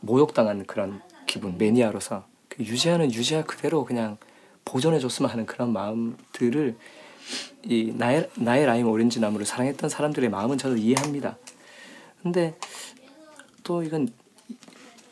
[0.00, 4.16] 모욕당한 그런 기분 매니아로서 그 유재하는 유재하 그대로 그냥
[4.64, 6.76] 보존해줬으면 하는 그런 마음들을
[7.64, 11.36] 이 나의 나의 라임 오렌지 나무를 사랑했던 사람들의 마음은 저도 이해합니다.
[12.22, 12.54] 근데
[13.62, 14.08] 또 이건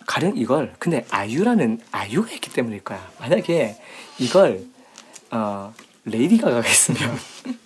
[0.07, 3.11] 가령 이걸 근데 아유라는 아유가 했기 때문일 거야.
[3.21, 3.77] 만약에
[4.19, 4.65] 이걸
[5.31, 7.17] 어 레이디 가가가 했으면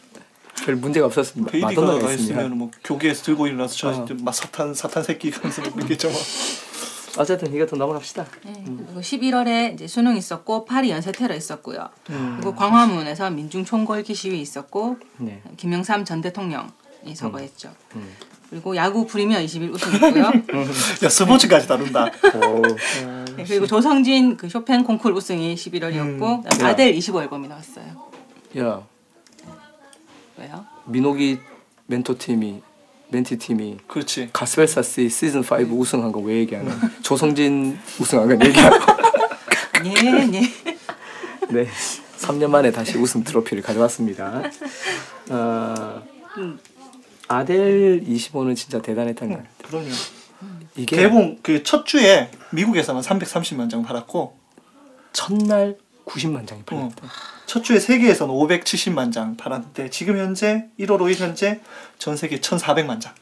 [0.64, 1.52] 별 문제가 없었습니다.
[1.52, 4.06] 베이비가 마돈나가 했으면 뭐 교계에서 들고 일어나서 저 어.
[4.20, 5.72] 막 사탄 사탄 새끼 하면서 뭐.
[7.18, 8.26] 어쨌든 이것도 넘어갑시다.
[8.44, 8.64] 네.
[8.64, 11.88] 그리고 11월에 이제 수능 있었고 파리 연쇄 테러 있었고요.
[12.10, 12.36] 음.
[12.36, 15.42] 그리고 광화문에서 민중 총궐기 시위 있었고 네.
[15.56, 17.70] 김영삼 전 대통령이 서거했죠.
[17.96, 18.08] 음.
[18.48, 20.24] 그리고 야구 프리미어 20일 우승했고요.
[21.04, 22.62] 야 스포츠까지 다룬다 오.
[23.36, 26.64] 네, 그리고 조성진 그 쇼팽 콩쿨 우승이 11월이었고 음.
[26.66, 27.86] 아델 25 앨범이 나왔어요.
[28.58, 28.82] 야
[30.36, 30.66] 왜요?
[30.84, 31.38] 민호기
[31.86, 32.62] 멘토 팀이
[33.12, 35.44] 멘티 팀이 그렇지 가스벨사스 시즌 5
[35.76, 36.70] 우승한 거 왜 얘기하나?
[37.02, 38.92] 조성진 우승한 건 얘기하고.
[39.84, 39.90] 예,
[40.32, 40.40] 예.
[41.50, 41.68] 네.
[42.18, 44.42] 3년 만에 다시 우승 트로피를 가져왔습니다.
[45.30, 46.02] 어,
[47.28, 49.52] 아델 25는 진짜 대단했던 것 같아요.
[49.68, 49.88] 그럼요
[50.76, 54.36] 이게 개봉 그 첫 주에 미국에서만 330만 장 팔았고
[55.12, 55.76] 첫날
[56.06, 57.08] 90만 장이 팔렸다.
[57.46, 61.60] 첫 주에 세계에서는 570만 장 팔았는데 지금 현재 1월 5일 현재
[61.98, 63.14] 전 세계 1,400만 장.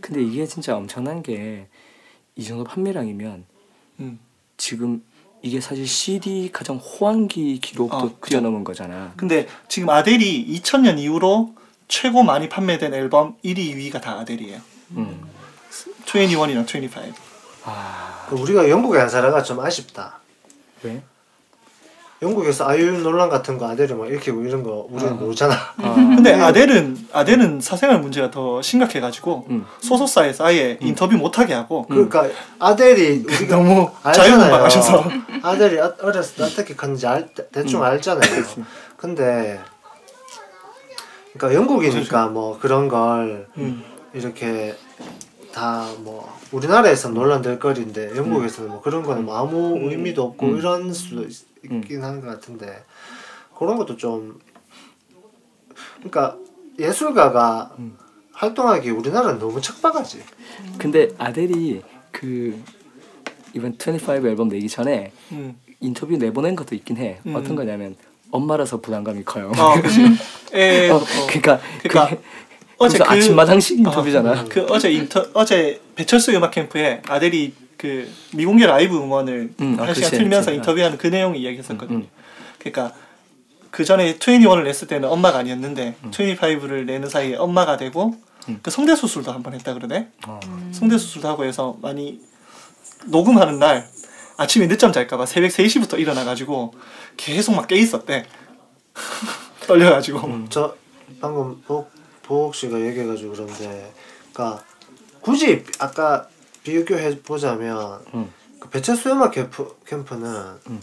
[0.00, 1.68] 근데 이게 진짜 엄청난 게
[2.36, 3.44] 이 정도 판매량이면
[4.00, 4.18] 음.
[4.56, 5.02] 지금
[5.42, 8.16] 이게 사실 CD 가장 호황기 기록도 어.
[8.24, 9.12] 뛰어넘은 거잖아.
[9.16, 11.54] 근데 지금 아델이 2000년 이후로
[11.88, 14.60] 최고 많이 판매된 앨범 1위, 2위가 다 아델이에요.
[14.92, 15.28] 음.
[16.06, 17.00] 21이랑 25.
[17.64, 20.20] 아그 우리가 영국에 안 살아가 좀 아쉽다.
[20.84, 21.02] 왜?
[22.20, 25.54] 영국에서 아이유 논란 같은 거 아델이 막 읽히고 이런 거 우리는 모르잖아.
[25.78, 29.66] 아, 근데 아델은 아델은 사생활 문제가 더 심각해가지고 음.
[29.80, 32.28] 소속사에서 아예 인터뷰 못하게 하고 그러니까
[32.60, 34.30] 아델이 우리가 너무 알잖아요.
[34.30, 35.04] 자유분방하셔서
[35.42, 38.30] 아델이 아- 어렸을 때 어떻게 컸는지 알, 대충 알잖아요.
[38.96, 39.60] 근데
[41.32, 43.82] 그러니까 영국이니까 뭐 그런 걸 음.
[44.14, 44.76] 이렇게
[45.52, 50.58] 다 뭐 우리나라에서 논란될 거리인데 영국에서는 뭐 그런 거는 뭐 아무 의미도 없고 음.
[50.58, 52.84] 이런 수도 있, 있긴 한것 같은데
[53.56, 54.38] 그런 것도 좀
[55.96, 56.36] 그러니까
[56.78, 57.74] 예술가가
[58.32, 60.22] 활동하기 우리나라는 너무 척박하지.
[60.78, 62.60] 근데 아델이 그
[63.54, 65.56] 이번 25 앨범 내기 전에 음.
[65.80, 67.20] 인터뷰 내보낸 것도 있긴 해.
[67.26, 67.34] 음.
[67.34, 67.96] 어떤 거냐면
[68.30, 69.52] 엄마라서 부담감이 커요.
[69.56, 70.00] 어, 그치.
[70.52, 72.20] 에, 어, 어, 그러니까 그러니까 그게
[72.82, 74.32] 어제 그- 아침마당식 인터뷰잖아.
[74.32, 79.84] 어, 그 어제 인터 어제 배철수 음악 캠프에 아델이 그 미공개 라이브 음원을 음, 아,
[79.86, 80.56] 한 시간 그치, 틀면서 그치.
[80.56, 81.98] 인터뷰하는 그 내용을 이야기했었거든요.
[81.98, 82.08] 음,
[82.58, 82.94] 그러니까
[83.70, 86.10] 그 전에 21을 냈을 때는 엄마가 아니었는데 음.
[86.10, 88.14] 25를 내는 사이에 엄마가 되고
[88.62, 90.08] 그 성대 수술도 한 번 했다 그러네.
[90.26, 90.40] 어.
[90.72, 92.20] 성대 수술도 하고 해서 많이
[93.06, 93.88] 녹음하는 날
[94.36, 96.74] 아침에 늦잠 잘까봐 새벽 3시부터 일어나가지고
[97.16, 98.24] 계속 막 깨 있었대.
[99.66, 100.18] 떨려가지고.
[100.26, 100.46] 음.
[100.50, 100.74] 저
[101.20, 101.86] 방금 보,
[102.22, 103.92] 보옥 씨가 얘기해가지고 그런데,
[104.32, 104.64] 그러니까
[105.20, 106.28] 굳이 아까
[106.62, 108.32] 비교해 보자면 음.
[108.60, 110.30] 그 배철수 음악 캠프, 캠프는
[110.68, 110.82] 음.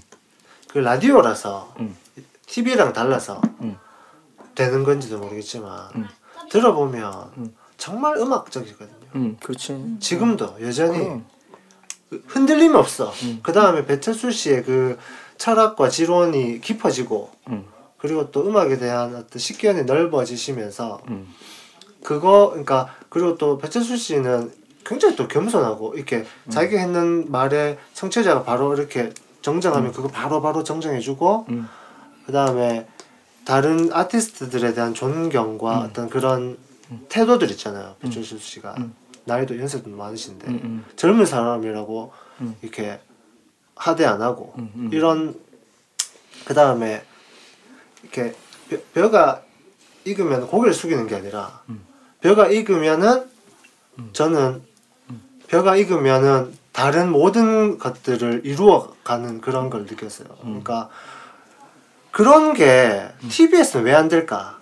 [0.68, 1.96] 그 라디오라서 음.
[2.46, 3.78] TV랑 달라서 음.
[4.56, 6.08] 되는 건지도 모르겠지만 음.
[6.50, 7.56] 들어보면 음.
[7.78, 9.00] 정말 음악적이거든요.
[9.16, 9.98] 음, 그렇지.
[10.00, 11.26] 지금도 여전히 그럼.
[12.28, 13.14] 흔들림 없어.
[13.24, 13.40] 음.
[13.42, 15.00] 그 다음에 배철수 씨의 그
[15.38, 17.66] 철학과 지론이 깊어지고 음,
[18.00, 21.28] 그리고 또 음악에 대한 어떤 식견이 넓어지시면서 음,
[22.04, 24.52] 그거 그러니까 그리고 또 배철수 씨는
[24.86, 26.50] 굉장히 또 겸손하고 이렇게 음.
[26.50, 31.68] 자기가 했는 말에 청취자가 바로 이렇게 정정하면 그거 바로 바로 정정해주고 음,
[32.26, 32.88] 그 다음에
[33.46, 36.58] 다른 아티스트들에 대한 존경과 어떤 그런
[37.10, 38.94] 태도들 있잖아요 배철수 씨가 음.
[39.26, 40.86] 나이도 연세도 많으신데 음, 음.
[40.96, 42.56] 젊은 사람이라고 음.
[42.62, 43.00] 이렇게
[43.76, 44.90] 하대 안 하고 음, 음.
[44.92, 45.40] 이런
[46.46, 47.04] 그 다음에
[48.12, 48.36] 이렇게
[48.70, 49.42] 벼, 벼가
[50.06, 51.86] 익으면 고개를 숙이는 게 아니라 음.
[52.22, 53.30] 벼가 익으면은
[54.14, 54.62] 저는
[55.48, 60.28] 벼가 익으면은 다른 모든 것들을 이루어가는 그런 걸 느꼈어요.
[60.44, 60.62] 음.
[60.64, 60.90] 그러니까
[62.12, 64.60] 그런 게 TBS는 왜 안 될까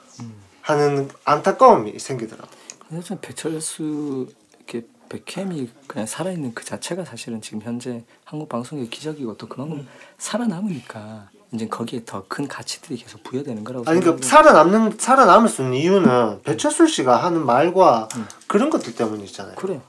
[0.62, 2.50] 하는 안타까움이 생기더라고.
[2.88, 4.28] 근데 좀 배철수
[4.58, 9.88] 이렇게 백햄이 그냥 살아있는 그 자체가 사실은 지금 현재 한국 방송의 기적이고 또 그만큼 음.
[10.18, 14.26] 살아남으니까 이제 거기에 더 큰 가치들이 계속 부여되는 거라고 아니 그러니까.
[14.28, 18.10] 살아남는 살아남을 수 있는 이유는 배철수 씨가 하는 말과
[18.48, 19.56] 그런 것들 때문이잖아요.
[19.56, 19.80] 그래.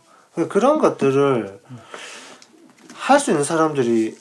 [0.48, 1.60] 그런 것들을
[2.94, 4.16] 할수 있는 사람들이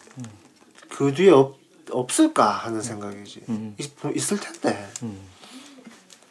[0.89, 1.57] 그 뒤에 없,
[1.91, 3.43] 없을까 하는 생각이지.
[3.49, 3.75] 음.
[3.77, 4.89] 있, 있을 텐데.
[5.03, 5.19] 음,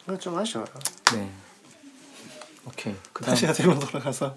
[0.01, 0.67] 그건 좀 아쉬워요.
[1.13, 1.31] 네.
[2.67, 2.93] 오케이.
[3.13, 4.35] 그다음 다시 아델로 돌아가서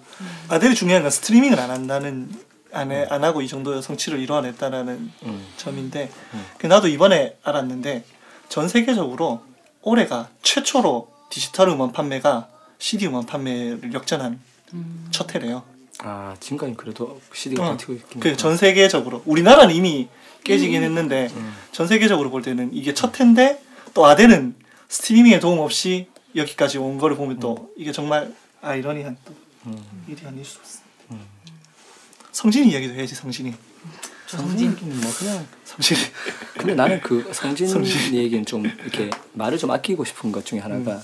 [0.48, 2.30] 아델이 중요한 건 스트리밍을 안 한다는
[2.72, 5.46] 안, 해, 안 하고 이 정도 성취를 이루어냈다라는 음.
[5.56, 6.10] 점인데
[6.58, 8.04] 그 나도 이번에 알았는데
[8.48, 9.42] 전 세계적으로
[9.82, 12.48] 올해가 최초로 디지털 음원 판매가
[12.78, 14.40] CD 음원 판매를 역전한
[15.10, 15.62] 첫 해래요.
[15.98, 20.08] 아 지금까지 그래도 CD가 어, 버티고 있긴 그전 세계적으로 우리나라는 이미
[20.44, 21.54] 깨지긴 했는데 음.
[21.72, 23.62] 전 세계적으로 볼 때는 이게 첫 해인데
[23.92, 24.55] 또 아델은
[24.88, 29.34] 스트리밍의 도움 없이 여기까지 온 거를 보면 또 이게 정말 아이러니한 또
[29.66, 30.05] 음.
[30.09, 30.80] 일이 아닐 수 없어.
[32.40, 33.52] 성진이 이야기도 해야지 성진이.
[34.26, 36.00] 성진은 뭐 그냥 성진이.
[36.56, 38.14] 근데 나는 그 성진 성진.
[38.14, 41.02] 얘기는 좀 이렇게 말을 좀 아끼고 싶은 것 중에 하나가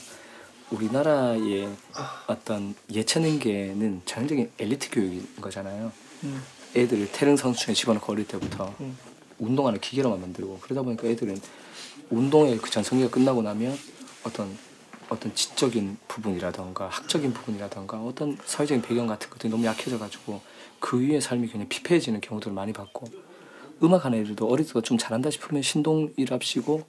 [0.70, 1.68] 우리나라의
[2.26, 5.92] 어떤 예체능계는 전형적인 엘리트 교육인 거잖아요.
[6.24, 6.42] 음.
[6.74, 8.96] 애들을 태릉 선수촌에 집어넣고 어릴 때부터 음.
[9.38, 11.38] 운동하는 기계로만 만들고 그러다 보니까 애들은
[12.08, 13.78] 운동의 그 전성기가 끝나고 나면
[14.24, 14.56] 어떤
[15.10, 20.40] 어떤 지적인 부분이라던가 학적인 부분이라던가 어떤 사회적인 배경 같은 것들이 너무 약해져 가지고
[20.86, 23.08] 그 위에 삶이 그냥 피폐해지는 경우들을 많이 봤고
[23.82, 26.84] 음악 하는 애들도 어릴 때부터 좀 잘한다 싶으면 신동이랍시고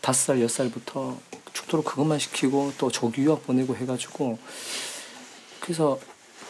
[0.00, 1.16] 다섯 살 여섯 살부터
[1.52, 4.36] 죽도록 그것만 시키고 또 조기 유학 보내고 해가지고
[5.60, 5.96] 그래서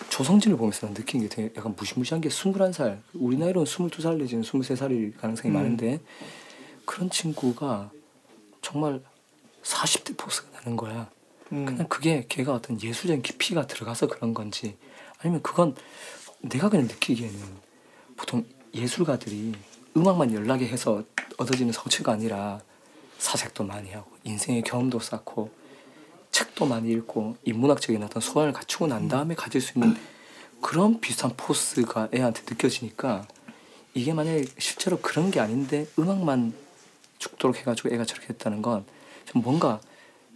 [0.09, 5.15] 조성진을 보면서 난 느낀 게 되게 약간 무시무시한 게 21살 우리 나이로는 22살 내지는 23살일
[5.19, 5.55] 가능성이 음.
[5.55, 6.01] 많은데
[6.87, 7.91] 그런 친구가
[8.63, 9.03] 정말
[9.63, 11.11] 40대 포스가 나는 거야
[11.53, 11.67] 음.
[11.67, 14.79] 그냥 그게 걔가 어떤 예술적인 깊이가 들어가서 그런 건지
[15.23, 15.75] 아니면 그건
[16.43, 17.39] 내가 그냥 느끼기에는
[18.17, 18.45] 보통
[18.75, 19.55] 예술가들이
[19.97, 21.03] 음악만 연락에 해서
[21.39, 22.61] 얻어지는 성취가 아니라
[23.19, 25.51] 사색도 많이 하고 인생의 경험도 쌓고
[26.31, 29.97] 책도 많이 읽고 인문학적인 어떤 소양을 갖추고 난 다음에 가질 수 있는
[30.61, 33.27] 그런 비슷한 포스가 애한테 느껴지니까
[33.95, 36.55] 이게 만약에 실제로 그런 게 아닌데 음악만
[37.19, 38.85] 죽도록 해가지고 애가 저렇게 했다는 건
[39.27, 39.81] 좀 뭔가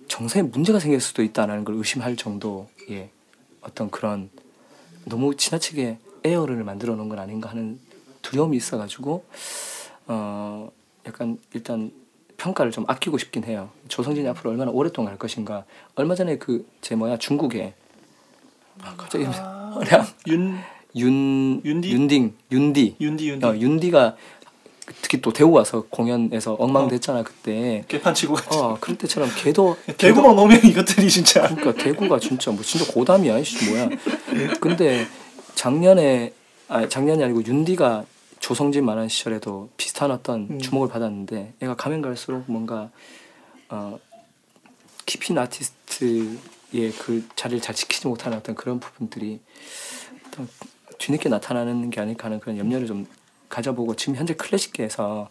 [0.09, 3.11] 정서에 문제가 생길 수도 있다는 걸 의심할 정도의
[3.61, 4.31] 어떤 그런
[5.07, 7.79] 너무 지나치게 에어를 만들어 놓은 건 아닌가 하는
[8.23, 9.25] 두려움이 있어가지고
[10.09, 10.69] 어
[11.07, 11.93] 약간 일단
[12.37, 13.71] 평가를 좀 아끼고 싶긴 해요.
[13.89, 15.65] 조성진이 앞으로 얼마나 오랫동안 할 것인가.
[15.95, 17.75] 얼마 전에 그 제 뭐야 중국에
[18.83, 21.91] 아 갑자기 그냥 윤윤 윤디?
[21.93, 24.17] 윤딩 윤디 윤디 윤디 어, 윤디가
[25.03, 27.85] 특히 또 대구 와서 공연에서 엉망됐잖아 그때.
[27.89, 28.59] 개판 치고 갔지.
[28.59, 33.71] 어 그럴 때처럼 걔도 대구만 오면 이것들이 진짜 그러니까 대구가 진짜 뭐 진짜 고담이야 이씨
[33.71, 33.89] 뭐야.
[34.61, 35.07] 근데
[35.55, 36.33] 작년에
[36.69, 38.05] 아 작년이 아니고 윤디가
[38.39, 40.59] 조성진 만한 시절에도 비슷한 어떤 음.
[40.61, 42.91] 주목을 받았는데 얘가 가면 갈수록 뭔가
[43.69, 43.99] 어
[45.29, 49.41] 있는 아티스트의 그 자리를 잘 지키지 못하는 어떤 그런 부분들이
[50.27, 50.49] 어떤
[50.99, 53.07] 뒤늦게 나타나는 게 아닐까 하는 그런 염려를 좀
[53.49, 55.29] 가져보고 지금 현재 클래식계에서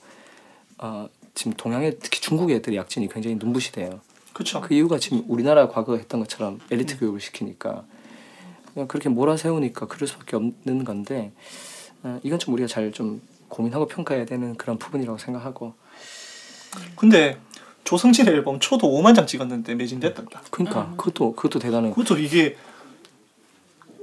[0.80, 4.00] 어 지금 동양의 특히 중국 애들의 약진이 굉장히 눈부시대요.
[4.34, 4.62] 그쵸.
[4.62, 7.84] 그 이유가 지금 우리나라 과거에 했던 것처럼 엘리트 교육을 시키니까.
[8.74, 11.32] 그냥 그렇게 몰아세우니까 그럴 수밖에 없는 건데
[12.04, 15.74] 어, 이건 좀 우리가 잘 좀 고민하고 평가해야 되는 그런 부분이라고 생각하고.
[16.96, 17.38] 근데
[17.84, 20.42] 조성진 앨범 초도 5만 장 찍었는데 매진됐단다.
[20.50, 22.58] 그러니까 그것도 그것도 대단한 그것도 이게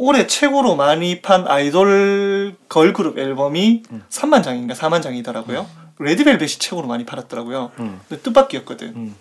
[0.03, 4.03] 올해 최고로 많이 판 아이돌 걸그룹 앨범이 음.
[4.11, 5.65] 3만 장인가 4만 장이더라고요.
[6.01, 7.70] 레드벨벳이 최고로 많이 팔았더라고요.
[7.79, 8.89] 음, 근데 뜻밖이었거든.
[8.97, 9.15] 음,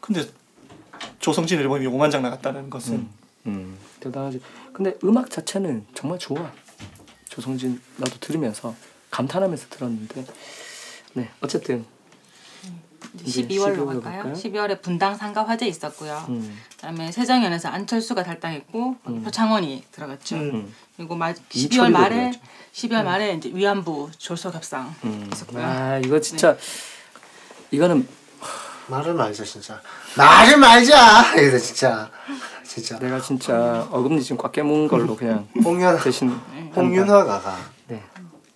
[0.00, 0.24] 근데
[1.20, 3.10] 조성진 앨범이 5만 장 나갔다는 것은 음,
[3.46, 4.40] 음, 대단하지.
[4.72, 6.50] 근데 음악 자체는 정말 좋아.
[7.28, 8.74] 조성진 나도 들으면서
[9.12, 10.24] 감탄하면서 들었는데.
[11.12, 11.84] 네 어쨌든
[13.24, 14.22] 12월로 12월로 갈까요?
[14.22, 14.32] 갈까요?
[14.34, 16.24] 12월에 분당 상가 화재 있었고요.
[16.28, 19.22] 음, 그다음에 세정연에서 안철수가 탈당했고 음.
[19.22, 20.36] 표창원이 들어갔죠.
[20.36, 20.40] 음.
[20.54, 22.40] 음, 그리고 마, 12월 이철이도 말에 들어갔죠.
[22.72, 25.28] 12월 말에 이제 위안부 졸속 협상 음.
[25.32, 25.64] 있었고요.
[25.64, 26.56] 아 이거 진짜
[27.70, 28.06] 이거는
[28.88, 29.80] 말을 말자 진짜
[30.16, 32.10] 말을 말자 이거 진짜
[32.64, 36.30] 진짜 내가 진짜 어금니 지금 꽉 깨문 걸로 그냥 홍윤 대신
[36.74, 37.56] 홍윤화가가
[37.88, 38.02] 네.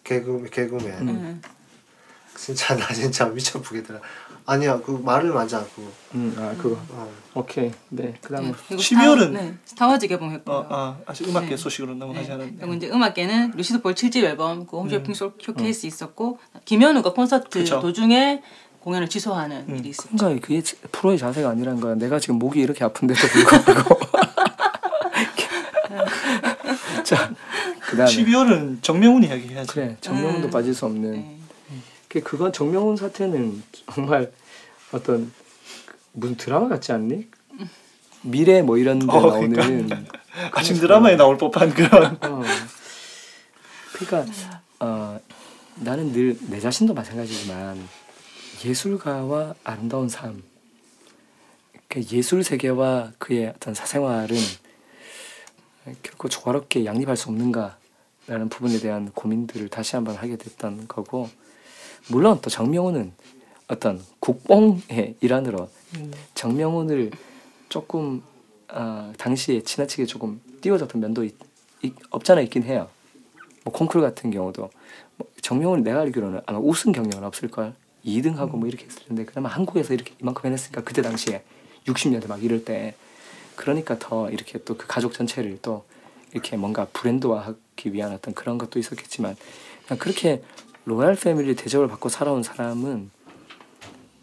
[0.05, 1.43] 개그 개그맨 음.
[2.37, 4.01] 진짜 나 진짜 미쳐 보겠더라
[4.51, 7.09] 아니야 그 말을 말자 그 음, 아 그거 어.
[7.35, 8.55] 오케이 네 그다음에 네.
[8.67, 10.57] 그리고 12월은 스타, 네, 스타워즈 개봉했고요.
[10.57, 11.57] 어, 아, 아직 음악계 네.
[11.57, 12.35] 소식으로 넘어가지 네.
[12.35, 15.33] 않았네 그리고 이제 음악계는 루시드폴 7집 앨범 그 홈쇼핑 쇼- 음.
[15.41, 17.79] 쇼케이스 있었고 김연우가 콘서트 그쵸.
[17.79, 18.43] 도중에
[18.81, 19.77] 공연을 취소하는 음.
[19.77, 20.17] 일이 있었죠.
[20.17, 20.61] 그러니까 그게
[20.91, 21.95] 프로의 자세가 아니란 거야.
[21.95, 24.01] 내가 지금 목이 이렇게 아픈데도 불구하고.
[27.05, 27.33] 자,
[27.83, 30.51] 그다음에 12월은 정명훈 이야기 해야지 그래 정명훈도 음.
[30.51, 31.13] 빠질 수 없는.
[31.13, 31.37] 네.
[32.09, 33.63] 그 그건 정명훈 사태는
[33.95, 34.33] 정말
[34.93, 35.33] 어떤
[35.87, 37.29] 그 무슨 드라마 같지 않니?
[38.23, 39.89] 미래 뭐 이런 데 어, 나오는
[40.53, 42.43] 아침 드라마에 나올 법한 그런 어.
[43.93, 44.33] 그러니까
[44.81, 45.19] 어,
[45.77, 47.79] 나는 늘 내 자신도 마찬가지지만
[48.65, 50.43] 예술가와 아름다운 삶,
[51.89, 54.37] 그 예술 세계와 그의 어떤 사생활은
[56.03, 61.31] 결코 조화롭게 양립할 수 없는가라는 부분에 대한 고민들을 다시 한번 하게 됐던 거고
[62.09, 63.13] 물론 또 정명훈은
[63.71, 65.71] 어떤 국뽕의 일환으로
[66.35, 67.13] 정명훈을
[67.69, 68.23] 조금
[68.69, 71.35] 어, 당시에 지나치게 조금 띄워줬던 면도 있,
[71.83, 72.89] 있, 없잖아 있긴 해요.
[73.65, 74.71] 뭐 콩쿨 같은 경우도
[75.17, 77.75] 뭐 정명훈이 내가 알기로는 아마 우승 경력은 없을 걸?
[78.05, 81.45] 2등하고 뭐 이렇게 했을 텐데 그나마 한국에서 이렇게 이만큼 해냈으니까 그때 당시에
[81.87, 82.95] 60년대 막 이럴 때
[83.57, 85.85] 그러니까 더 이렇게 또 그 가족 전체를 또
[86.33, 89.37] 이렇게 뭔가 브랜드화하기 위한 어떤 그런 것도 있었겠지만
[89.99, 90.43] 그렇게
[90.87, 93.11] 로얄 패밀리 대접을 받고 살아온 사람은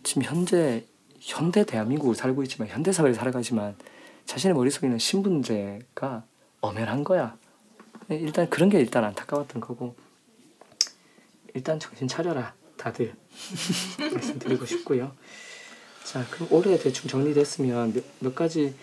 [0.07, 0.85] 지금 현재
[1.19, 3.75] 현대 대한민국을 살고 있지만 현대 사회를 살아가지만
[4.25, 6.23] 자신의 머릿속에 있는 신분제가
[6.61, 7.35] 엄연한 거야.
[8.07, 9.97] 일단 그런 게 일단 안타까웠던 거고
[11.53, 13.15] 일단 정신 차려라 다들
[13.99, 15.11] 말씀드리고 싶고요.
[16.05, 18.73] 자 그럼 올해 대충 정리됐으면 몇, 몇 가지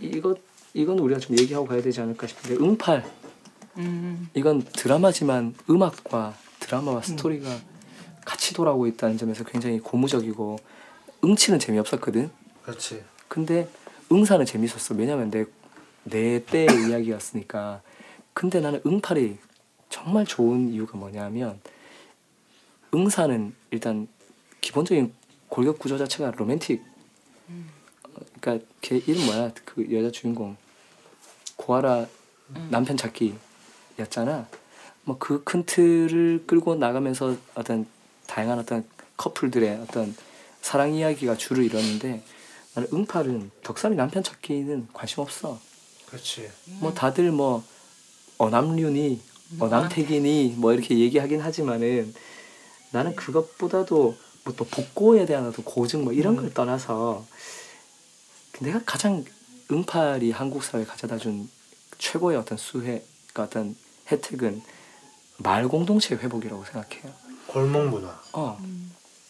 [0.00, 0.38] 이것
[0.74, 3.04] 이건 우리가 좀 얘기하고 가야 되지 않을까 싶은데 응팔
[3.78, 4.30] 음.
[4.34, 7.71] 이건 드라마지만 음악과 드라마와 스토리가
[8.24, 10.58] 같이 돌아오고 있다는 점에서 굉장히 고무적이고
[11.24, 12.30] 응치는 재미없었거든.
[12.62, 13.68] 그렇지 근데
[14.10, 14.94] 응사는 재밌었어.
[14.94, 15.44] 왜냐면 내
[16.04, 17.80] 내 때의 이야기였으니까.
[18.34, 19.38] 근데 나는 응팔이
[19.88, 21.60] 정말 좋은 이유가 뭐냐면
[22.94, 24.08] 응사는 일단
[24.60, 25.12] 기본적인
[25.48, 26.82] 골격 구조 자체가 로맨틱
[28.04, 29.52] 어, 그러니까 걔 이름 뭐야?
[29.64, 30.56] 그 여자 주인공
[31.56, 32.06] 고아라
[32.70, 34.48] 남편 찾기였잖아.
[35.04, 37.86] 뭐 그 큰 틀을 끌고 나가면서 어떤
[38.32, 38.82] 다양한 어떤
[39.18, 40.16] 커플들의 어떤
[40.62, 42.22] 사랑 이야기가 줄을 이뤘는데
[42.74, 45.60] 나는 응팔은 덕삼이 남편 찾기는 관심 없어.
[46.06, 46.50] 그렇지.
[46.80, 47.62] 뭐 다들 뭐
[48.38, 49.20] 어남륜이
[49.58, 52.14] 어남택이니 뭐 이렇게 얘기하긴 하지만은
[52.90, 57.24] 나는 그것보다도 뭐 또 복고에 대한 어떤 고증 뭐 이런 걸 떠나서
[58.60, 59.24] 내가 가장
[59.70, 61.48] 응팔이 한국 사회에 가져다 준
[61.98, 63.04] 최고의 어떤 수혜
[63.34, 63.76] 그 어떤
[64.10, 64.62] 혜택은
[65.38, 67.21] 마을 공동체 회복이라고 생각해요.
[67.52, 68.58] 골목 문화 어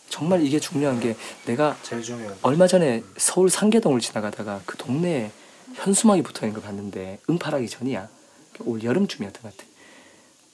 [0.09, 1.17] 정말 이게 중요한 게
[1.47, 2.37] 내가 제일 중요한.
[2.43, 5.33] 얼마 전에 서울 상계동을 지나가다가 그 동네에
[5.75, 8.09] 현수막이 붙어 있는 걸 봤는데 응팔하기 전이야.
[8.61, 9.69] 올 여름쯤이었던 것 같아.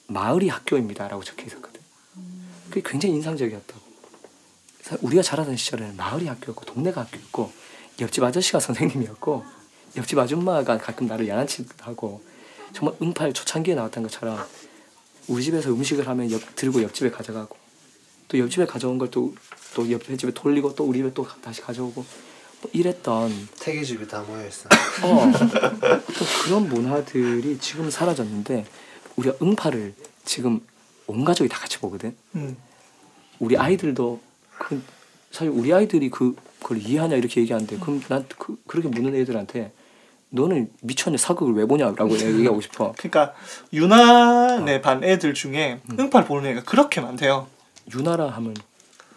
[0.06, 1.80] 마을이 학교입니다라고 적혀 있었거든.
[2.70, 3.80] 그게 굉장히 인상적이었다고.
[5.02, 7.52] 우리가 자라던 시절에는 마을이 학교였고 동네가 학교였고
[8.00, 9.44] 옆집 아저씨가 선생님이었고
[9.96, 12.22] 옆집 아줌마가 가끔 나를 양아치도 하고
[12.72, 14.38] 정말 응팔 초창기에 나왔던 것처럼
[15.28, 17.56] 우리 집에서 음식을 하면 옆, 들고 옆집에 가져가고
[18.28, 19.32] 또 옆집에 가져온 걸 또
[19.74, 22.04] 또 옆에 집에 돌리고 또 우리 집에 또 다시 가져오고
[22.60, 24.68] 뭐 이랬던 태기 집이 다 모여 있어.
[25.04, 28.66] 어, 또 그런 문화들이 지금 사라졌는데
[29.16, 29.94] 우리가 응팔을
[30.24, 30.60] 지금
[31.06, 32.16] 온 가족이 다 같이 보거든.
[32.34, 32.56] 음.
[33.38, 34.20] 우리 아이들도
[34.58, 34.82] 그
[35.30, 39.70] 사실 우리 아이들이 그 그걸 이해하냐 이렇게 얘기하는데 그럼 난 그, 그렇게 묻는 애들한테
[40.30, 42.92] 너는 미쳤냐 사극을 왜 보냐라고 얘기하고 싶어.
[42.98, 43.34] 그러니까
[43.72, 47.46] 유난의 반 애들 중에 응팔 보는 애가 그렇게 많대요.
[47.94, 48.54] 유나라 하면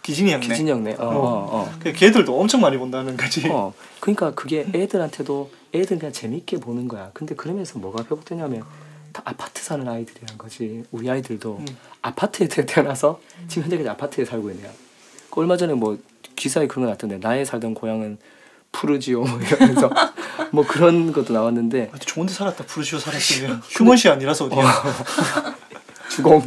[0.02, 0.46] 기진이 형네.
[0.48, 0.94] 기진영네.
[0.98, 1.72] 어, 어, 어.
[1.80, 3.48] 그 걔들도 엄청 많이 본다는 거지.
[3.48, 7.10] 어, 그러니까 그게 애들한테도 애들 그냥 재밌게 보는 거야.
[7.12, 8.64] 근데 그러면서 뭐가 회복되냐면
[9.12, 10.82] 다 아파트 사는 아이들이란 거지.
[10.90, 11.66] 우리 아이들도 음.
[12.00, 14.70] 아파트에 태- 태어나서 지금 현재까지 아파트에 살고 있네요.
[15.30, 15.98] 그 얼마 전에 뭐
[16.34, 18.18] 기사에 그런 거 났던데 나의 살던 고향은
[18.72, 19.90] 푸르지오 뭐 이러면서
[20.50, 25.56] 뭐 그런 것도 나왔는데 아, 좋은데 살았다 부르시오 살았으면 휴먼시 아니라서 어디야.
[26.10, 26.42] 주공.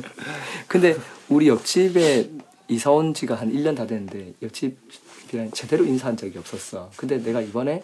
[0.67, 0.95] 근데
[1.29, 2.29] 우리 옆집에
[2.67, 6.91] 이사 온 지가 한 1년 다 됐는데 옆집이랑 제대로 인사한 적이 없었어.
[6.97, 7.83] 근데 내가 이번에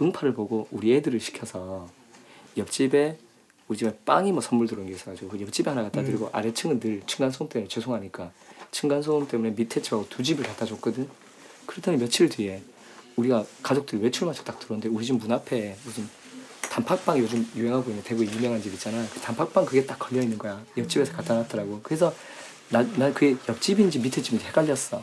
[0.00, 1.88] 응팔을 보고 우리 애들을 시켜서
[2.56, 3.18] 옆집에
[3.68, 7.02] 우리 집에 빵이 뭐 선물 들어온 게 있어가지고 그 옆집에 하나 갖다 드리고 아래층은 늘
[7.06, 8.30] 층간소음 때문에 죄송하니까
[8.70, 11.08] 층간소음 때문에 밑에 집하고 두 집을 갖다 줬거든.
[11.66, 12.62] 그랬더니 며칠 뒤에
[13.18, 16.08] 우리가 가족들이 외출 마쳐 딱 들어오는데 우리 집 문 앞에 무슨
[16.70, 19.04] 단팥빵 요즘 유행하고 있는 대구 유명한 집 있잖아.
[19.12, 20.62] 그 단팥빵 그게 딱 걸려 있는 거야.
[20.76, 21.80] 옆집에서 갖다 놨더라고.
[21.82, 22.14] 그래서
[22.70, 25.02] 나, 나 그게 옆집인지 밑에 집인지 헷갈렸어.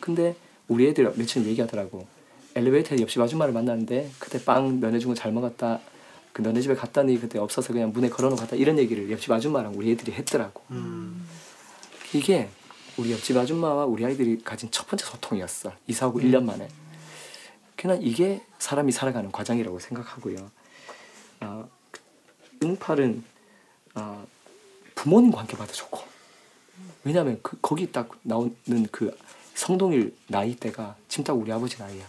[0.00, 0.36] 근데
[0.68, 2.06] 우리 애들 며칠 얘기하더라고.
[2.54, 5.80] 엘리베이터에 옆집 아줌마를 만났는데 그때 빵 면해준 거 잘 먹었다.
[6.32, 9.92] 그 너네 집에 갔더니 그때 없어서 그냥 문에 걸어놓고 갔다 이런 얘기를 옆집 아줌마랑 우리
[9.92, 10.62] 애들이 했더라고.
[10.70, 11.26] 음.
[12.12, 12.50] 이게
[12.98, 15.72] 우리 옆집 아줌마와 우리 아이들이 가진 첫 번째 소통이었어.
[15.86, 16.68] 이사 오고 1년 만에.
[17.76, 20.50] 그냥 이게 사람이 살아가는 과정이라고 생각하고요.
[21.40, 21.68] 어,
[22.62, 23.22] 응팔은
[23.94, 24.26] 어,
[24.94, 26.00] 부모님 관계봐도 좋고
[27.04, 29.16] 왜냐하면 그, 거기 딱 나오는 그
[29.54, 32.04] 성동일 나이대가 지금 딱 우리 아버지 나이야.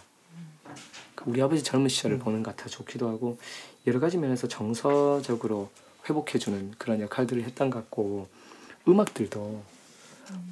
[1.14, 3.38] 그 우리 아버지 젊은 시절을 보는 것 같아 좋기도 하고
[3.86, 5.70] 여러 가지 면에서 정서적으로
[6.08, 8.28] 회복해주는 그런 역할들을 했던 것 같고
[8.86, 9.62] 음악들도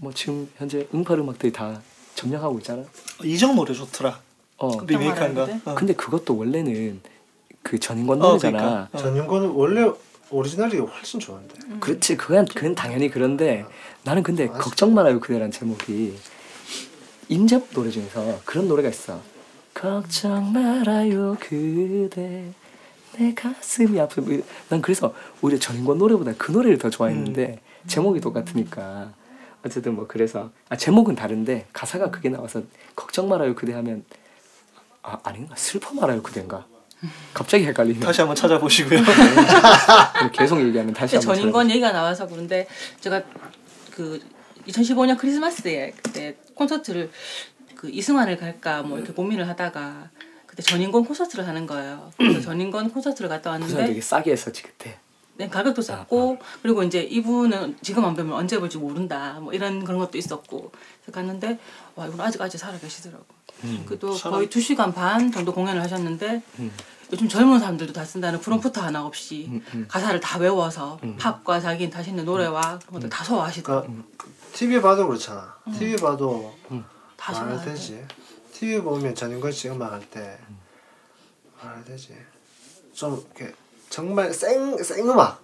[0.01, 1.80] 뭐 지금 현재 응팔 음악들이 다
[2.14, 2.84] 점령하고 있잖아.
[3.24, 4.25] 이정 노래 좋더라.
[4.58, 4.80] 어.
[4.86, 5.40] 리메이크한 거.
[5.40, 5.70] 말하는데?
[5.70, 5.74] 어.
[5.74, 7.00] 근데 그것도 원래는
[7.62, 8.58] 그 전인권 어, 노래잖아.
[8.58, 8.88] 그러니까.
[8.92, 8.98] 어.
[8.98, 9.90] 전윤권은 원래
[10.30, 11.54] 오리지널이 훨씬 좋은데.
[11.80, 13.64] 그렇지 그건 그건 당연히 그런데
[14.04, 14.58] 나는 근데 맞아.
[14.58, 16.16] 걱정 말아요 그대란 제목이
[17.28, 19.20] 임재범 노래 중에서 그런 노래가 있어
[19.74, 22.44] 걱정 말아요 그대
[23.16, 29.12] 내 가슴이 아프고 난 그래서 오히려 전인권 노래보다 그 노래를 더 좋아했는데 제목이 똑같으니까
[29.64, 32.62] 어쨌든 뭐 그래서 아 제목은 다른데 가사가 그게 나와서
[32.96, 34.04] 걱정 말아요 그대 하면
[35.06, 35.54] 아 아닌가?
[35.56, 36.66] 슬퍼 말아요 그대인가?
[37.32, 38.00] 갑자기 헷갈리네.
[38.00, 39.00] 다시 한번 찾아보시고요.
[40.32, 42.66] 계속 얘기하면 다시 한번 전인권 얘기가 나와서 그런데
[43.00, 43.22] 제가
[43.92, 44.20] 그
[44.66, 47.10] 2015년 크리스마스에 그때 콘서트를
[47.76, 50.10] 그 이승환을 갈까 뭐 이렇게 고민을 하다가
[50.46, 52.10] 그때 전인권 콘서트를 하는 거예요.
[52.16, 54.98] 그래서 전인권 콘서트를 갔다 왔는데 되게 싸게 했었지 그때.
[55.38, 59.98] 네, 가격도 쌌고 그리고 이제 이분은 지금 안 뵈면 언제 볼지 모른다 뭐 이런 그런
[60.00, 60.72] 것도 있었고
[61.02, 61.58] 그래서 갔는데
[61.97, 63.24] 와 이분 아직까지 살아 계시더라고.
[63.86, 66.70] 그또 살아- 거의 2시간 반 정도 공연을 하셨는데 음.
[67.10, 69.86] 요즘 젊은 사람들도 다 쓴다는 프롬프터 하나 없이 음, 음.
[69.89, 71.16] 가사를 다 외워서 음.
[71.18, 73.86] 팝과 자기 자신의 노래와 그런 것들 다 소화하시더라고.
[73.86, 75.55] 그러니까 TV 봐도 그렇잖아.
[75.78, 76.55] TV 봐도
[77.16, 77.64] 다 소화하고.
[77.64, 78.05] 되지.
[78.52, 80.39] TV 보면 전인권 씨 음악 할때
[81.62, 82.14] 말해야 되지.
[82.93, 83.55] 좀 이렇게
[83.89, 85.43] 정말 생 생 음악.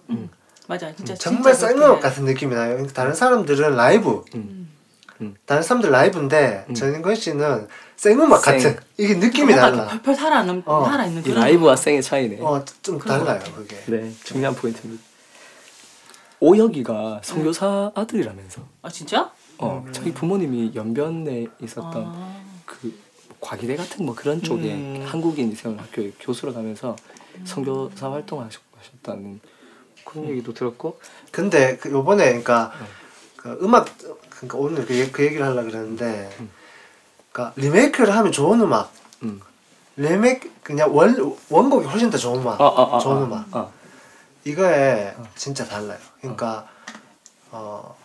[0.67, 2.85] 맞아, 진짜 정말 생음악 그렇게 같은 느낌이 나요.
[2.87, 4.23] 다른 사람들은 라이브
[5.21, 5.25] 음.
[5.27, 5.35] 음.
[5.45, 6.73] 다른 사람들 라이브인데 음.
[6.73, 8.57] 전인권 씨는 생음악 생.
[8.57, 9.87] 같은 이게 느낌이 달라.
[9.87, 10.85] 펄펄 살아 남 어.
[10.85, 12.39] 살아 있는 이 그런 라이브와 생의 차이네.
[12.41, 13.77] 어 좀 달라요 그게.
[13.87, 15.03] 네, 중요한 포인트입니다.
[16.39, 18.61] 오혁이가 선교사 아들이라면서.
[18.81, 19.31] 아 진짜?
[19.59, 19.93] 어, 음.
[19.93, 22.35] 자기 부모님이 연변에 있었던 아.
[22.65, 22.93] 그
[23.39, 25.05] 과기대 같은 뭐 그런 쪽에 음.
[25.07, 26.95] 한국인 세운 학교에 교수로 가면서
[27.45, 29.39] 선교사 활동하셨다는
[30.05, 30.99] 그런 얘기도 들었고
[31.31, 32.85] 근데 그 요번에 그러니까 음.
[33.37, 33.87] 그 음악
[34.47, 36.49] 그러니까 오늘 그, 얘- 그 얘기를 하려고 그랬는데 음.
[37.31, 38.91] 그러니까 리메이크를 하면 좋은 음악
[39.23, 39.39] 음.
[39.95, 41.15] 리메이크 그냥 원
[41.49, 43.69] 원곡이 훨씬 더 좋은 음악 아, 아, 아, 좋은 아, 음악 아.
[44.43, 46.67] 이거에 진짜 달라요 그러니까
[47.51, 47.95] 어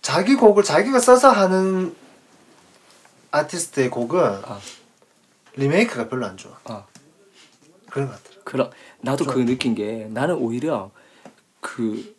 [0.00, 1.94] 자기 곡을 자기가 써서 하는
[3.30, 4.60] 아티스트의 곡은 아.
[5.54, 6.84] 리메이크가 별로 안 좋아 아.
[7.90, 8.70] 그런 것 같더라 그럼
[9.00, 10.90] 나도 그 느낀 게 나는 오히려
[11.60, 12.14] 그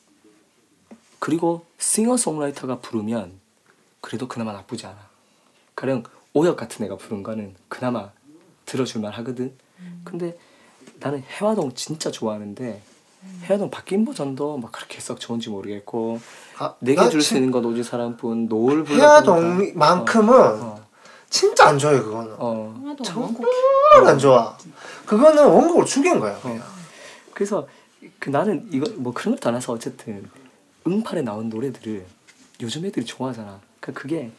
[1.24, 3.40] 그리고 싱어송라이터가 부르면
[4.02, 4.98] 그래도 그나마 나쁘지 않아.
[5.74, 8.10] 가령 오혁 같은 애가 부른 거는 그나마
[8.66, 9.54] 들어줄만 하거든.
[10.04, 10.38] 근데
[11.00, 12.82] 나는 해화동 진짜 좋아하는데
[13.44, 16.20] 해화동 바뀐 버전도 막 그렇게 썩 좋은지 모르겠고
[16.58, 20.86] 아, 내게 나줄수 진- 있는 건 오직 사랑뿐 노을 불러 해화동만큼은 어,
[21.30, 22.96] 진짜 안 좋아요 그거는 어.
[23.06, 23.50] 정말
[24.08, 24.58] 안 좋아.
[25.06, 26.38] 그거는 원곡을 죽인 거야.
[26.42, 26.62] 그냥.
[27.34, 27.66] 그래서
[28.20, 30.30] 그 나는 이거 뭐 그런 걸 떠나서 어쨌든
[30.88, 32.06] 응팔에 나온 노래들을
[32.62, 33.60] 요즘 애들이 좋아하잖아.
[33.80, 34.32] 그러니까 그게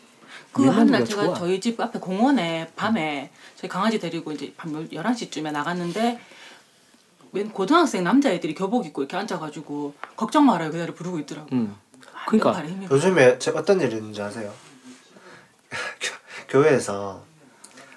[0.53, 1.35] 그 한날 제가 좋아.
[1.35, 6.19] 저희 집 앞에 공원에 밤에 저희 강아지 데리고 이제 밤 11시쯤에 나갔는데
[7.33, 11.49] 웬 고등학생 남자애들이 교복 입고 이렇게 앉아가지고 걱정 말아요 그대로 부르고 있더라고.
[11.53, 11.75] 응.
[12.15, 14.53] 아, 그러니까 요즘에 제 어떤 일이 있는지 아세요?
[16.01, 17.23] 교- 교회에서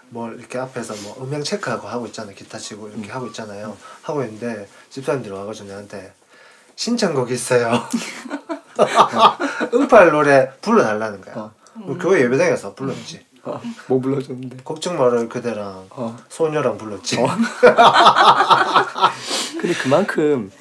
[0.09, 2.33] 뭐 이렇게 앞에서 뭐 음향 체크하고 하고 있잖아요.
[2.35, 3.77] 기타 치고 이렇게 하고 있잖아요.
[4.01, 6.13] 하고 있는데 집사님들이 와가지고 저한테
[6.87, 7.81] 신청곡 있어요.
[9.73, 11.35] 응팔 노래 불러달라는 거야.
[11.35, 11.51] 어.
[11.83, 13.25] 우리 교회 예배당에서 불렀지.
[13.43, 14.57] 어, 뭐 불러줬는데.
[14.63, 16.15] 걱정 말아요 그대랑 어.
[16.29, 17.17] 소녀랑 불렀지.
[19.59, 20.51] 근데 그만큼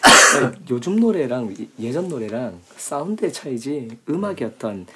[0.70, 4.86] 요즘 노래랑 이- 예전 노래랑 사운드의 차이지 음악의 어떤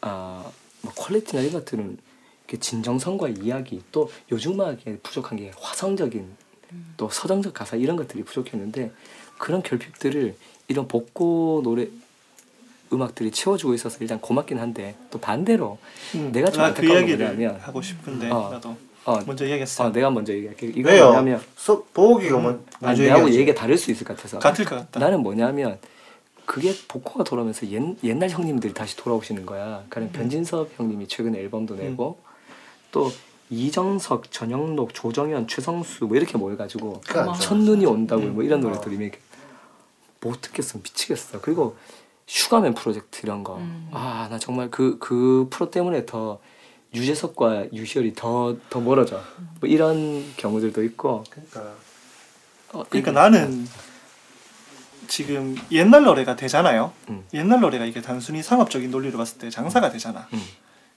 [0.00, 0.42] 아,
[0.80, 1.98] 뭐 퀄리티나 이런 것들은
[2.58, 6.26] 진정성과 이야기 또 요즘 음악에 부족한 게 화성적인
[6.96, 8.92] 또 서정적 가사 이런 것들이 부족했는데
[9.38, 10.36] 그런 결핍들을
[10.68, 11.88] 이런 복고 노래
[12.92, 15.78] 음악들이 채워주고 있어서 일단 고맙긴 한데 또 반대로
[16.14, 18.50] 음, 내가 좀나 안타까운 그건 얘기를 뭐냐면 하고 싶은데 어.
[18.50, 18.76] 나도
[19.06, 19.84] 어, 먼저 얘기했어.
[19.84, 21.06] 어 내가 먼저 얘기할게 이거 왜요?
[21.06, 23.38] 뭐냐면 소, 보기가 뭐 아니, 먼저 얘기하지.
[23.38, 25.00] 얘기가 다를 수 있을 것 같아서 같을 것 같다.
[25.00, 25.78] 나는 뭐냐면
[26.46, 29.84] 그게 복고가 돌아오면서 옛, 옛날 형님들이 다시 돌아오시는 거야.
[29.88, 32.18] 그러니까 변진섭 형님이 최근에 앨범도 내고
[32.92, 33.10] 또
[33.50, 37.32] 이정석, 전영록, 조정현, 최성수 뭐 이렇게 모여가지고 좋아.
[37.34, 38.68] 첫눈이 온다고 뭐 이런 어.
[38.68, 39.18] 노래들 리메이크
[40.24, 41.40] 못 듣겠어 미치겠어.
[41.40, 41.76] 그리고
[42.26, 43.56] 슈가맨 프로젝트 이런 거.
[43.58, 43.88] 음.
[43.92, 46.40] 아나 정말 그그 프로 때문에 더
[46.94, 49.20] 유재석과 유시열이 더 더 멀어져.
[49.60, 51.24] 뭐 이런 경우들도 있고.
[51.30, 51.74] 그러니까
[52.72, 53.68] 어, 그러니까 이- 나는
[55.06, 56.92] 지금 옛날 노래가 되잖아요.
[57.10, 57.24] 음.
[57.34, 60.26] 옛날 노래가 이게 단순히 상업적인 논리로 봤을 때 장사가 되잖아.
[60.32, 60.42] 음,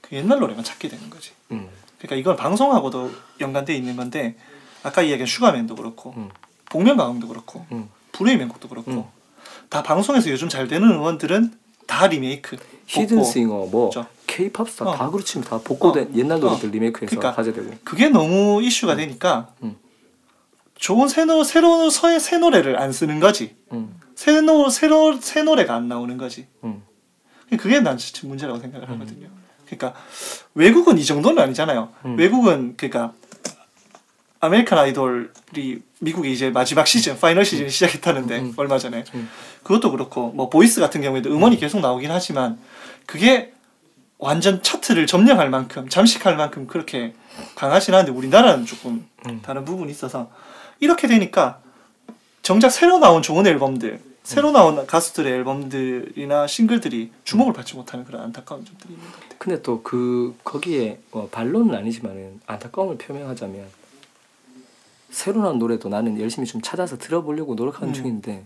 [0.02, 1.32] 그 옛날 노래만 찾게 되는 거지.
[1.52, 1.68] 음,
[1.98, 4.38] 그러니까 이건 방송하고도 연관돼 있는 건데
[4.84, 6.30] 아까 이야기한 슈가맨도 그렇고 음,
[6.72, 7.90] 복면가왕도 그렇고 음.
[8.14, 9.04] 불의 명곡도 그렇고 음.
[9.70, 11.54] 다 방송에서 요즘 잘 되는 음원들은
[11.86, 12.58] 다 리메이크.
[12.88, 14.08] 히든싱어 뭐 그렇죠.
[14.28, 14.96] 케이팝 스타 어.
[14.96, 16.12] 다 그렇지 다 복고된 어.
[16.16, 16.72] 옛날 노래들 어.
[16.72, 17.32] 리메이크해서 그러니까.
[17.38, 19.76] 화제되고 그게 너무 이슈가 되니까 음.
[20.76, 23.56] 좋은 새, 노, 새로운 새, 새 노래를 안 쓰는 거지.
[23.74, 26.48] 음, 새, 노, 새로, 새 노래가 안 나오는 거지.
[26.64, 26.84] 음,
[27.58, 29.28] 그게 난 진짜 문제라고 생각을 하거든요.
[29.66, 29.96] 그러니까
[30.54, 31.90] 외국은 이 정도는 아니잖아요.
[32.06, 32.16] 음.
[32.18, 33.14] 외국은 그러니까
[34.40, 38.54] American Idol이 미국이 이제 마지막 시즌, final 시즌 시작했다는데 음.
[38.56, 39.30] 얼마 전에 음.
[39.68, 42.58] 그것도 그렇고 뭐 Voice 같은 경우에도 음원이 계속 나오긴 하지만
[43.06, 43.52] 그게
[44.18, 47.14] 완전 차트를 점령할 만큼 잠식할 만큼 그렇게
[47.56, 49.42] 강하진 않은데 우리나라는 조금 음.
[49.42, 50.32] 다른 부분이 있어서
[50.80, 51.60] 이렇게 되니까
[52.44, 58.64] 정작 새로 나온 좋은 앨범들 새로 나온 가수들의 앨범들이나 싱글들이 주목을 받지 못하는 그런 안타까운
[58.64, 59.36] 점들이 있는 것 같아요.
[59.38, 63.68] 근데 또 그 거기에 뭐 반론은 아니지만은 안타까움을 표명하자면
[65.10, 67.94] 새로 나온 노래도 나는 열심히 좀 찾아서 들어보려고 노력하는 음.
[67.94, 68.46] 중인데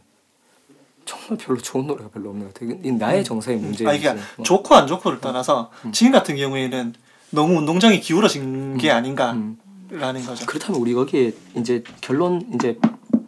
[1.11, 2.73] 정말 별로 좋은 노래가 별로 없는 것 같아.
[2.83, 3.87] 이 나의 정서의 문제이지.
[3.87, 4.45] 아 이게 뭐.
[4.45, 5.91] 좋고 안 좋고를 떠나서 음.
[5.91, 6.93] 지금 같은 경우에는
[7.31, 8.95] 너무 운동장이 기울어진 게 음.
[8.95, 10.45] 아닌가라는 거죠.
[10.45, 12.79] 그렇다면 우리 거기에 이제 결론 이제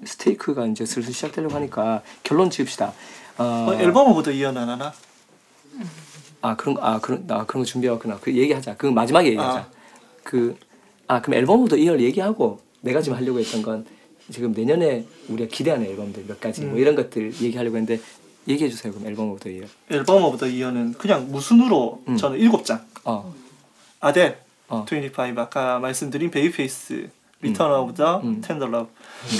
[0.05, 2.93] 스테이크가 이제 슬슬 시작되려고 하니까 결론 지읍시다.
[3.37, 4.93] 어, 어, 앨범 오브더 이어는 안 하나?
[6.41, 8.19] 아 그런 아 그런 아 그런 거 준비해왔구나.
[8.21, 8.77] 그 얘기하자.
[8.77, 9.59] 그 마지막에 얘기하자.
[9.59, 9.67] 아.
[10.23, 13.85] 그아 그럼 앨범부터 2월 얘기하고 내가 지금 하려고 했던 건
[14.31, 16.79] 지금 내년에 우리가 기대하는 앨범들 몇 가지 뭐 음.
[16.79, 18.01] 이런 것들 얘기하려고 했는데
[18.47, 18.93] 얘기해 주세요.
[18.93, 19.63] 그럼 Album of the Year.
[19.89, 22.17] Album of the Year는 그냥 무순으로 음.
[22.17, 23.33] 저는 일곱 장 어.
[23.99, 24.37] 아델
[24.67, 24.85] 어.
[24.89, 27.09] 25 아까 말씀드린 Babyface
[27.43, 28.41] Return of the 음.
[28.41, 28.87] Tender Lover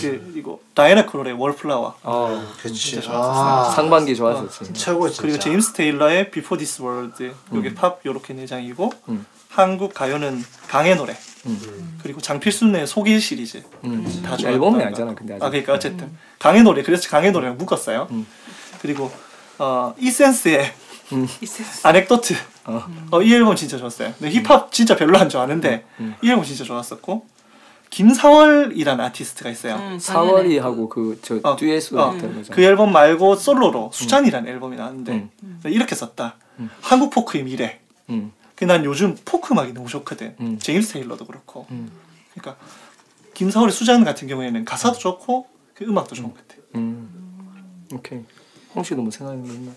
[0.01, 2.47] 그리고 다이애나 크롤의 Wallflower 어.
[2.61, 2.91] 그치.
[2.91, 4.73] 진짜 아, 상반기 좋았었지.
[4.73, 5.21] 최고 진짜.
[5.21, 9.25] 그리고 제임스 테일러의 Before This World 요게 팝 요렇게 네 장이고 음.
[9.49, 11.15] 한국 가요는 강의 노래
[11.45, 11.97] 음.
[12.01, 14.21] 그리고 장필순의 소길 시리즈 음.
[14.25, 15.09] 다 앨범이 좋았던 아니잖아.
[15.11, 15.15] 거.
[15.15, 15.43] 근데 아직.
[15.43, 18.25] 아 그러니까 어쨌든 강의 노래 그래서 강의 노래랑 묶었어요 음.
[18.81, 19.11] 그리고
[19.59, 20.73] 어 이센스의
[21.13, 21.27] 음.
[21.83, 22.33] Anecdote
[22.65, 22.81] 어.
[23.11, 24.13] 어, 이 앨범 진짜 좋았어요.
[24.17, 26.15] 근데 힙합 진짜 별로 안 좋아하는데 음.
[26.23, 27.25] 이 앨범 진짜 좋았었고
[27.93, 29.75] 김사월이라는 아티스트가 있어요.
[29.75, 30.57] 응, 사월이.
[30.57, 32.51] 하고 그저 어, 듀엣으로 어, 했던 거죠.
[32.51, 35.61] 그 앨범 말고 솔로로 수잔이라는 앨범이 나왔는데 음.
[35.65, 36.37] 이렇게 썼다.
[36.57, 36.71] 음.
[36.81, 37.81] 한국 포크의 미래.
[38.09, 38.31] 음.
[38.55, 40.35] 그난 요즘 포크 음악이 너무 좋거든.
[40.39, 40.57] 음.
[40.57, 41.67] 제임스 테일러도 그렇고.
[41.69, 41.91] 음.
[42.33, 42.59] 그러니까
[43.35, 45.45] 김사월의 수잔 같은 경우에는 가사도 좋고
[45.75, 46.61] 그 음악도 좋은 것 같아.
[46.73, 47.85] 음.
[47.93, 48.21] 오케이.
[48.73, 49.71] 홍 씨도 뭐 생각나는 게 있나?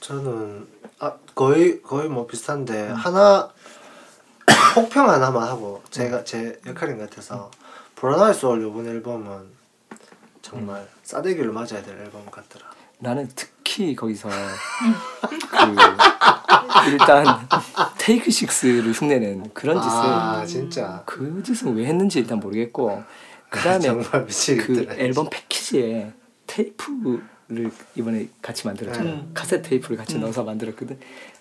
[0.00, 0.66] 저는
[0.98, 2.94] 아 거의 거의 뭐 비슷한데 음.
[2.94, 3.48] 하나
[4.76, 7.50] 혹평 하나만 하고 제가 제 역할인 것 같아서
[7.94, 9.46] 브라나이 소울 이번 앨범은
[10.42, 10.88] 정말 음.
[11.02, 12.66] 싸대기를 맞아야 될 앨범 같더라.
[12.98, 14.28] 나는 특히 거기서
[15.30, 17.24] 그 일단
[17.98, 23.02] 테이크 식스를 흉내낸 그런 짓을 아 진짜 그 짓은 왜 했는지 일단 모르겠고
[23.50, 24.94] 그다음에 정말 그 미치겠더라.
[24.94, 26.12] 앨범 패키지에
[26.46, 29.10] 테이프를 이번에 같이 만들었잖아.
[29.10, 29.30] 음.
[29.34, 30.98] 카세트 테이프를 같이 넣어서 만들었거든.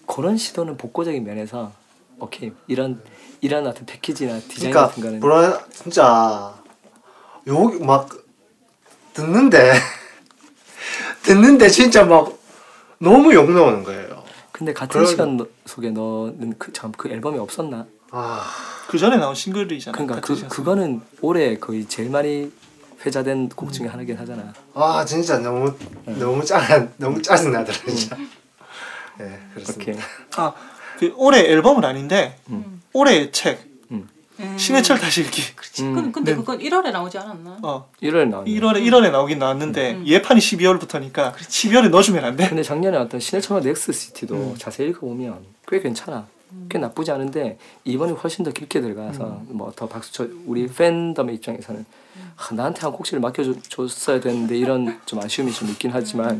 [0.07, 1.71] 그런 시도는 복고적인 면에서
[2.19, 3.01] 오케이 이런
[3.41, 6.53] 이런 어떤 패키지나 디자인 그러니까 같은 거는 브라 진짜
[7.47, 8.09] 여기 막
[9.13, 9.73] 듣는데
[11.23, 12.37] 듣는데 진짜 막
[12.99, 14.23] 너무 욕 나오는 거예요.
[14.51, 17.85] 근데 같은 그런- 시간 너- 속에 너는 그참그 앨범이 없었나?
[18.11, 18.41] 아
[18.87, 19.97] 그 전에 나온 싱글이잖아.
[19.97, 20.49] 그러니까 그 시간.
[20.49, 22.51] 그거는 올해 거의 제일 많이
[23.03, 24.53] 회자된 곡 중에 하나긴 하잖아.
[24.75, 25.73] 아 진짜 너무
[26.05, 28.15] 너무 짜 너무 짜증 나더라 진짜.
[29.17, 29.91] 네 그렇습니다.
[29.91, 29.95] 오케이.
[30.37, 30.53] 아,
[30.97, 32.81] 그 올해 앨범은 아닌데 음.
[32.93, 33.59] 올해의 책
[33.91, 34.07] 음.
[34.39, 34.57] 음.
[34.57, 35.41] 신해철 다시 읽기.
[35.81, 35.93] 음.
[35.93, 36.37] 근데, 근데 네.
[36.37, 37.57] 그건 1월에 나오지 않았나?
[37.63, 38.51] 어, 1월 나왔네.
[38.51, 40.07] 1월에 1월에 나오긴 나왔는데 음.
[40.07, 42.47] 예판이 12월부터니까 12월에 넣어주면 안 돼.
[42.47, 44.55] 근데 작년에 어떤 신해철과 넥스 시티도 음.
[44.57, 46.27] 자세히 읽어보면 꽤 괜찮아.
[46.69, 51.85] 꽤 나쁘지 않은데 이번이 훨씬 더 깊게 들어가서 뭐더 박수 쳐 우리 팬덤의 입장에서는
[52.37, 56.35] 아, 나한테 한 곡지를 맡겨줬어야 되는데 이런 좀 아쉬움이 좀 있긴 하지만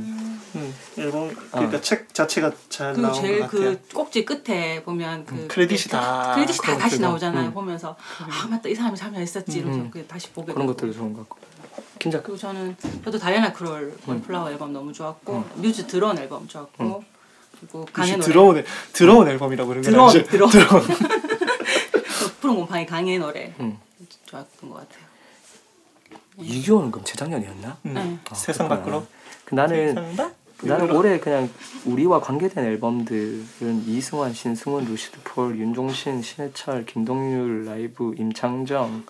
[0.55, 1.81] 음, 앨범 그러니까 어.
[1.81, 3.71] 책 자체가 잘 그리고 나온 제일 것 같아요.
[3.71, 7.07] 그 꼭지 끝에 보면 그 음, 크레딧이 다 크레딧이 다 다시 것들도.
[7.07, 7.47] 나오잖아요.
[7.49, 7.53] 음.
[7.53, 9.91] 보면서 아 맞다 이 사람이 참여했었지 이러면서 음.
[9.91, 10.65] 그 다시 보게 그런.
[10.67, 11.37] 것들도 좋은 것 같고
[11.99, 17.03] 김작 그리고 저는 저도 다이애나 크롤 원플라워 앨범 너무 좋았고 뮤즈 드론 앨범 좋았고
[17.93, 19.83] 강의 혹시 노래 들어온 앨- 들어온 앨범이라고 그러는.
[19.83, 20.13] 들어온.
[20.23, 20.37] 그
[22.41, 23.77] 푸른 곰팡이 강의 노래 음.
[24.25, 25.05] 좋았던 것 같아요.
[26.37, 27.77] 이규호는 그럼 재작년이었나?
[27.85, 28.19] 음, 네.
[28.29, 28.97] 아, 세상 그렇구나.
[28.97, 29.07] 밖으로.
[29.45, 30.35] 그 나는 세상 밖?
[30.61, 31.49] 나는 올해 그냥
[31.85, 39.03] 우리와 관계된 앨범들은 이승환, 신승훈, 루시드 폴, 윤종신, 신해철, 김동률, 라이브, 임창정.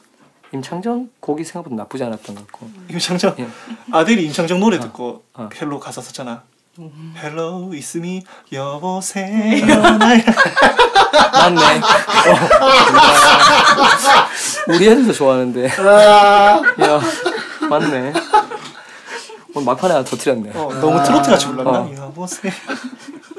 [0.53, 2.69] 임창정 곡이 생각보다 나쁘지 않았던 것 같고.
[2.89, 3.47] 임창정 예.
[3.91, 5.49] 아들이 임창정 노래 듣고 어.
[5.53, 6.43] 헬로 가사 썼잖아.
[6.79, 7.13] 음.
[7.17, 9.65] 헬로 있음이 여보세요
[11.31, 11.61] 맞네.
[11.79, 12.35] 어.
[14.67, 15.69] 우리 애들도 좋아하는데.
[15.79, 17.01] 아, 야,
[17.69, 18.13] 맞네.
[19.53, 20.51] 오늘 막판에 하나 터뜨렸네.
[20.55, 21.69] 어, 너무 트로트 같이 불렀나?
[21.81, 21.93] 어.
[21.95, 22.51] 여보세요.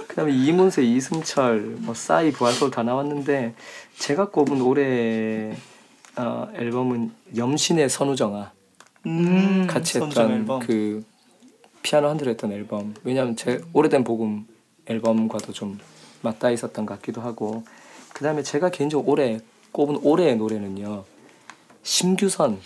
[0.08, 3.54] 그다음에 이문세, 이승철, 뭐 싸이, 부활솔 다 나왔는데
[3.98, 5.54] 제가 꼽은 올해
[6.16, 8.50] 어, 앨범은 염신의 선우정아
[9.06, 10.60] 음, 같이 했던 앨범.
[10.60, 11.04] 그
[11.86, 12.94] 피아노 한 대로 했던 앨범.
[13.04, 14.44] 왜냐하면 제 오래된 복음
[14.86, 15.78] 앨범과도 좀
[16.20, 17.62] 맞닿아 있었던 것 같기도 하고
[18.12, 19.38] 그 다음에 제가 개인적으로 올해
[19.70, 21.04] 꼽은 올해의 노래는요
[21.84, 22.58] 심규선,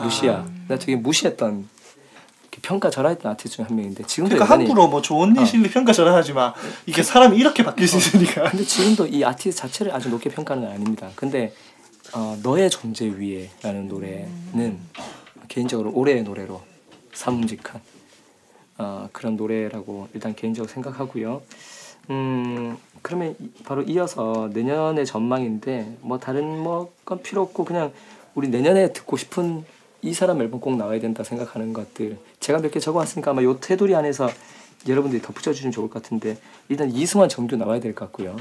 [0.00, 0.32] 루시아.
[0.32, 0.48] 아.
[0.68, 1.68] 나 되게 무시했던
[2.52, 5.44] 그 평가 절하했던 아티스트 중 한 명인데 지금도 그러니까 함부로 뭐 좋은 일 어.
[5.44, 5.92] 실리 평가
[6.34, 6.54] 마.
[6.86, 8.48] 이게 사람이 이렇게 바뀔 수 있으니까.
[8.50, 11.10] 근데 지금도 이 아티스트 자체를 아주 높게 평가하는 건 아닙니다.
[11.16, 11.52] 근데
[12.14, 14.78] 어, 너의 존재 위에라는 노래는
[15.48, 16.62] 개인적으로 올해의 노래로
[17.12, 17.80] 삼음직한
[18.78, 21.42] 어, 그런 노래라고 일단 개인적으로 생각하고요.
[22.10, 27.92] 음 그러면 이- 바로 이어서 내년의 전망인데 뭐 다른 뭐 건 필요 없고 그냥
[28.34, 29.64] 우리 내년에 듣고 싶은
[30.02, 33.94] 이 사람 앨범 꼭 나와야 된다 생각하는 것들 제가 몇 개 적어왔으니까 아마 요 테두리
[33.94, 34.30] 안에서
[34.86, 36.38] 여러분들이 덧붙여 주시면 좋을 것 같은데
[36.68, 38.36] 일단 이승환 정규 나와야 될 것 같고요.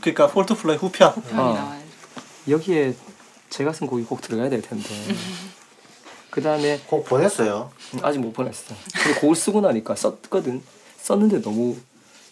[0.00, 1.12] 그러니까 Fall to Fly 후편.
[1.14, 1.78] 편이 어.
[2.48, 2.94] 여기에
[3.50, 4.88] 제가 쓴 곡이 꼭 들어가야 될 텐데.
[6.34, 7.70] 그 다음에 곡 보냈어요.
[8.02, 8.74] 아직 못 보냈어.
[8.92, 10.64] 근데 곡을 쓰고 나니까 썼거든.
[10.96, 11.76] 썼는데 너무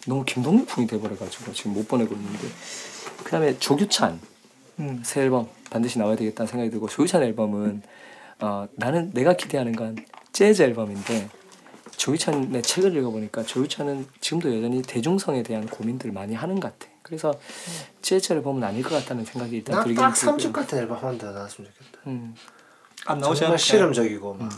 [0.05, 2.49] 너무 김동률풍이 돼버려가지고 지금 못 보내고 있는데.
[3.23, 4.19] 그 다음에 조규찬
[4.79, 5.01] 음.
[5.05, 7.81] 새 앨범 반드시 나와야 되겠다는 생각이 들고 조규찬 앨범은
[8.41, 9.95] 어, 나는 내가 기대하는 건
[10.33, 11.29] 재즈 앨범인데
[11.95, 16.91] 조규찬의 책을 읽어보니까 조규찬은 지금도 여전히 대중성에 대한 고민들을 많이 하는 것 같아.
[17.03, 17.33] 그래서
[18.01, 20.37] 지하철을 보면 아닐 것 같다는 생각이 일단 들긴 나딱 들고요.
[20.37, 21.99] 3집 같은 앨범 한대 나왔으면 좋겠다.
[22.07, 22.35] 음.
[23.05, 23.57] 안 나오지 정말 않을까요?
[23.57, 24.51] 실험적이고 막.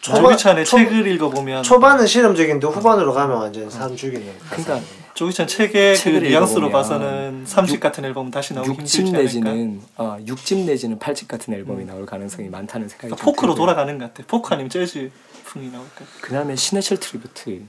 [0.00, 4.26] 조규찬의 초- 책을 읽어보면 초반은 실험적인데 후반으로 가면 완전 사람 죽이는.
[4.50, 4.80] 그러니까
[5.14, 9.00] 조규찬 책의 그 책을 뉘앙스로 읽어보면 봐서는 3집 육- 같은 앨범 다시 나오기 힘들지 6집
[9.08, 9.18] 않을까?
[9.22, 13.66] 내지는 어, 6집 내지는 8집 같은 앨범이 나올 가능성이 많다는 생각이 그러니까 좀 포크로 들고요.
[13.66, 14.24] 돌아가는 것 같아.
[14.26, 15.10] 포크 아니면 재즈
[15.44, 16.04] 풍이 나올까?
[16.20, 17.62] 그다음에 신해철 트리뷰트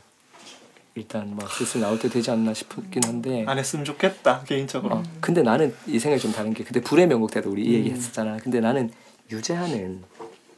[0.95, 4.95] 일단 뭐 슬슬 나올 때 되지 않나 싶긴 한데 안 했으면 좋겠다 개인적으로.
[4.95, 7.91] 어, 근데 나는 이 생각이 좀 다른 게 그때 불후의 명곡 때도 우리 이 얘기
[7.91, 8.37] 했었잖아.
[8.37, 8.91] 근데 나는
[9.33, 10.03] 유재하는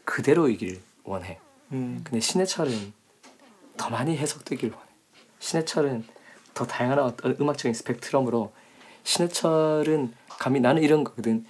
[0.03, 1.39] 그대로이길 원해.
[1.71, 2.01] 음.
[2.03, 2.93] 근데 신해철은
[3.77, 4.85] 더 많이 해석되길 원해.
[5.39, 6.03] 신해철은
[6.53, 8.53] 더 다양한 어떤 음악적인 스펙트럼으로
[9.03, 11.45] 신해철은 감히 나는 이런 거거든.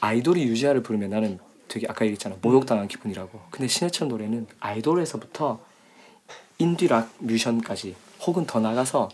[0.00, 3.40] 아이돌이 유재하를 부르면 나는 되게 아까 얘기했잖아 모욕당한 기분이라고.
[3.50, 5.60] 근데 신해철 노래는 아이돌에서부터
[6.58, 9.08] 인디락 뮤션까지 혹은 더 나가서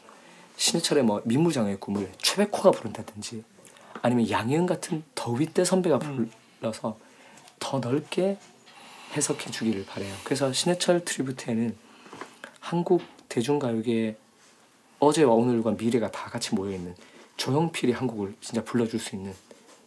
[0.56, 3.44] 신해철의 뭐 민무장의 꿈을 최백호가 부른다든지
[4.02, 6.98] 아니면 양희은 같은 더 윗대 선배가 불러서
[7.58, 8.36] 더 넓게
[9.14, 10.14] 해석해 주기를 바래요.
[10.24, 11.76] 그래서 신해철 트리뷰트에는
[12.60, 14.16] 한국 대중가요계의
[15.00, 16.94] 어제와 오늘과 미래가 다 같이 모여 있는
[17.36, 19.32] 조용필이 한국을 진짜 불러줄 수 있는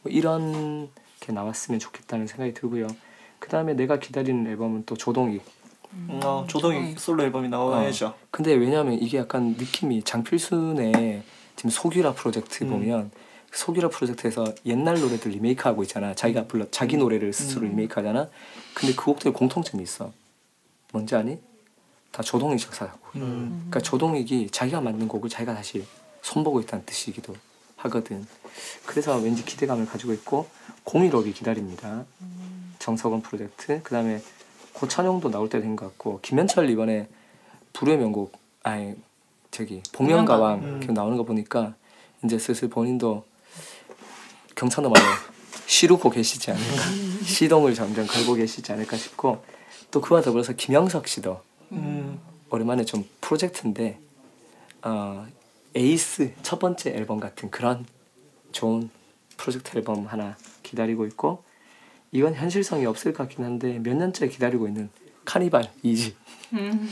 [0.03, 0.89] 뭐 이런
[1.19, 2.87] 게 나왔으면 좋겠다는 생각이 들고요.
[3.39, 5.43] 그 다음에 내가 기다리는 앨범은 또 조동익.
[6.07, 6.95] 어, 조동이 조동이.
[6.97, 8.13] 솔로 앨범이 나와야죠.
[8.31, 11.23] 근데 왜냐하면 이게 약간 느낌이 장필순의
[11.57, 12.69] 지금 소규라 프로젝트 음.
[12.69, 13.11] 보면
[13.53, 16.13] 소규라 프로젝트에서 옛날 노래들 리메이크하고 있잖아.
[16.15, 17.69] 자기가 불러 자기 노래를 스스로 음.
[17.71, 18.29] 리메이크하잖아.
[18.73, 20.11] 근데 그 곡들 공통점이 있어.
[20.93, 21.37] 뭔지 아니?
[22.11, 22.99] 다 조동익 작사하고.
[23.15, 23.65] 음.
[23.69, 25.85] 그러니까 조동익이 자기가 만든 곡을 자기가 다시
[26.21, 27.35] 손보고 있다는 뜻이기도
[27.77, 28.25] 하거든.
[28.85, 30.47] 그래서 왠지 기대감을 가지고 있고
[30.85, 32.05] 015이 기다립니다.
[32.79, 33.81] 정석원 프로젝트.
[33.83, 34.21] 그다음에
[34.73, 37.07] 고찬용도 나올 때 된 것 같고 김현철 이번에
[37.73, 38.33] 불의 명곡
[38.63, 38.95] 아니
[39.51, 40.93] 저기 복면가왕 음.
[40.93, 41.75] 나오는 거 보니까
[42.23, 43.25] 이제 슬슬 본인도
[44.55, 45.05] 경상도 말로
[45.65, 46.83] 시루고 계시지 않을까
[47.23, 49.43] 시동을 점점 걸고 계시지 않을까 싶고
[49.89, 51.41] 또 그와 더불어서 김영석 씨도
[51.73, 52.19] 음.
[52.49, 53.99] 오랜만에 좀 프로젝트인데
[54.83, 55.25] 어,
[55.75, 57.85] 에이스 첫 번째 앨범 같은 그런
[58.51, 58.89] 좋은
[59.37, 61.43] 프로젝트 앨범 하나 기다리고 있고
[62.11, 64.89] 이건 현실성이 없을 것 같긴 한데 몇 년째 기다리고 있는
[65.23, 66.13] 카니발 2집
[66.53, 66.91] 음.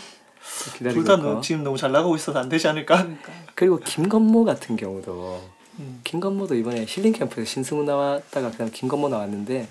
[0.78, 3.04] 기다리고 둘다 지금 너무 잘 나가고 있어서 안 되지 않을까?
[3.04, 3.32] 그러니까.
[3.56, 6.02] 그리고 김건모 같은 경우도 음.
[6.04, 9.68] 김건모도 이번에 힐링 캠프에서 신승훈 나왔다가 그다음 김건모 나왔는데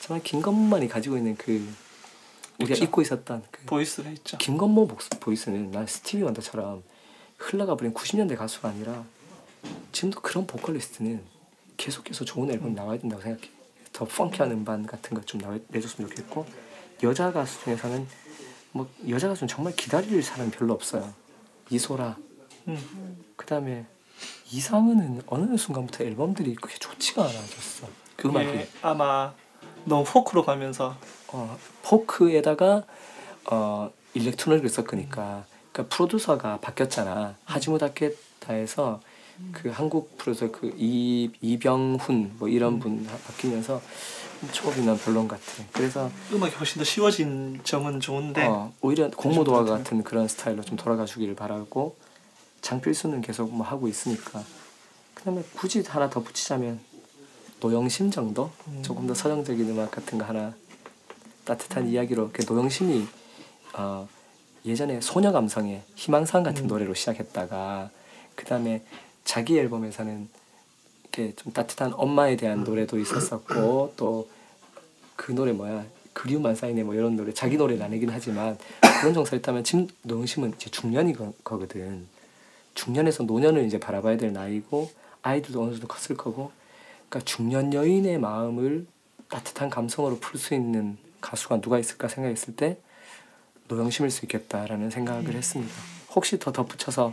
[0.00, 1.68] 정말 김건모만이 가지고 있는 그
[2.58, 2.84] 우리가 그쵸.
[2.84, 4.38] 잊고 있었던 그 보이스가 있죠.
[4.38, 6.82] 김건모 목 보이스는 난 스티비 원더처럼
[7.38, 9.04] 흘러가 버린 90년대 가수가 아니라
[9.92, 11.22] 지금도 그런 보컬리스트는
[11.76, 13.50] 계속해서 좋은 앨범 나와야 된다고 생각해.
[13.92, 16.46] 더 펑키한 음반 같은 거좀 내줬으면 좋겠고
[17.02, 18.06] 여자 가수 중에서는
[18.72, 21.12] 뭐 여자 가수는 정말 기다릴 사람이 별로 없어요.
[21.70, 22.16] 이소라
[22.68, 23.24] 음.
[23.36, 23.86] 그다음에
[24.52, 27.88] 이상은은 어느 순간부터 앨범들이 그렇게 좋지가 않아졌어.
[28.16, 29.32] 그 음악이 그게 아마
[29.84, 30.96] 너무 포크로 가면서
[31.28, 32.84] 어, 포크에다가
[33.50, 37.36] 어, 일렉트로닉을 섞으니까 그러니까 프로듀서가 바뀌었잖아.
[37.44, 39.00] 하지무 다케타에서
[39.52, 43.80] 그 한국 프로듀서 그 이, 이병훈 뭐 이런 분 바뀌면서
[44.52, 45.42] 조금이 난 별론 같아.
[45.72, 49.84] 그래서 음악이 훨씬 더 쉬워진 점은 좋은데 어, 오히려 공모도화 같은.
[49.84, 51.96] 같은 그런 스타일로 좀 돌아가 주기를 바라고
[52.62, 54.42] 장필수는 계속 뭐 하고 있으니까.
[55.14, 56.80] 그 다음에 굳이 하나 더 붙이자면
[57.60, 58.50] 노영심 정도?
[58.68, 58.82] 음.
[58.82, 60.54] 조금 더 서정적인 음악 같은 거 하나
[61.44, 63.06] 따뜻한 이야기로 그 노영심이
[63.74, 64.08] 어,
[64.64, 66.68] 예전에 소녀 감성의 희망사항 같은 음.
[66.68, 67.90] 노래로 시작했다가
[68.34, 68.82] 그 다음에
[69.24, 70.28] 자기 앨범에서는
[71.02, 74.40] 이렇게 좀 따뜻한 엄마에 대한 노래도 있었었고 또
[75.20, 75.84] 그 노래 뭐야?
[76.14, 78.56] 그리움만 쌓이네 뭐 이런 노래 자기 노래는 아니긴 하지만
[79.00, 82.06] 그런 정서 있다면 지금 노영심은 이제 중년이 거, 거거든
[82.84, 84.90] 중년에서 노년을 이제 바라봐야 될 나이고
[85.22, 86.50] 아이들도 어느 정도 컸을 거고
[87.08, 88.86] 그러니까 중년 여인의 마음을
[89.28, 92.78] 따뜻한 감성으로 풀 수 있는 가수가 누가 있을까 생각했을 때
[93.68, 95.74] 노영심일 수 있겠다라는 생각을 했습니다.
[96.14, 97.12] 혹시 더 덧붙여서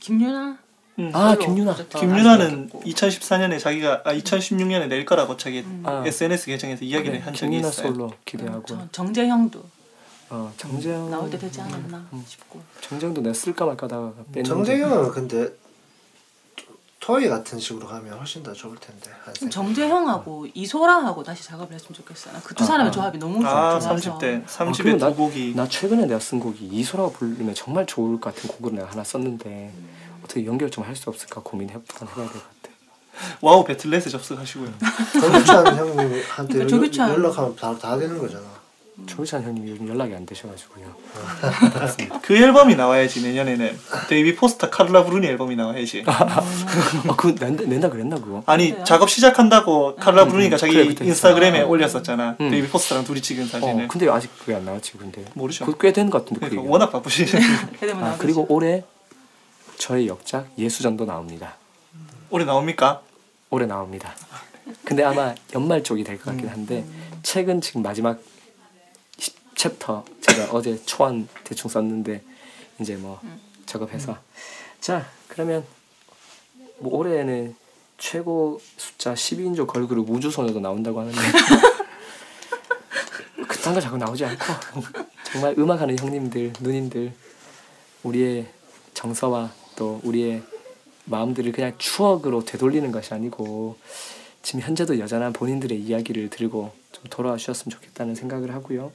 [0.00, 0.58] 김유나
[1.00, 1.10] 음.
[1.12, 1.98] 아 프로젝트.
[1.98, 6.02] 김윤아는 아, 2014년에 자기가 아 2016년에 낼 거라고 자기 아.
[6.06, 7.86] SNS 계정에서 이야기를 그래, 한 적이 김유나 있어요.
[7.92, 9.62] 솔로 기대하고 정- 정재형도
[10.30, 12.24] 어 정재영 나올 때 되지 않았나 음.
[12.26, 15.48] 싶고 정재영도 내가 쓸까 말까 하다가 뺐는데 정재경은 근데
[17.00, 19.10] 토이 같은 식으로 가면 훨씬 더 좋을 텐데.
[19.24, 19.50] 한 생각.
[19.52, 22.28] 정재형하고 이소라하고 다시 작업을 했으면 좋겠어.
[22.44, 22.90] 그두 아, 사람의 아.
[22.90, 23.94] 조합이 너무 아 좋아서.
[23.94, 27.86] 30대 아, 30의 그리고 나- 두 곡이 나 최근에 내가 쓴 곡이 이소라가 부르면 정말
[27.86, 29.72] 좋을 것 같은 곡을 내가 하나 썼는데
[30.22, 32.74] 어떻게 연결 좀 할 수 없을까 고민해보던 해야 될 것 같아.
[33.40, 34.70] 와우 배틀넷에 접속하시고요.
[35.20, 36.22] 조규찬 형님한테
[36.52, 37.10] 그러니까 조규찬.
[37.10, 38.44] 연락하면 바로 다 되는 거잖아.
[39.06, 40.94] 조유찬 형님이 요즘 연락이 안 되셔가지고요.
[42.22, 46.44] 그 앨범이 나와야지 내년에는 데이비 포스터 카를라 브루니 앨범이 나와야지 아,
[47.16, 48.42] 그거 낸다, 낸다 그랬나 그거?
[48.46, 48.84] 아니 그래요?
[48.84, 51.68] 작업 시작한다고 카를라 브루니가 자기 그래, 그때 인스타그램에 했어.
[51.68, 52.50] 올렸었잖아 음.
[52.50, 55.24] 데이비 포스터랑 둘이 찍은 사진을 어, 근데 아직 그게 안 나왔지 근데.
[55.34, 55.64] 모르죠.
[55.78, 56.70] 꽤된 것 같은데 그러니까.
[56.70, 57.40] 워낙 바쁘시네
[57.82, 58.84] 해대면 아, 그리고 올해
[59.78, 61.54] 저의 역작 예수전도 나옵니다.
[62.30, 63.00] 올해 나옵니까?
[63.50, 64.14] 올해 나옵니다.
[64.84, 66.50] 근데 아마 연말 쪽이 될 것 같긴 음.
[66.52, 66.84] 한데
[67.22, 68.37] 책은 지금 마지막 10
[69.58, 72.22] 챕터 제가 어제 초안 대충 썼는데
[72.80, 73.20] 이제 뭐
[73.66, 74.16] 작업해서
[74.80, 75.66] 자 그러면
[76.78, 77.56] 뭐 올해는
[77.98, 81.18] 최고 숫자 12인조 걸그룹 우주소녀도 나온다고 하는데
[83.48, 84.44] 그딴 거 자꾸 나오지 않고
[85.24, 87.12] 정말 음악하는 형님들 누님들
[88.04, 88.46] 우리의
[88.94, 90.44] 정서와 또 우리의
[91.06, 93.76] 마음들을 그냥 추억으로 되돌리는 것이 아니고
[94.42, 98.92] 지금 현재도 여전한 본인들의 이야기를 들고 좀 돌아와 주셨으면 좋겠다는 생각을 하고요.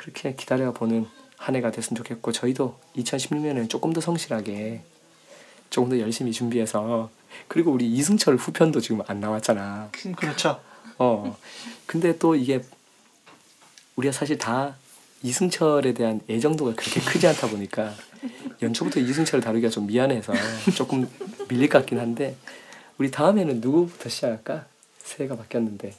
[0.00, 1.06] 그렇게 기다려 보는
[1.36, 4.80] 한 해가 됐으면 좋겠고 저희도 2016년에는 조금 더 성실하게
[5.68, 7.10] 조금 더 열심히 준비해서
[7.48, 9.90] 그리고 우리 이승철 후편도 지금 안 나왔잖아.
[10.16, 10.58] 그렇죠
[10.98, 11.36] 어.
[11.84, 12.62] 근데 또 이게
[13.96, 14.74] 우리가 사실 다
[15.22, 17.92] 이승철에 대한 애정도가 그렇게 크지 않다 보니까
[18.62, 20.32] 연초부터 이승철을 다루기가 좀 미안해서
[20.74, 21.10] 조금
[21.50, 22.36] 밀릴 것 같긴 한데
[22.96, 24.64] 우리 다음에는 누구부터 시작할까?
[24.98, 25.94] 새해가 바뀌었는데.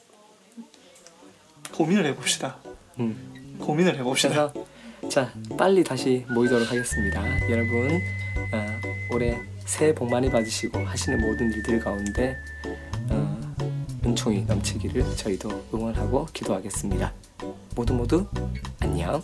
[1.71, 2.57] 고민을 해봅시다
[2.99, 3.40] 음.
[3.61, 4.53] 고민을 해봅시다
[5.09, 7.49] 자 빨리 다시 모이도록 하겠습니다.
[7.49, 8.01] 여러분
[8.53, 8.81] 어,
[9.13, 12.37] 올해 새해 복 많이 받으시고 하시는 모든 일들 가운데
[13.09, 13.55] 어,
[14.05, 17.13] 은총이 넘치기를 저희도 응원하고 기도하겠습니다.
[17.75, 18.27] 모두 모두
[18.79, 19.21] 안녕.